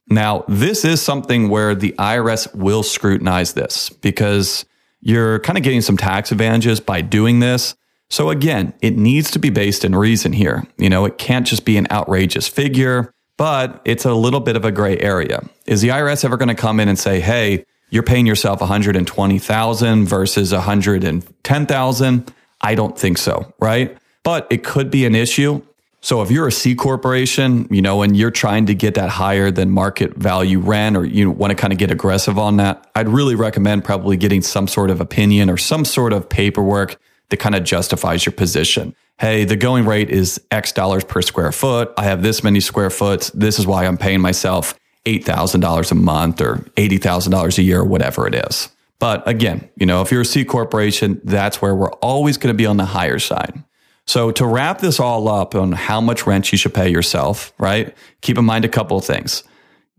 Now, 0.08 0.44
this 0.46 0.84
is 0.84 1.02
something 1.02 1.48
where 1.48 1.74
the 1.74 1.92
IRS 1.98 2.54
will 2.54 2.84
scrutinize 2.84 3.54
this 3.54 3.90
because 3.90 4.64
you're 5.00 5.40
kind 5.40 5.58
of 5.58 5.64
getting 5.64 5.80
some 5.80 5.96
tax 5.96 6.30
advantages 6.30 6.78
by 6.78 7.00
doing 7.00 7.40
this. 7.40 7.74
So 8.08 8.30
again, 8.30 8.72
it 8.80 8.96
needs 8.96 9.32
to 9.32 9.40
be 9.40 9.50
based 9.50 9.84
in 9.84 9.96
reason 9.96 10.32
here. 10.32 10.64
You 10.78 10.88
know, 10.88 11.04
it 11.06 11.18
can't 11.18 11.46
just 11.46 11.64
be 11.64 11.76
an 11.76 11.88
outrageous 11.90 12.46
figure, 12.46 13.12
but 13.36 13.80
it's 13.84 14.04
a 14.04 14.14
little 14.14 14.40
bit 14.40 14.56
of 14.56 14.64
a 14.64 14.72
gray 14.72 14.98
area. 14.98 15.42
Is 15.66 15.80
the 15.80 15.88
IRS 15.88 16.24
ever 16.24 16.36
going 16.36 16.48
to 16.48 16.54
come 16.54 16.80
in 16.80 16.88
and 16.88 16.98
say, 16.98 17.20
"Hey, 17.20 17.64
you're 17.90 18.02
paying 18.02 18.26
yourself 18.26 18.60
120,000 18.60 20.06
versus 20.06 20.52
110,000?" 20.52 22.32
I 22.60 22.74
don't 22.74 22.98
think 22.98 23.18
so, 23.18 23.52
right? 23.60 23.96
But 24.22 24.46
it 24.50 24.64
could 24.64 24.90
be 24.90 25.04
an 25.06 25.14
issue. 25.14 25.62
So 26.00 26.22
if 26.22 26.30
you're 26.30 26.46
a 26.46 26.52
C 26.52 26.74
corporation, 26.74 27.66
you 27.68 27.82
know, 27.82 28.02
and 28.02 28.16
you're 28.16 28.30
trying 28.30 28.66
to 28.66 28.74
get 28.74 28.94
that 28.94 29.08
higher 29.08 29.50
than 29.50 29.70
market 29.70 30.14
value 30.14 30.60
rent 30.60 30.96
or 30.96 31.04
you 31.04 31.30
want 31.30 31.50
to 31.50 31.56
kind 31.56 31.72
of 31.72 31.80
get 31.80 31.90
aggressive 31.90 32.38
on 32.38 32.58
that, 32.58 32.88
I'd 32.94 33.08
really 33.08 33.34
recommend 33.34 33.84
probably 33.84 34.16
getting 34.16 34.40
some 34.40 34.68
sort 34.68 34.90
of 34.90 35.00
opinion 35.00 35.50
or 35.50 35.56
some 35.56 35.84
sort 35.84 36.12
of 36.12 36.28
paperwork 36.28 36.96
that 37.30 37.38
kind 37.38 37.56
of 37.56 37.64
justifies 37.64 38.24
your 38.24 38.34
position. 38.34 38.94
Hey, 39.18 39.44
the 39.44 39.56
going 39.56 39.86
rate 39.86 40.10
is 40.10 40.38
X 40.50 40.72
dollars 40.72 41.02
per 41.02 41.22
square 41.22 41.50
foot. 41.50 41.92
I 41.96 42.04
have 42.04 42.22
this 42.22 42.44
many 42.44 42.60
square 42.60 42.90
foot. 42.90 43.30
This 43.32 43.58
is 43.58 43.66
why 43.66 43.86
I'm 43.86 43.96
paying 43.96 44.20
myself 44.20 44.78
$8,000 45.06 45.90
a 45.90 45.94
month 45.94 46.40
or 46.42 46.56
$80,000 46.76 47.58
a 47.58 47.62
year, 47.62 47.82
whatever 47.82 48.26
it 48.26 48.34
is. 48.34 48.68
But 48.98 49.26
again, 49.26 49.70
you 49.76 49.86
know, 49.86 50.02
if 50.02 50.12
you're 50.12 50.20
a 50.20 50.24
C 50.24 50.44
corporation, 50.44 51.20
that's 51.24 51.62
where 51.62 51.74
we're 51.74 51.92
always 51.94 52.36
going 52.36 52.52
to 52.52 52.56
be 52.56 52.66
on 52.66 52.76
the 52.76 52.84
higher 52.84 53.18
side. 53.18 53.62
So 54.06 54.30
to 54.32 54.46
wrap 54.46 54.80
this 54.80 55.00
all 55.00 55.28
up 55.28 55.54
on 55.54 55.72
how 55.72 56.00
much 56.02 56.26
rent 56.26 56.52
you 56.52 56.58
should 56.58 56.74
pay 56.74 56.90
yourself, 56.90 57.54
right? 57.58 57.96
Keep 58.20 58.36
in 58.36 58.44
mind 58.44 58.66
a 58.66 58.68
couple 58.68 58.98
of 58.98 59.04
things. 59.04 59.44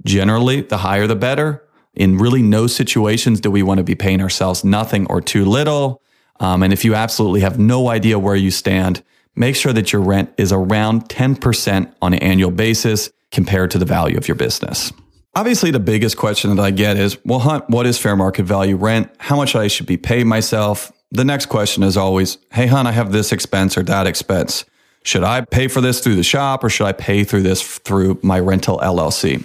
Generally, 0.06 0.62
the 0.62 0.77
higher 0.77 1.08
the 1.08 1.15
better. 1.15 1.63
In 1.95 2.19
really 2.19 2.43
no 2.43 2.67
situations 2.67 3.39
do 3.39 3.49
we 3.49 3.63
want 3.63 3.80
to 3.80 3.84
be 3.84 3.95
paying 3.95 4.21
ourselves 4.21 4.63
nothing 4.63 5.08
or 5.10 5.21
too 5.21 5.43
little. 5.43 6.03
Um, 6.39 6.63
and 6.63 6.71
if 6.71 6.86
you 6.86 6.95
absolutely 6.95 7.41
have 7.41 7.60
no 7.60 7.89
idea 7.89 8.19
where 8.19 8.36
you 8.36 8.52
stand, 8.52 9.04
make 9.36 9.56
sure 9.56 9.73
that 9.73 9.91
your 9.91 10.02
rent 10.02 10.34
is 10.38 10.52
around 10.52 11.10
10% 11.10 11.93
on 12.02 12.13
an 12.13 12.19
annual 12.19 12.52
basis 12.52 13.10
compared 13.32 13.71
to 13.71 13.78
the 13.78 13.86
value 13.86 14.17
of 14.17 14.28
your 14.28 14.36
business. 14.36 14.91
Obviously, 15.36 15.71
the 15.71 15.80
biggest 15.80 16.17
question 16.17 16.56
that 16.56 16.63
I 16.63 16.71
get 16.71 16.97
is, 16.97 17.17
well, 17.23 17.39
Hunt, 17.39 17.69
what 17.69 17.86
is 17.86 17.97
fair 17.97 18.15
market 18.15 18.43
value 18.43 18.76
rent? 18.76 19.12
How 19.19 19.36
much 19.36 19.56
I 19.56 19.67
should 19.67 19.86
be 19.86 19.97
paying 19.97 20.28
myself? 20.28 20.91
the 21.12 21.26
next 21.26 21.47
question 21.47 21.84
is 21.84 21.97
always, 21.97 22.38
Hey, 22.52 22.67
Hunt, 22.67 22.88
I 22.88 22.91
have 22.91 23.12
this 23.12 23.32
expense 23.32 23.78
or 23.78 23.84
that 23.84 24.08
expense. 24.08 24.65
Should 25.04 25.23
I 25.23 25.41
pay 25.41 25.67
for 25.67 25.80
this 25.80 26.02
through 26.02 26.15
the 26.15 26.23
shop 26.23 26.63
or 26.63 26.69
should 26.69 26.86
I 26.86 26.91
pay 26.91 27.23
through 27.23 27.43
this 27.43 27.78
through 27.80 28.19
my 28.21 28.39
rental 28.39 28.78
LLC? 28.80 29.43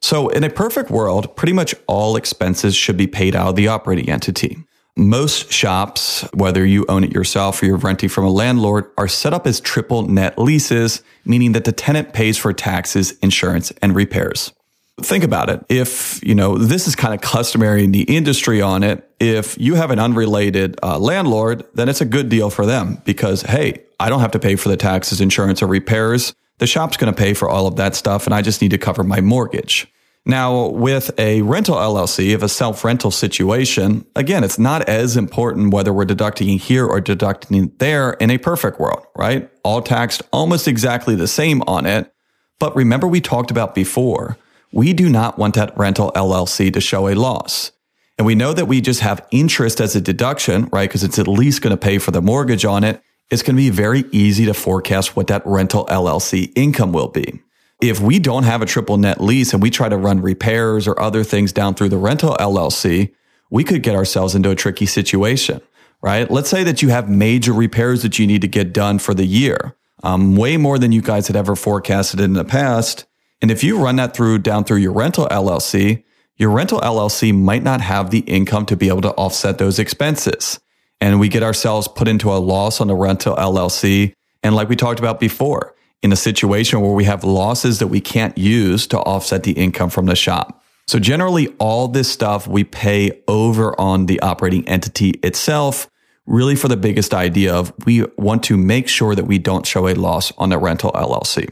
So 0.00 0.28
in 0.28 0.44
a 0.44 0.50
perfect 0.50 0.90
world, 0.90 1.34
pretty 1.36 1.52
much 1.52 1.74
all 1.86 2.16
expenses 2.16 2.74
should 2.76 2.96
be 2.96 3.06
paid 3.06 3.34
out 3.34 3.48
of 3.48 3.56
the 3.56 3.68
operating 3.68 4.08
entity. 4.08 4.58
Most 4.96 5.52
shops, 5.52 6.22
whether 6.34 6.64
you 6.64 6.84
own 6.88 7.04
it 7.04 7.12
yourself 7.12 7.62
or 7.62 7.66
you're 7.66 7.76
renting 7.76 8.08
from 8.08 8.24
a 8.24 8.30
landlord, 8.30 8.90
are 8.98 9.08
set 9.08 9.32
up 9.32 9.46
as 9.46 9.60
triple 9.60 10.02
net 10.06 10.38
leases, 10.38 11.02
meaning 11.24 11.52
that 11.52 11.64
the 11.64 11.72
tenant 11.72 12.12
pays 12.12 12.36
for 12.36 12.52
taxes, 12.52 13.12
insurance, 13.18 13.70
and 13.82 13.94
repairs. 13.94 14.52
Think 15.00 15.24
about 15.24 15.48
it. 15.48 15.64
If, 15.68 16.22
you 16.22 16.34
know, 16.34 16.58
this 16.58 16.86
is 16.86 16.94
kind 16.94 17.14
of 17.14 17.22
customary 17.22 17.84
in 17.84 17.92
the 17.92 18.02
industry 18.02 18.60
on 18.60 18.82
it. 18.82 19.08
If 19.18 19.56
you 19.58 19.74
have 19.76 19.90
an 19.90 19.98
unrelated 19.98 20.78
uh, 20.82 20.98
landlord, 20.98 21.64
then 21.74 21.88
it's 21.88 22.02
a 22.02 22.04
good 22.04 22.28
deal 22.28 22.50
for 22.50 22.66
them 22.66 23.00
because, 23.04 23.42
hey, 23.42 23.82
I 23.98 24.10
don't 24.10 24.20
have 24.20 24.32
to 24.32 24.38
pay 24.38 24.56
for 24.56 24.68
the 24.68 24.76
taxes, 24.76 25.20
insurance, 25.20 25.62
or 25.62 25.66
repairs. 25.66 26.34
The 26.58 26.66
shop's 26.66 26.98
going 26.98 27.12
to 27.12 27.18
pay 27.18 27.32
for 27.32 27.48
all 27.48 27.66
of 27.66 27.76
that 27.76 27.94
stuff, 27.94 28.26
and 28.26 28.34
I 28.34 28.42
just 28.42 28.60
need 28.60 28.72
to 28.72 28.78
cover 28.78 29.02
my 29.02 29.22
mortgage. 29.22 29.90
Now, 30.26 30.68
with 30.68 31.10
a 31.18 31.40
rental 31.42 31.76
LLC, 31.76 32.30
if 32.34 32.42
a 32.42 32.48
self 32.48 32.84
rental 32.84 33.10
situation, 33.10 34.04
again, 34.14 34.44
it's 34.44 34.58
not 34.58 34.88
as 34.88 35.16
important 35.16 35.72
whether 35.72 35.92
we're 35.92 36.04
deducting 36.04 36.58
here 36.58 36.86
or 36.86 37.00
deducting 37.00 37.72
there 37.78 38.12
in 38.12 38.30
a 38.30 38.38
perfect 38.38 38.78
world, 38.78 39.04
right? 39.16 39.50
All 39.64 39.80
taxed 39.80 40.22
almost 40.32 40.68
exactly 40.68 41.14
the 41.14 41.28
same 41.28 41.62
on 41.62 41.86
it. 41.86 42.12
But 42.58 42.76
remember, 42.76 43.06
we 43.08 43.22
talked 43.22 43.50
about 43.50 43.74
before 43.74 44.36
we 44.72 44.92
do 44.92 45.08
not 45.08 45.38
want 45.38 45.54
that 45.54 45.76
rental 45.76 46.12
LLC 46.14 46.72
to 46.72 46.80
show 46.80 47.08
a 47.08 47.14
loss. 47.14 47.72
And 48.18 48.26
we 48.26 48.34
know 48.34 48.52
that 48.52 48.66
we 48.66 48.80
just 48.80 49.00
have 49.00 49.26
interest 49.30 49.80
as 49.80 49.96
a 49.96 50.00
deduction, 50.00 50.68
right? 50.70 50.88
Because 50.88 51.02
it's 51.02 51.18
at 51.18 51.26
least 51.26 51.62
going 51.62 51.70
to 51.70 51.76
pay 51.78 51.98
for 51.98 52.10
the 52.10 52.20
mortgage 52.20 52.64
on 52.64 52.84
it. 52.84 53.02
It's 53.30 53.42
going 53.42 53.56
to 53.56 53.62
be 53.62 53.70
very 53.70 54.04
easy 54.12 54.44
to 54.44 54.54
forecast 54.54 55.16
what 55.16 55.28
that 55.28 55.42
rental 55.46 55.86
LLC 55.86 56.52
income 56.54 56.92
will 56.92 57.08
be. 57.08 57.40
If 57.80 57.98
we 57.98 58.18
don't 58.18 58.42
have 58.42 58.60
a 58.60 58.66
triple 58.66 58.98
net 58.98 59.22
lease 59.22 59.54
and 59.54 59.62
we 59.62 59.70
try 59.70 59.88
to 59.88 59.96
run 59.96 60.20
repairs 60.20 60.86
or 60.86 61.00
other 61.00 61.24
things 61.24 61.52
down 61.52 61.74
through 61.74 61.88
the 61.88 61.96
rental 61.96 62.36
LLC, 62.38 63.12
we 63.50 63.64
could 63.64 63.82
get 63.82 63.94
ourselves 63.94 64.34
into 64.34 64.50
a 64.50 64.54
tricky 64.54 64.86
situation, 64.86 65.62
right? 66.02 66.30
Let's 66.30 66.50
say 66.50 66.62
that 66.64 66.82
you 66.82 66.90
have 66.90 67.08
major 67.08 67.52
repairs 67.52 68.02
that 68.02 68.18
you 68.18 68.26
need 68.26 68.42
to 68.42 68.48
get 68.48 68.74
done 68.74 68.98
for 68.98 69.14
the 69.14 69.24
year, 69.24 69.76
um, 70.02 70.36
way 70.36 70.58
more 70.58 70.78
than 70.78 70.92
you 70.92 71.00
guys 71.00 71.26
had 71.26 71.36
ever 71.36 71.56
forecasted 71.56 72.20
in 72.20 72.34
the 72.34 72.44
past. 72.44 73.06
And 73.40 73.50
if 73.50 73.64
you 73.64 73.78
run 73.78 73.96
that 73.96 74.14
through 74.14 74.38
down 74.40 74.64
through 74.64 74.78
your 74.78 74.92
rental 74.92 75.26
LLC, 75.28 76.04
your 76.36 76.50
rental 76.50 76.80
LLC 76.80 77.34
might 77.34 77.62
not 77.62 77.80
have 77.80 78.10
the 78.10 78.20
income 78.20 78.66
to 78.66 78.76
be 78.76 78.88
able 78.88 79.02
to 79.02 79.12
offset 79.12 79.58
those 79.58 79.78
expenses. 79.78 80.60
And 81.00 81.18
we 81.18 81.28
get 81.28 81.42
ourselves 81.42 81.88
put 81.88 82.08
into 82.08 82.30
a 82.30 82.36
loss 82.36 82.80
on 82.80 82.88
the 82.88 82.94
rental 82.94 83.36
LLC. 83.36 84.12
And 84.42 84.54
like 84.54 84.68
we 84.68 84.76
talked 84.76 85.00
about 85.00 85.18
before, 85.18 85.74
in 86.02 86.12
a 86.12 86.16
situation 86.16 86.80
where 86.80 86.92
we 86.92 87.04
have 87.04 87.24
losses 87.24 87.78
that 87.78 87.88
we 87.88 88.00
can't 88.00 88.36
use 88.36 88.86
to 88.88 88.98
offset 89.00 89.42
the 89.42 89.52
income 89.52 89.90
from 89.90 90.06
the 90.06 90.16
shop. 90.16 90.62
So 90.86 90.98
generally 90.98 91.48
all 91.58 91.88
this 91.88 92.10
stuff 92.10 92.46
we 92.48 92.64
pay 92.64 93.22
over 93.28 93.78
on 93.80 94.06
the 94.06 94.20
operating 94.20 94.66
entity 94.68 95.10
itself, 95.22 95.88
really 96.26 96.56
for 96.56 96.68
the 96.68 96.76
biggest 96.76 97.14
idea 97.14 97.54
of 97.54 97.72
we 97.86 98.04
want 98.16 98.42
to 98.44 98.56
make 98.56 98.88
sure 98.88 99.14
that 99.14 99.26
we 99.26 99.38
don't 99.38 99.66
show 99.66 99.86
a 99.86 99.94
loss 99.94 100.32
on 100.38 100.48
the 100.48 100.58
rental 100.58 100.90
LLC. 100.92 101.48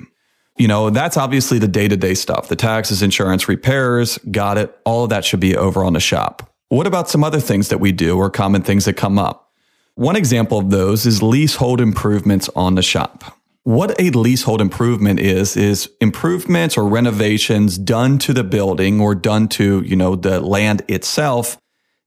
You 0.57 0.67
know, 0.67 0.91
that's 0.91 1.17
obviously 1.17 1.61
the 1.61 1.69
day 1.69 1.87
to 1.87 1.97
day 1.97 2.15
stuff. 2.15 2.49
The 2.49 2.57
taxes, 2.57 3.01
insurance, 3.01 3.49
repairs, 3.49 4.19
got 4.31 4.59
it. 4.59 4.77
All 4.85 5.05
of 5.05 5.11
that 5.11 5.25
should 5.25 5.39
be 5.39 5.57
over 5.57 5.85
on 5.85 5.93
the 5.93 6.01
shop. 6.01 6.53
What 6.69 6.89
about 6.89 7.09
some 7.09 7.23
other 7.23 7.39
things 7.39 7.69
that 7.69 7.79
we 7.79 7.93
do 7.93 8.19
or 8.19 8.31
common 8.31 8.63
things 8.63 8.87
that 8.87 8.95
come 8.95 9.21
up? 9.21 9.53
One 9.95 10.17
example 10.17 10.59
of 10.59 10.71
those 10.71 11.07
is 11.07 11.23
leasehold 11.23 11.81
improvements 11.81 12.49
on 12.57 12.75
the 12.75 12.83
shop. 12.83 13.38
What 13.69 14.01
a 14.01 14.09
leasehold 14.09 14.63
improvement 14.63 15.21
is, 15.21 15.55
is 15.55 15.91
improvements 16.01 16.79
or 16.79 16.89
renovations 16.89 17.77
done 17.77 18.19
to 18.21 18.33
the 18.33 18.43
building 18.43 18.99
or 18.99 19.15
done 19.15 19.47
to, 19.49 19.83
you 19.83 19.95
know, 19.95 20.17
the 20.17 20.41
land 20.41 20.81
itself 20.89 21.59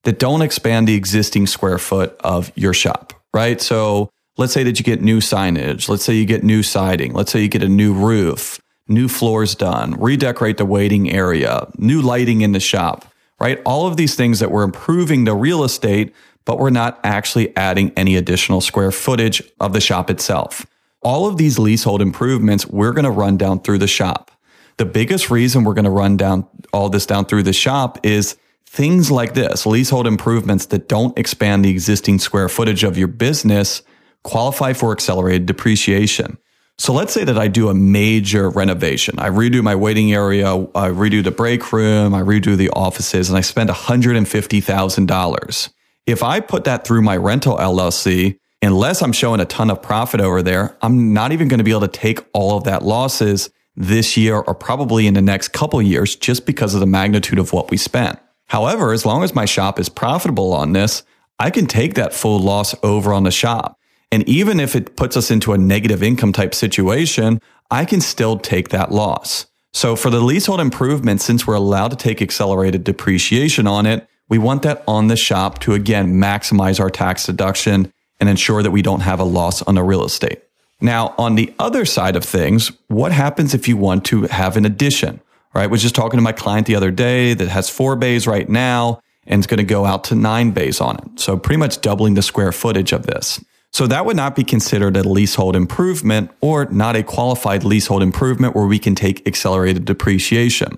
that 0.04 0.18
don't 0.18 0.42
expand 0.42 0.88
the 0.88 0.96
existing 0.96 1.46
square 1.46 1.78
foot 1.78 2.20
of 2.22 2.52
your 2.56 2.74
shop, 2.74 3.14
right? 3.32 3.62
So 3.62 4.10
let's 4.38 4.54
say 4.54 4.64
that 4.64 4.80
you 4.80 4.84
get 4.84 5.04
new 5.04 5.20
signage. 5.20 5.88
Let's 5.88 6.04
say 6.04 6.16
you 6.16 6.26
get 6.26 6.44
new 6.44 6.64
siding. 6.64 7.14
Let's 7.14 7.32
say 7.32 7.44
you 7.44 7.48
get 7.48 7.62
a 7.62 7.70
new 7.70 7.94
roof, 7.94 8.60
new 8.88 9.08
floors 9.08 9.54
done, 9.54 9.92
redecorate 10.00 10.58
the 10.58 10.66
waiting 10.66 11.12
area, 11.12 11.68
new 11.78 12.02
lighting 12.02 12.42
in 12.42 12.54
the 12.54 12.60
shop, 12.60 13.06
right? 13.40 13.62
All 13.68 13.86
of 13.86 13.98
these 13.98 14.16
things 14.16 14.40
that 14.40 14.50
we're 14.50 14.64
improving 14.64 15.26
the 15.26 15.36
real 15.36 15.64
estate, 15.64 16.16
but 16.44 16.58
we're 16.58 16.72
not 16.72 17.00
actually 17.04 17.56
adding 17.56 17.92
any 17.96 18.16
additional 18.16 18.62
square 18.62 18.90
footage 18.90 19.44
of 19.60 19.74
the 19.74 19.80
shop 19.80 20.10
itself. 20.10 20.66
All 21.02 21.28
of 21.28 21.38
these 21.38 21.58
leasehold 21.58 22.02
improvements, 22.02 22.68
we're 22.68 22.94
going 22.94 23.06
to 23.06 23.12
run 23.12 23.38
down 23.38 23.62
through 23.62 23.80
the 23.80 23.88
shop. 23.88 24.32
The 24.78 24.86
biggest 24.86 25.30
reason 25.30 25.64
we're 25.64 25.74
going 25.74 25.86
to 25.86 25.92
run 25.92 26.18
down 26.18 26.48
all 26.74 26.90
this 26.90 27.06
down 27.06 27.26
through 27.26 27.44
the 27.44 27.54
shop 27.54 28.06
is 28.06 28.38
things 28.66 29.12
like 29.12 29.34
this, 29.34 29.66
leasehold 29.66 30.08
improvements 30.08 30.68
that 30.68 30.88
don't 30.88 31.18
expand 31.18 31.66
the 31.66 31.70
existing 31.70 32.20
square 32.20 32.50
footage 32.50 32.84
of 32.84 32.98
your 32.98 33.08
business 33.08 33.82
qualify 34.24 34.74
for 34.74 34.92
accelerated 34.92 35.46
depreciation. 35.46 36.38
So 36.78 36.94
let's 36.94 37.14
say 37.14 37.24
that 37.24 37.38
I 37.38 37.48
do 37.48 37.70
a 37.70 37.74
major 37.74 38.50
renovation. 38.50 39.20
I 39.20 39.30
redo 39.30 39.62
my 39.62 39.76
waiting 39.76 40.14
area, 40.14 40.48
I 40.48 40.90
redo 40.90 41.24
the 41.24 41.32
break 41.32 41.72
room, 41.72 42.16
I 42.16 42.22
redo 42.22 42.58
the 42.58 42.72
offices, 42.72 43.30
and 43.30 43.38
I 43.38 43.42
spend 43.42 43.70
$150,000. 43.70 45.70
If 46.08 46.24
I 46.24 46.40
put 46.40 46.64
that 46.64 46.86
through 46.86 47.04
my 47.04 47.18
rental 47.18 47.58
LLC, 47.58 48.40
unless 48.62 49.02
I'm 49.02 49.14
showing 49.14 49.40
a 49.40 49.46
ton 49.46 49.70
of 49.70 49.82
profit 49.82 50.22
over 50.22 50.42
there, 50.42 50.78
I'm 50.82 51.14
not 51.14 51.32
even 51.32 51.48
going 51.48 51.58
to 51.58 51.64
be 51.64 51.72
able 51.72 51.82
to 51.82 51.88
take 51.88 52.24
all 52.34 52.58
of 52.58 52.64
that 52.66 52.84
losses 52.84 53.50
this 53.76 54.18
year 54.18 54.36
or 54.36 54.54
probably 54.54 55.08
in 55.08 55.14
the 55.14 55.22
next 55.22 55.50
couple 55.50 55.82
years 55.82 56.16
just 56.16 56.46
because 56.46 56.74
of 56.74 56.80
the 56.80 56.86
magnitude 56.86 57.40
of 57.40 57.54
what 57.54 57.72
we 57.72 57.78
spent. 57.78 58.20
However, 58.48 58.92
as 58.92 59.06
long 59.06 59.24
as 59.24 59.34
my 59.34 59.46
shop 59.46 59.80
is 59.80 59.90
profitable 59.90 60.54
on 60.54 60.74
this, 60.74 61.04
I 61.40 61.50
can 61.50 61.66
take 61.66 61.96
that 61.96 62.14
full 62.14 62.40
loss 62.40 62.76
over 62.84 63.14
on 63.14 63.24
the 63.24 63.32
shop. 63.32 63.80
And 64.12 64.28
even 64.28 64.60
if 64.60 64.76
it 64.76 64.98
puts 64.98 65.16
us 65.16 65.32
into 65.32 65.54
a 65.54 65.58
negative 65.58 66.04
income 66.04 66.34
type 66.34 66.54
situation, 66.54 67.40
I 67.72 67.86
can 67.86 68.02
still 68.02 68.38
take 68.38 68.70
that 68.70 68.92
loss. 68.92 69.46
So 69.74 69.96
for 69.96 70.10
the 70.10 70.20
leasehold 70.20 70.60
improvement, 70.60 71.22
since 71.22 71.48
we're 71.48 71.56
allowed 71.56 71.92
to 71.92 71.98
take 71.98 72.22
accelerated 72.22 72.84
depreciation 72.84 73.68
on 73.68 73.86
it, 73.86 74.06
we 74.28 74.38
want 74.38 74.64
that 74.64 74.84
on 74.86 75.08
the 75.08 75.16
shop 75.16 75.60
to 75.60 75.74
again 75.74 76.16
maximize 76.16 76.80
our 76.80 76.90
tax 76.90 77.26
deduction 77.26 77.92
and 78.22 78.30
ensure 78.30 78.64
that 78.64 78.72
we 78.72 78.82
don't 78.82 79.02
have 79.02 79.20
a 79.20 79.26
loss 79.26 79.62
on 79.64 79.76
the 79.76 79.84
real 79.84 80.06
estate. 80.06 80.42
Now, 80.80 81.14
on 81.18 81.36
the 81.36 81.54
other 81.60 81.84
side 81.84 82.16
of 82.16 82.24
things, 82.24 82.72
what 82.88 83.12
happens 83.12 83.54
if 83.54 83.68
you 83.68 83.76
want 83.76 84.06
to 84.06 84.24
have 84.24 84.56
an 84.56 84.66
addition? 84.66 85.20
Right? 85.54 85.64
I 85.64 85.68
was 85.68 85.82
just 85.82 85.96
talking 85.96 86.18
to 86.18 86.22
my 86.22 86.32
client 86.32 86.68
the 86.68 86.76
other 86.76 86.92
day 86.92 87.34
that 87.34 87.50
has 87.50 87.70
four 87.70 87.98
bays 87.98 88.26
right 88.26 88.48
now 88.48 89.02
and 89.28 89.40
it's 89.40 89.48
going 89.48 89.58
to 89.58 89.64
go 89.64 89.86
out 89.86 90.06
to 90.06 90.16
nine 90.16 90.52
bays 90.52 90.80
on 90.80 90.98
it. 90.98 91.20
So 91.20 91.38
pretty 91.38 91.58
much 91.58 91.82
doubling 91.82 92.14
the 92.14 92.22
square 92.22 92.52
footage 92.52 92.94
of 92.94 93.06
this. 93.06 93.44
So 93.72 93.88
that 93.88 94.06
would 94.06 94.18
not 94.18 94.36
be 94.36 94.44
considered 94.44 94.98
a 94.98 95.08
leasehold 95.08 95.56
improvement 95.56 96.32
or 96.42 96.66
not 96.66 96.96
a 96.96 97.04
qualified 97.04 97.64
leasehold 97.64 98.04
improvement 98.04 98.56
where 98.56 98.66
we 98.66 98.80
can 98.80 98.96
take 98.96 99.26
accelerated 99.28 99.86
depreciation. 99.86 100.78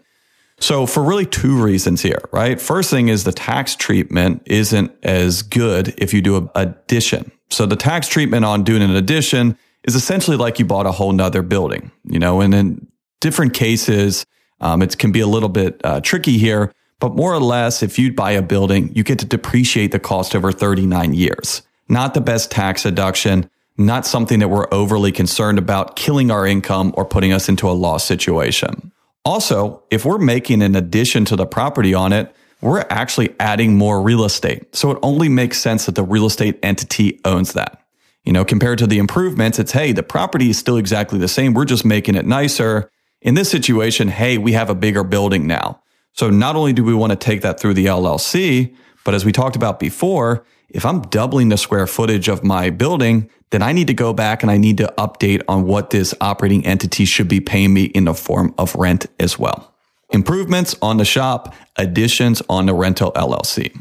So 0.60 0.86
for 0.86 1.04
really 1.04 1.26
two 1.26 1.62
reasons 1.62 2.02
here, 2.02 2.22
right? 2.32 2.60
First 2.60 2.90
thing 2.90 3.10
is 3.10 3.24
the 3.24 3.32
tax 3.32 3.76
treatment 3.76 4.44
isn't 4.46 4.92
as 5.04 5.42
good 5.42 5.94
if 5.98 6.14
you 6.14 6.22
do 6.22 6.38
an 6.38 6.50
addition. 6.56 7.32
So 7.50 7.66
the 7.66 7.76
tax 7.76 8.08
treatment 8.08 8.46
on 8.46 8.64
doing 8.64 8.82
an 8.82 8.96
addition 8.96 9.58
is 9.84 9.96
essentially 9.96 10.38
like 10.38 10.60
you 10.60 10.66
bought 10.66 10.86
a 10.86 10.92
whole 10.92 11.12
nother 11.12 11.42
building, 11.42 11.92
you 12.06 12.20
know, 12.20 12.40
and 12.40 12.54
in 12.54 12.88
different 13.20 13.54
cases, 13.54 14.26
um, 14.62 14.82
it 14.82 14.98
can 14.98 15.12
be 15.12 15.20
a 15.20 15.28
little 15.28 15.50
bit 15.50 15.82
uh, 15.84 16.00
tricky 16.00 16.38
here, 16.38 16.72
but 17.00 17.16
more 17.16 17.34
or 17.34 17.42
less, 17.42 17.84
if 17.84 18.00
you 18.00 18.14
buy 18.14 18.32
a 18.32 18.42
building, 18.42 18.94
you 18.96 19.04
get 19.04 19.20
to 19.20 19.26
depreciate 19.26 19.92
the 19.92 20.00
cost 20.00 20.36
over 20.36 20.52
39 20.52 21.14
years 21.14 21.64
not 21.90 22.14
the 22.14 22.22
best 22.22 22.52
tax 22.52 22.84
deduction, 22.84 23.50
not 23.78 24.06
something 24.06 24.40
that 24.40 24.50
we're 24.50 24.68
overly 24.72 25.12
concerned 25.12 25.58
about 25.58 25.96
killing 25.96 26.32
our 26.32 26.46
income 26.46 26.94
or 26.98 27.06
putting 27.06 27.34
us 27.34 27.50
into 27.50 27.70
a 27.70 27.72
loss 27.72 28.04
situation. 28.04 28.92
Also, 29.26 29.84
if 29.90 30.06
we're 30.06 30.18
making 30.18 30.62
an 30.62 30.76
addition 30.76 31.26
to 31.26 31.36
the 31.36 31.46
property 31.46 31.94
on 31.94 32.12
it, 32.12 32.36
we're 32.62 32.86
actually 32.90 33.36
adding 33.40 33.78
more 33.78 34.02
real 34.02 34.24
estate. 34.24 34.76
So 34.76 34.92
it 34.92 35.00
only 35.02 35.30
makes 35.30 35.60
sense 35.60 35.86
that 35.86 35.96
the 35.96 36.04
real 36.04 36.26
estate 36.26 36.60
entity 36.64 37.20
owns 37.26 37.54
that. 37.54 37.82
You 38.24 38.32
know, 38.32 38.46
compared 38.46 38.80
to 38.80 38.88
the 38.88 39.00
improvements, 39.00 39.60
it's, 39.60 39.74
hey, 39.74 39.92
the 39.92 40.04
property 40.04 40.50
is 40.50 40.58
still 40.58 40.78
exactly 40.78 41.20
the 41.20 41.28
same. 41.28 41.54
We're 41.54 41.66
just 41.66 41.84
making 41.84 42.16
it 42.16 42.26
nicer. 42.26 42.90
In 43.22 43.36
this 43.36 43.52
situation, 43.52 44.08
hey, 44.08 44.38
we 44.38 44.54
have 44.54 44.70
a 44.70 44.76
bigger 44.76 45.04
building 45.04 45.46
now. 45.46 45.82
So 46.14 46.30
not 46.30 46.56
only 46.56 46.74
do 46.74 46.84
we 46.84 46.94
want 46.94 47.12
to 47.12 47.18
take 47.18 47.42
that 47.42 47.60
through 47.60 47.74
the 47.74 47.88
LLC, 47.88 48.76
but 49.04 49.14
as 49.14 49.26
we 49.26 49.32
talked 49.32 49.56
about 49.56 49.80
before, 49.80 50.46
if 50.74 50.86
I'm 50.86 51.02
doubling 51.02 51.50
the 51.50 51.58
square 51.58 51.88
footage 51.88 52.28
of 52.28 52.44
my 52.44 52.70
building, 52.72 53.30
then 53.52 53.62
I 53.62 53.72
need 53.72 53.88
to 53.88 53.94
go 53.94 54.12
back 54.12 54.42
and 54.42 54.52
I 54.52 54.58
need 54.58 54.78
to 54.78 54.92
update 54.98 55.44
on 55.48 55.66
what 55.66 55.92
this 55.92 56.14
operating 56.20 56.66
entity 56.66 57.06
should 57.06 57.28
be 57.28 57.40
paying 57.40 57.74
me 57.74 57.84
in 57.84 58.06
the 58.06 58.16
form 58.16 58.54
of 58.58 58.76
rent 58.76 59.06
as 59.20 59.38
well. 59.38 59.74
Improvements 60.10 60.76
on 60.82 60.98
the 60.98 61.06
shop, 61.06 61.54
additions 61.78 62.42
on 62.50 62.66
the 62.66 62.74
rental 62.74 63.12
LLC. 63.14 63.80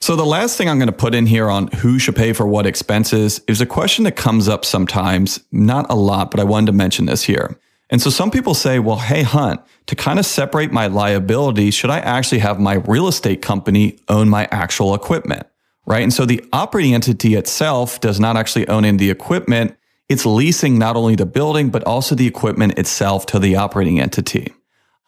So 0.00 0.16
the 0.16 0.24
last 0.24 0.56
thing 0.56 0.68
I'm 0.68 0.78
going 0.78 0.86
to 0.86 0.92
put 0.92 1.14
in 1.14 1.26
here 1.26 1.50
on 1.50 1.66
who 1.68 1.98
should 1.98 2.16
pay 2.16 2.32
for 2.32 2.46
what 2.46 2.64
expenses 2.64 3.42
is 3.46 3.60
a 3.60 3.66
question 3.66 4.04
that 4.04 4.16
comes 4.16 4.48
up 4.48 4.64
sometimes, 4.64 5.40
not 5.52 5.90
a 5.90 5.94
lot, 5.94 6.30
but 6.30 6.40
I 6.40 6.44
wanted 6.44 6.66
to 6.66 6.72
mention 6.72 7.04
this 7.04 7.22
here. 7.22 7.58
And 7.90 8.00
so 8.00 8.08
some 8.08 8.30
people 8.30 8.54
say, 8.54 8.78
well, 8.78 8.96
hey, 8.96 9.22
Hunt, 9.22 9.60
to 9.86 9.96
kind 9.96 10.18
of 10.18 10.24
separate 10.24 10.72
my 10.72 10.86
liability, 10.86 11.70
should 11.70 11.90
I 11.90 11.98
actually 11.98 12.38
have 12.38 12.58
my 12.58 12.74
real 12.74 13.08
estate 13.08 13.42
company 13.42 13.98
own 14.08 14.30
my 14.30 14.48
actual 14.50 14.94
equipment? 14.94 15.46
Right? 15.90 16.04
And 16.04 16.12
so 16.12 16.24
the 16.24 16.44
operating 16.52 16.94
entity 16.94 17.34
itself 17.34 17.98
does 17.98 18.20
not 18.20 18.36
actually 18.36 18.68
own 18.68 18.84
in 18.84 18.96
the 18.96 19.10
equipment. 19.10 19.76
It's 20.08 20.24
leasing 20.24 20.78
not 20.78 20.94
only 20.94 21.16
the 21.16 21.26
building, 21.26 21.68
but 21.68 21.82
also 21.82 22.14
the 22.14 22.28
equipment 22.28 22.78
itself 22.78 23.26
to 23.26 23.40
the 23.40 23.56
operating 23.56 23.98
entity. 23.98 24.52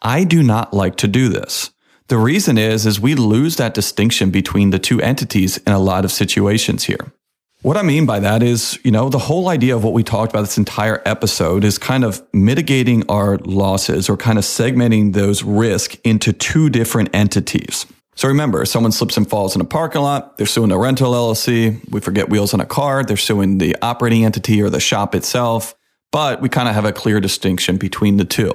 I 0.01 0.25
do 0.25 0.43
not 0.43 0.73
like 0.73 0.97
to 0.97 1.07
do 1.07 1.29
this. 1.29 1.71
The 2.07 2.17
reason 2.17 2.57
is, 2.57 2.85
is 2.85 2.99
we 2.99 3.15
lose 3.15 3.55
that 3.55 3.73
distinction 3.73 4.29
between 4.29 4.71
the 4.71 4.77
two 4.77 5.01
entities 5.01 5.55
in 5.59 5.71
a 5.71 5.79
lot 5.79 6.03
of 6.03 6.11
situations 6.11 6.83
here. 6.83 7.13
What 7.61 7.77
I 7.77 7.81
mean 7.81 8.05
by 8.05 8.19
that 8.19 8.43
is, 8.43 8.77
you 8.83 8.91
know, 8.91 9.07
the 9.07 9.19
whole 9.19 9.47
idea 9.47 9.73
of 9.73 9.85
what 9.85 9.93
we 9.93 10.03
talked 10.03 10.33
about 10.33 10.41
this 10.41 10.57
entire 10.57 11.01
episode 11.05 11.63
is 11.63 11.77
kind 11.77 12.03
of 12.03 12.21
mitigating 12.33 13.09
our 13.09 13.37
losses 13.37 14.09
or 14.09 14.17
kind 14.17 14.37
of 14.37 14.43
segmenting 14.43 15.13
those 15.13 15.43
risk 15.43 15.95
into 16.03 16.33
two 16.33 16.69
different 16.69 17.15
entities. 17.15 17.85
So 18.15 18.27
remember, 18.27 18.63
someone 18.65 18.91
slips 18.91 19.17
and 19.17 19.27
falls 19.29 19.55
in 19.55 19.61
a 19.61 19.65
parking 19.65 20.01
lot, 20.01 20.37
they're 20.37 20.45
suing 20.45 20.69
the 20.69 20.77
rental 20.77 21.13
LLC. 21.13 21.79
We 21.89 21.99
forget 21.99 22.29
wheels 22.29 22.53
on 22.53 22.61
a 22.61 22.65
car, 22.65 23.03
they're 23.03 23.17
suing 23.17 23.57
the 23.57 23.75
operating 23.81 24.23
entity 24.25 24.61
or 24.61 24.69
the 24.69 24.79
shop 24.79 25.15
itself. 25.15 25.75
But 26.11 26.41
we 26.41 26.49
kind 26.49 26.69
of 26.69 26.75
have 26.75 26.85
a 26.85 26.91
clear 26.91 27.19
distinction 27.19 27.77
between 27.77 28.17
the 28.17 28.25
two. 28.25 28.51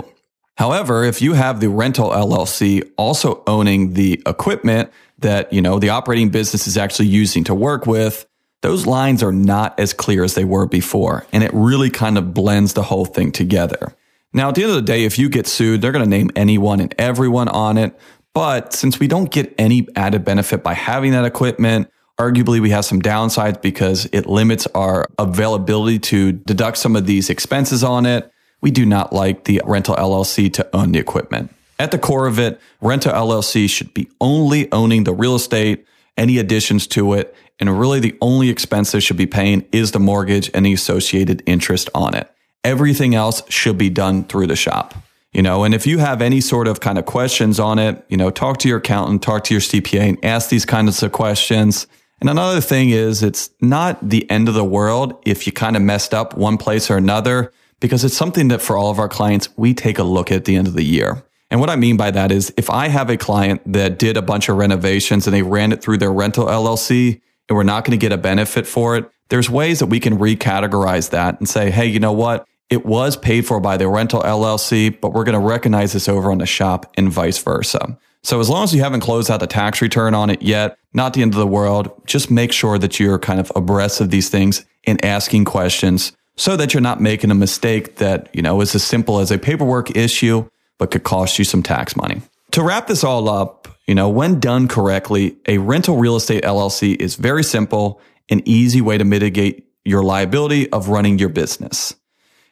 However, 0.57 1.05
if 1.05 1.21
you 1.23 1.35
have 1.35 1.61
the 1.61 1.69
rental 1.69 2.11
LLC 2.11 2.89
also 2.97 3.43
owning 3.47 3.95
the 3.95 4.23
equipment 4.27 4.91
that, 5.19 5.53
you 5.53 5.61
know, 5.61 5.79
the 5.79 5.91
operating 5.91 6.31
business 6.31 6.67
is 6.67 6.77
actually 6.77 7.09
using 7.09 7.45
to 7.45 7.55
work 7.55 7.87
with, 7.87 8.27
those 8.63 8.87
lines 8.87 9.23
are 9.23 9.33
not 9.33 9.79
as 9.79 9.93
clear 9.93 10.25
as 10.25 10.35
they 10.35 10.45
were 10.45 10.67
before. 10.67 11.27
And 11.33 11.45
it 11.45 11.51
really 11.53 11.91
kind 11.91 12.19
of 12.19 12.35
blends 12.35 12.73
the 12.73 12.83
whole 12.83 13.05
thing 13.05 13.31
together. 13.31 13.95
Now, 14.33 14.49
at 14.49 14.57
the 14.57 14.63
end 14.63 14.71
of 14.71 14.77
the 14.77 14.83
day, 14.83 15.05
if 15.05 15.19
you 15.19 15.29
get 15.29 15.47
sued, 15.47 15.81
they're 15.81 15.93
going 15.93 16.05
to 16.05 16.11
name 16.11 16.31
anyone 16.37 16.81
and 16.81 16.95
everyone 16.99 17.49
on 17.49 17.79
it. 17.79 17.99
But 18.39 18.73
since 18.73 19.01
we 19.01 19.09
don't 19.09 19.29
get 19.33 19.53
any 19.59 19.89
added 19.97 20.25
benefit 20.25 20.63
by 20.63 20.75
having 20.75 21.11
that 21.11 21.25
equipment, 21.25 21.91
arguably 22.21 22.61
we 22.61 22.71
have 22.71 22.85
some 22.85 23.03
downsides 23.03 23.61
because 23.61 24.09
it 24.13 24.27
limits 24.27 24.69
our 24.77 25.07
availability 25.19 25.99
to 25.99 26.31
deduct 26.31 26.79
some 26.79 26.95
of 26.95 27.05
these 27.05 27.31
expenses 27.31 27.83
on 27.83 28.07
it. 28.07 28.31
We 28.61 28.71
do 28.71 28.87
not 28.87 29.13
like 29.13 29.43
the 29.43 29.61
rental 29.65 29.97
LLC 29.97 30.53
to 30.53 30.69
own 30.73 30.93
the 30.93 31.01
equipment. 31.01 31.53
At 31.81 31.91
the 31.91 31.99
core 31.99 32.29
of 32.29 32.39
it, 32.39 32.61
rental 32.81 33.13
LLC 33.13 33.69
should 33.69 33.93
be 33.93 34.09
only 34.21 34.71
owning 34.71 35.03
the 35.03 35.13
real 35.13 35.35
estate, 35.35 35.85
any 36.17 36.39
additions 36.39 36.87
to 36.87 37.15
it, 37.15 37.35
and 37.59 37.81
really 37.81 37.99
the 37.99 38.17
only 38.21 38.51
expense 38.51 38.93
they 38.93 39.01
should 39.01 39.17
be 39.17 39.27
paying 39.27 39.67
is 39.73 39.91
the 39.91 39.99
mortgage 39.99 40.49
and 40.55 40.65
the 40.65 40.73
associated 40.75 41.43
interest 41.45 41.91
on 41.93 42.15
it. 42.15 42.33
Everything 42.63 43.17
else 43.17 43.43
should 43.49 43.79
be 43.79 43.91
done 43.91 44.23
through 44.23 44.47
the 44.47 44.55
shop 44.55 44.95
you 45.33 45.43
know 45.43 45.65
and 45.65 45.75
if 45.75 45.87
you 45.87 45.99
have 45.99 46.23
any 46.23 46.41
sort 46.41 46.69
of 46.69 46.81
kind 46.81 46.99
of 46.99 47.05
questions 47.05 47.61
on 47.61 47.79
it 47.79 48.05
you 48.09 48.17
know 48.17 48.31
talk 48.31 48.59
to 48.59 48.69
your 48.69 48.79
accountant 48.79 49.23
talk 49.23 49.45
to 49.45 49.55
your 49.55 49.61
cpa 49.61 50.09
and 50.09 50.25
ask 50.25 50.51
these 50.51 50.65
kinds 50.65 51.03
of 51.03 51.13
questions 51.13 51.87
and 52.21 52.29
another 52.29 52.61
thing 52.61 52.91
is 52.91 53.23
it's 53.23 53.51
not 53.61 53.97
the 54.09 54.29
end 54.31 54.49
of 54.49 54.55
the 54.55 54.65
world 54.65 55.21
if 55.25 55.47
you 55.47 55.53
kind 55.53 55.77
of 55.77 55.83
messed 55.83 56.15
up 56.15 56.37
one 56.37 56.57
place 56.57 56.91
or 56.91 56.97
another 56.97 57.53
because 57.81 58.05
it's 58.05 58.17
something 58.17 58.49
that 58.49 58.61
for 58.61 58.77
all 58.77 58.91
of 58.91 58.99
our 58.99 59.09
clients 59.09 59.49
we 59.57 59.75
take 59.75 59.99
a 59.99 60.05
look 60.05 60.33
at 60.33 60.45
the 60.45 60.57
end 60.57 60.67
of 60.67 60.75
the 60.75 60.85
year 60.85 61.23
and 61.51 61.61
what 61.61 61.71
I 61.71 61.77
mean 61.77 61.97
by 61.97 62.11
that 62.11 62.31
is 62.31 62.53
if 62.57 62.69
I 62.69 62.89
have 62.89 63.09
a 63.09 63.17
client 63.17 63.63
that 63.73 63.99
did 63.99 64.17
a 64.17 64.23
bunch 64.23 64.49
of 64.49 64.57
renovations 64.57 65.27
and 65.27 65.35
they 65.35 65.43
ran 65.43 65.73
it 65.73 65.83
through 65.83 65.99
their 65.99 66.13
rental 66.13 66.47
LLC 66.47 67.21
and 67.49 67.57
we're 67.57 67.63
not 67.63 67.85
going 67.85 67.99
to 67.99 68.01
get 68.01 68.13
a 68.13 68.19
benefit 68.19 68.67
for 68.67 68.97
it, 68.97 69.11
there's 69.31 69.49
ways 69.49 69.79
that 69.79 69.87
we 69.87 70.01
can 70.01 70.19
recategorize 70.19 71.11
that 71.11 71.39
and 71.39 71.49
say, 71.49 71.71
hey, 71.71 71.87
you 71.87 72.01
know 72.01 72.13
what? 72.13 72.47
It 72.71 72.85
was 72.85 73.17
paid 73.17 73.47
for 73.47 73.61
by 73.61 73.77
the 73.77 73.89
rental 73.89 74.21
LLC, 74.21 75.01
but 75.01 75.13
we're 75.13 75.25
going 75.25 75.41
to 75.41 75.47
recognize 75.47 75.95
this 75.95 76.09
over 76.09 76.31
on 76.31 76.39
the 76.39 76.47
shop 76.47 76.93
and 76.97 77.11
vice 77.11 77.39
versa. 77.39 77.99
So 78.23 78.41
as 78.41 78.51
long 78.51 78.65
as 78.65 78.75
you 78.75 78.83
haven't 78.83 79.01
closed 79.01 79.31
out 79.31 79.41
the 79.41 79.47
tax 79.47 79.81
return 79.81 80.15
on 80.15 80.29
it 80.29 80.43
yet, 80.43 80.77
not 80.93 81.15
the 81.15 81.23
end 81.23 81.33
of 81.33 81.39
the 81.39 81.47
world. 81.47 81.91
Just 82.07 82.31
make 82.31 82.53
sure 82.53 82.79
that 82.79 82.99
you're 82.99 83.19
kind 83.19 83.41
of 83.41 83.53
abreast 83.55 84.01
of 84.01 84.11
these 84.11 84.29
things 84.29 84.67
and 84.85 85.03
asking 85.05 85.45
questions 85.45 86.13
so 86.37 86.57
that 86.57 86.75
you're 86.75 86.81
not 86.81 87.01
making 87.01 87.31
a 87.31 87.35
mistake 87.35 87.97
that, 87.97 88.29
you 88.35 88.43
know, 88.43 88.61
is 88.61 88.75
as 88.75 88.85
simple 88.85 89.19
as 89.19 89.31
a 89.31 89.39
paperwork 89.39 89.97
issue, 89.97 90.49
but 90.79 90.91
could 90.91 91.05
cost 91.05 91.39
you 91.39 91.45
some 91.45 91.63
tax 91.63 91.97
money. 91.97 92.23
To 92.53 92.63
wrap 92.63 92.87
this 92.87 93.05
all 93.05 93.29
up, 93.29 93.69
you 93.87 93.95
know, 93.95 94.09
when 94.09 94.41
done 94.41 94.69
correctly, 94.69 95.37
a 95.47 95.59
rental 95.59 95.97
real 95.97 96.17
estate 96.17 96.45
LLC 96.45 96.97
is 96.97 97.17
very 97.17 97.45
simple, 97.45 98.01
an 98.31 98.43
easy 98.45 98.81
way 98.81 98.99
to 98.99 99.05
mitigate 99.05 99.67
your 99.85 100.03
liability 100.03 100.71
of 100.71 100.89
running 100.89 101.19
your 101.19 101.29
business. 101.29 101.95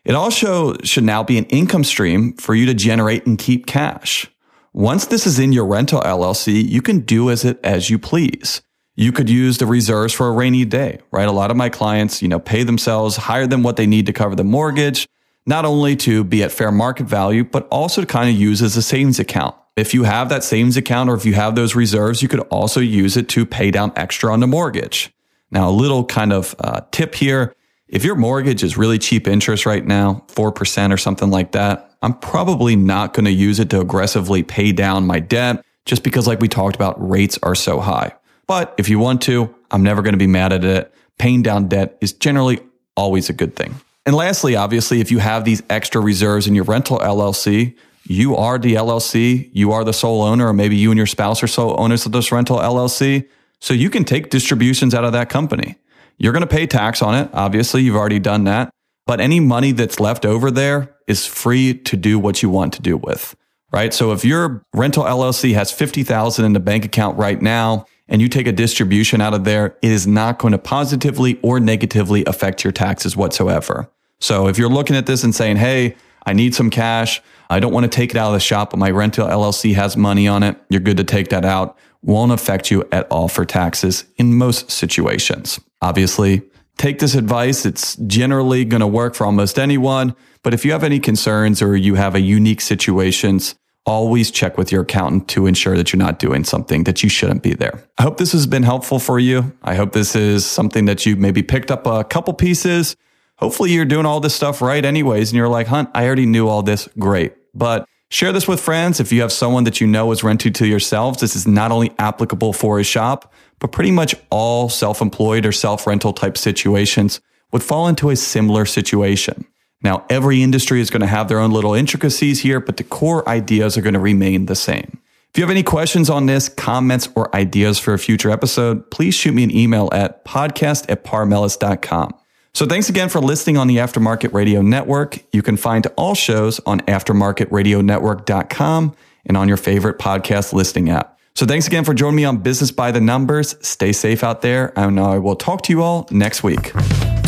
It 0.07 0.15
also 0.15 0.77
should 0.85 1.03
now 1.03 1.25
be 1.25 1.37
an 1.37 1.47
income 1.47 1.83
stream 1.83 2.35
for 2.37 2.55
you 2.55 2.65
to 2.67 2.75
generate 2.75 3.27
and 3.27 3.37
keep 3.37 3.67
cash. 3.67 4.31
Once 4.73 5.07
this 5.07 5.27
is 5.27 5.41
in 5.41 5.51
your 5.51 5.67
rental 5.67 6.01
LLC, 6.01 6.65
you 6.65 6.81
can 6.81 7.01
do 7.01 7.29
as 7.29 7.45
it 7.45 7.59
as 7.65 7.91
you 7.91 7.99
please. 7.99 8.63
You 8.95 9.11
could 9.11 9.29
use 9.29 9.59
the 9.59 9.67
reserves 9.67 10.13
for 10.13 10.29
a 10.29 10.33
rainy 10.33 10.65
day, 10.65 11.01
right? 11.11 11.27
A 11.27 11.33
lot 11.33 11.51
of 11.51 11.57
my 11.57 11.69
clients, 11.69 12.23
you 12.23 12.29
know, 12.29 12.39
pay 12.39 12.63
themselves 12.63 13.17
higher 13.17 13.49
than 13.49 13.65
what 13.65 13.75
they 13.75 13.87
need 13.87 14.07
to 14.07 14.13
cover 14.13 14.37
the 14.37 14.45
mortgage, 14.45 15.09
not 15.45 15.65
only 15.65 15.97
to 15.97 16.23
be 16.23 16.45
at 16.45 16.53
fair 16.53 16.71
market 16.71 17.09
value, 17.09 17.43
but 17.43 17.67
also 17.69 18.03
to 18.03 18.07
kind 18.07 18.31
of 18.31 18.37
use 18.37 18.63
as 18.63 18.77
a 18.77 18.83
savings 18.83 19.19
account. 19.19 19.57
If 19.75 19.93
you 19.93 20.05
have 20.05 20.29
that 20.29 20.45
savings 20.45 20.77
account 20.77 21.11
or 21.11 21.15
if 21.15 21.27
you 21.27 21.35
have 21.35 21.57
those 21.57 21.75
reserves, 21.75 22.23
you 22.23 22.29
could 22.29 22.41
also 22.41 22.79
use 22.79 23.17
it 23.17 23.29
to 23.31 23.45
pay 23.45 23.73
down 23.73 23.93
extra 23.97 24.33
on 24.33 24.39
the 24.39 24.47
mortgage. 24.47 25.13
Now, 25.51 25.69
a 25.69 25.73
little 25.73 26.05
kind 26.05 26.33
of 26.33 26.55
uh, 26.61 26.83
tip 26.93 27.17
here. 27.17 27.57
If 27.89 28.05
your 28.05 28.17
mortgage 28.17 28.65
is 28.65 28.77
really 28.77 28.99
cheap 28.99 29.29
interest 29.29 29.65
right 29.65 29.85
now, 29.85 30.25
4% 30.29 30.93
or 30.93 30.97
something 30.97 31.31
like 31.31 31.53
that, 31.53 31.95
I'm 32.03 32.15
probably 32.15 32.75
not 32.75 33.15
going 33.15 33.27
to 33.27 33.33
use 33.33 33.61
it 33.61 33.71
to 33.71 33.81
aggressively 33.81 34.43
pay 34.43 34.73
down 34.73 35.07
my 35.07 35.21
debt 35.21 35.65
just 35.85 36.03
because, 36.03 36.27
like 36.27 36.41
we 36.41 36.49
talked 36.49 36.75
about, 36.75 36.97
rates 37.09 37.39
are 37.45 37.55
so 37.55 37.79
high. 37.79 38.13
But 38.49 38.75
if 38.77 38.89
you 38.89 38.99
want 38.99 39.23
to, 39.23 39.55
I'm 39.71 39.85
never 39.85 40.03
going 40.03 40.15
to 40.15 40.19
be 40.19 40.27
mad 40.27 40.53
at 40.53 40.65
it. 40.65 40.93
Paying 41.19 41.43
down 41.43 41.69
debt 41.69 41.97
is 42.01 42.13
generally 42.13 42.61
always 42.97 43.31
a 43.31 43.33
good 43.33 43.55
thing. 43.55 43.77
And 44.05 44.17
lastly, 44.17 44.57
obviously, 44.57 45.01
if 45.01 45.11
you 45.13 45.19
have 45.19 45.45
these 45.45 45.63
extra 45.71 46.01
reserves 46.01 46.47
in 46.47 46.55
your 46.55 46.65
rental 46.65 46.99
LLC, 46.99 47.77
you 48.05 48.37
are 48.37 48.59
the 48.59 48.75
LLC, 48.75 49.49
you 49.53 49.73
are 49.73 49.85
the 49.85 49.93
sole 49.93 50.23
owner, 50.23 50.49
or 50.49 50.53
maybe 50.53 50.77
you 50.77 50.91
and 50.91 50.99
your 50.99 51.07
spouse 51.07 51.43
are 51.43 51.49
sole 51.49 51.75
owners 51.79 52.05
of 52.07 52.13
this 52.13 52.31
rental 52.31 52.59
LLC. 52.59 53.29
So 53.61 53.75
you 53.75 53.91
can 53.91 54.05
take 54.05 54.31
distributions 54.31 54.95
out 54.95 55.05
of 55.05 55.13
that 55.13 55.29
company. 55.29 55.77
You're 56.19 56.33
going 56.33 56.43
to 56.43 56.47
pay 56.47 56.67
tax 56.67 57.03
on 57.03 57.15
it. 57.15 57.31
Obviously, 57.33 57.83
you've 57.83 57.97
already 57.97 58.19
done 58.19 58.45
that. 58.45 58.71
But 59.07 59.21
any 59.21 59.39
money 59.41 59.73
that's 59.73 60.01
left 60.01 60.27
over 60.27 60.51
there 60.51 60.97
is 61.07 61.27
free 61.27 61.75
to 61.75 61.97
do 61.97 62.19
what 62.19 62.43
you 62.43 62.51
want 62.51 62.73
to 62.75 62.83
do 62.83 62.97
with, 62.97 63.37
right? 63.73 63.95
So 63.95 64.13
if 64.13 64.25
your 64.25 64.65
rental 64.75 65.05
LLC 65.05 65.55
has 65.55 65.71
50,000 65.71 66.45
in 66.45 66.53
the 66.53 66.61
bank 66.61 66.85
account 66.85 67.17
right 67.17 67.41
now 67.41 67.87
and 68.09 68.21
you 68.21 68.29
take 68.29 68.49
a 68.49 68.53
distribution 68.53 69.21
out 69.21 69.33
of 69.33 69.45
there, 69.45 69.77
it 69.81 69.93
is 69.93 70.07
not 70.07 70.39
going 70.39 70.53
to 70.53 70.59
positively 70.59 71.39
or 71.43 71.61
negatively 71.61 72.25
affect 72.25 72.65
your 72.65 72.73
taxes 72.73 73.17
whatsoever. 73.17 73.89
So 74.19 74.49
if 74.49 74.59
you're 74.59 74.71
looking 74.71 74.97
at 74.97 75.07
this 75.07 75.23
and 75.23 75.35
saying, 75.35 75.57
Hey, 75.57 75.97
I 76.25 76.33
need 76.33 76.57
some 76.57 76.71
cash. 76.71 77.23
I 77.49 77.61
don't 77.61 77.73
want 77.73 77.85
to 77.85 77.89
take 77.89 78.11
it 78.11 78.17
out 78.17 78.29
of 78.29 78.33
the 78.33 78.41
shop, 78.41 78.71
but 78.71 78.79
my 78.79 78.91
rental 78.91 79.29
LLC 79.29 79.75
has 79.75 79.97
money 79.97 80.27
on 80.27 80.43
it. 80.43 80.61
You're 80.69 80.81
good 80.81 80.97
to 80.97 81.05
take 81.05 81.29
that 81.29 81.45
out. 81.45 81.79
Won't 82.03 82.33
affect 82.33 82.73
you 82.73 82.89
at 82.91 83.07
all 83.11 83.29
for 83.29 83.45
taxes 83.45 84.05
in 84.17 84.35
most 84.35 84.71
situations. 84.73 85.61
Obviously, 85.83 86.43
take 86.79 86.99
this 86.99 87.15
advice. 87.15 87.67
It's 87.67 87.97
generally 87.97 88.65
going 88.65 88.81
to 88.81 88.87
work 88.87 89.15
for 89.15 89.25
almost 89.25 89.59
anyone. 89.59 90.15
But 90.43 90.55
if 90.55 90.65
you 90.65 90.73
have 90.73 90.85
any 90.85 91.01
concerns 91.01 91.61
or 91.63 91.77
you 91.77 91.95
have 91.95 92.15
a 92.15 92.21
unique 92.21 92.61
situations, 92.61 93.55
always 93.85 94.31
check 94.31 94.59
with 94.59 94.73
your 94.73 94.83
accountant 94.83 95.29
to 95.29 95.47
ensure 95.47 95.77
that 95.77 95.93
you're 95.93 95.99
not 95.99 96.19
doing 96.19 96.45
something 96.45 96.85
that 96.85 97.03
you 97.03 97.09
shouldn't 97.09 97.43
be 97.43 97.55
there. 97.55 97.83
I 97.99 98.03
hope 98.03 98.19
this 98.19 98.33
has 98.33 98.47
been 98.47 98.65
helpful 98.65 98.99
for 98.99 99.19
you. 99.19 99.57
I 99.63 99.77
hope 99.77 99.93
this 99.93 100.17
is 100.17 100.45
something 100.45 100.87
that 100.87 101.07
you 101.07 101.17
maybe 101.17 101.43
picked 101.43 101.71
up 101.71 101.87
a 101.87 102.05
couple 102.05 102.35
pieces. 102.35 102.97
Hopefully 103.39 103.73
you're 103.73 103.85
doing 103.85 104.07
all 104.07 104.21
this 104.21 104.35
stuff 104.35 104.61
right 104.61 104.85
anyways. 104.85 105.31
And 105.31 105.37
you're 105.37 105.49
like, 105.49 105.69
Hunt, 105.69 105.91
I 105.95 106.07
already 106.07 106.27
knew 106.27 106.49
all 106.49 106.63
this. 106.63 106.89
Great. 106.99 107.35
But 107.55 107.87
share 108.09 108.33
this 108.33 108.49
with 108.49 108.61
friends. 108.61 109.01
If 109.01 109.13
you 109.13 109.21
have 109.23 109.33
someone 109.33 109.65
that 109.65 109.81
you 109.81 109.87
know 109.87 110.11
is 110.13 110.23
renting 110.23 110.53
to 110.55 110.67
yourselves, 110.67 111.21
this 111.21 111.37
is 111.37 111.47
not 111.47 111.73
only 111.73 111.93
applicable 111.99 112.53
for 112.53 112.79
a 112.79 112.85
shop, 112.85 113.33
but 113.59 113.73
pretty 113.73 113.91
much 113.91 114.15
all 114.31 114.69
self-employed 114.69 115.47
or 115.47 115.53
self-rental 115.53 116.13
type 116.13 116.37
situations 116.37 117.21
would 117.53 117.63
fall 117.63 117.89
into 117.89 118.11
a 118.11 118.17
similar 118.17 118.67
situation. 118.67 119.47
Now, 119.83 120.05
every 120.11 120.43
industry 120.43 120.81
is 120.81 120.91
going 120.91 121.01
to 121.03 121.07
have 121.07 121.29
their 121.29 121.39
own 121.39 121.51
little 121.51 121.75
intricacies 121.75 122.41
here, 122.41 122.61
but 122.61 122.77
the 122.77 122.85
core 122.85 123.29
ideas 123.29 123.77
are 123.77 123.83
going 123.83 123.95
to 123.95 124.01
remain 124.01 124.47
the 124.47 124.57
same. 124.57 124.99
If 125.31 125.39
you 125.39 125.45
have 125.45 125.51
any 125.51 125.63
questions 125.63 126.09
on 126.09 126.27
this, 126.27 126.49
comments, 126.49 127.09
or 127.15 127.35
ideas 127.37 127.79
for 127.79 127.93
a 127.93 127.99
future 127.99 128.31
episode, 128.31 128.91
please 128.91 129.15
shoot 129.15 129.33
me 129.33 129.45
an 129.45 129.55
email 129.55 129.91
at 129.93 130.25
podcast 130.25 130.87
at 130.89 131.05
parmelis.com. 131.05 132.15
So 132.57 132.65
thanks 132.65 132.89
again 132.89 133.11
for 133.11 133.21
listening 133.21 133.59
on 133.59 133.67
the 133.67 133.77
Aftermarket 133.77 134.33
Radio 134.33 134.63
Network. 134.63 135.19
You 135.31 135.43
can 135.43 135.59
find 135.59 135.87
all 135.99 136.15
shows 136.15 136.59
on 136.61 136.81
aftermarketradionetwork.com 136.81 138.97
and 139.27 139.37
on 139.37 139.47
your 139.47 139.59
favorite 139.59 139.99
podcast 139.99 140.55
listing 140.55 140.89
app. 140.89 141.19
So 141.35 141.45
thanks 141.45 141.67
again 141.67 141.85
for 141.85 141.93
joining 141.93 142.17
me 142.17 142.25
on 142.25 142.39
Business 142.39 142.71
by 142.71 142.93
the 142.93 143.01
Numbers. 143.03 143.57
Stay 143.61 143.93
safe 143.93 144.25
out 144.25 144.41
there, 144.41 144.73
and 144.75 144.99
I 144.99 145.19
will 145.19 145.37
talk 145.37 145.65
to 145.65 145.73
you 145.75 145.83
all 145.83 146.09
next 146.11 146.43
week. 146.43 146.73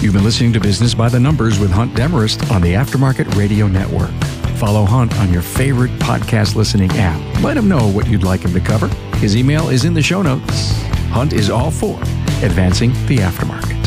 You've 0.00 0.14
been 0.14 0.24
listening 0.24 0.54
to 0.54 0.60
Business 0.60 0.94
by 0.94 1.10
the 1.10 1.20
Numbers 1.20 1.58
with 1.58 1.72
Hunt 1.72 1.94
Demarest 1.94 2.50
on 2.50 2.62
the 2.62 2.72
Aftermarket 2.72 3.36
Radio 3.36 3.68
Network. 3.68 4.08
Follow 4.56 4.86
Hunt 4.86 5.14
on 5.18 5.30
your 5.30 5.42
favorite 5.42 5.90
podcast 5.98 6.56
listening 6.56 6.90
app. 6.92 7.20
Let 7.42 7.58
him 7.58 7.68
know 7.68 7.90
what 7.90 8.08
you'd 8.08 8.22
like 8.22 8.40
him 8.40 8.54
to 8.54 8.60
cover. 8.60 8.88
His 9.18 9.36
email 9.36 9.68
is 9.68 9.84
in 9.84 9.92
the 9.92 10.00
show 10.00 10.22
notes. 10.22 10.72
Hunt 11.10 11.34
is 11.34 11.50
all 11.50 11.70
for 11.70 12.00
advancing 12.42 12.94
the 13.08 13.18
aftermarket. 13.18 13.77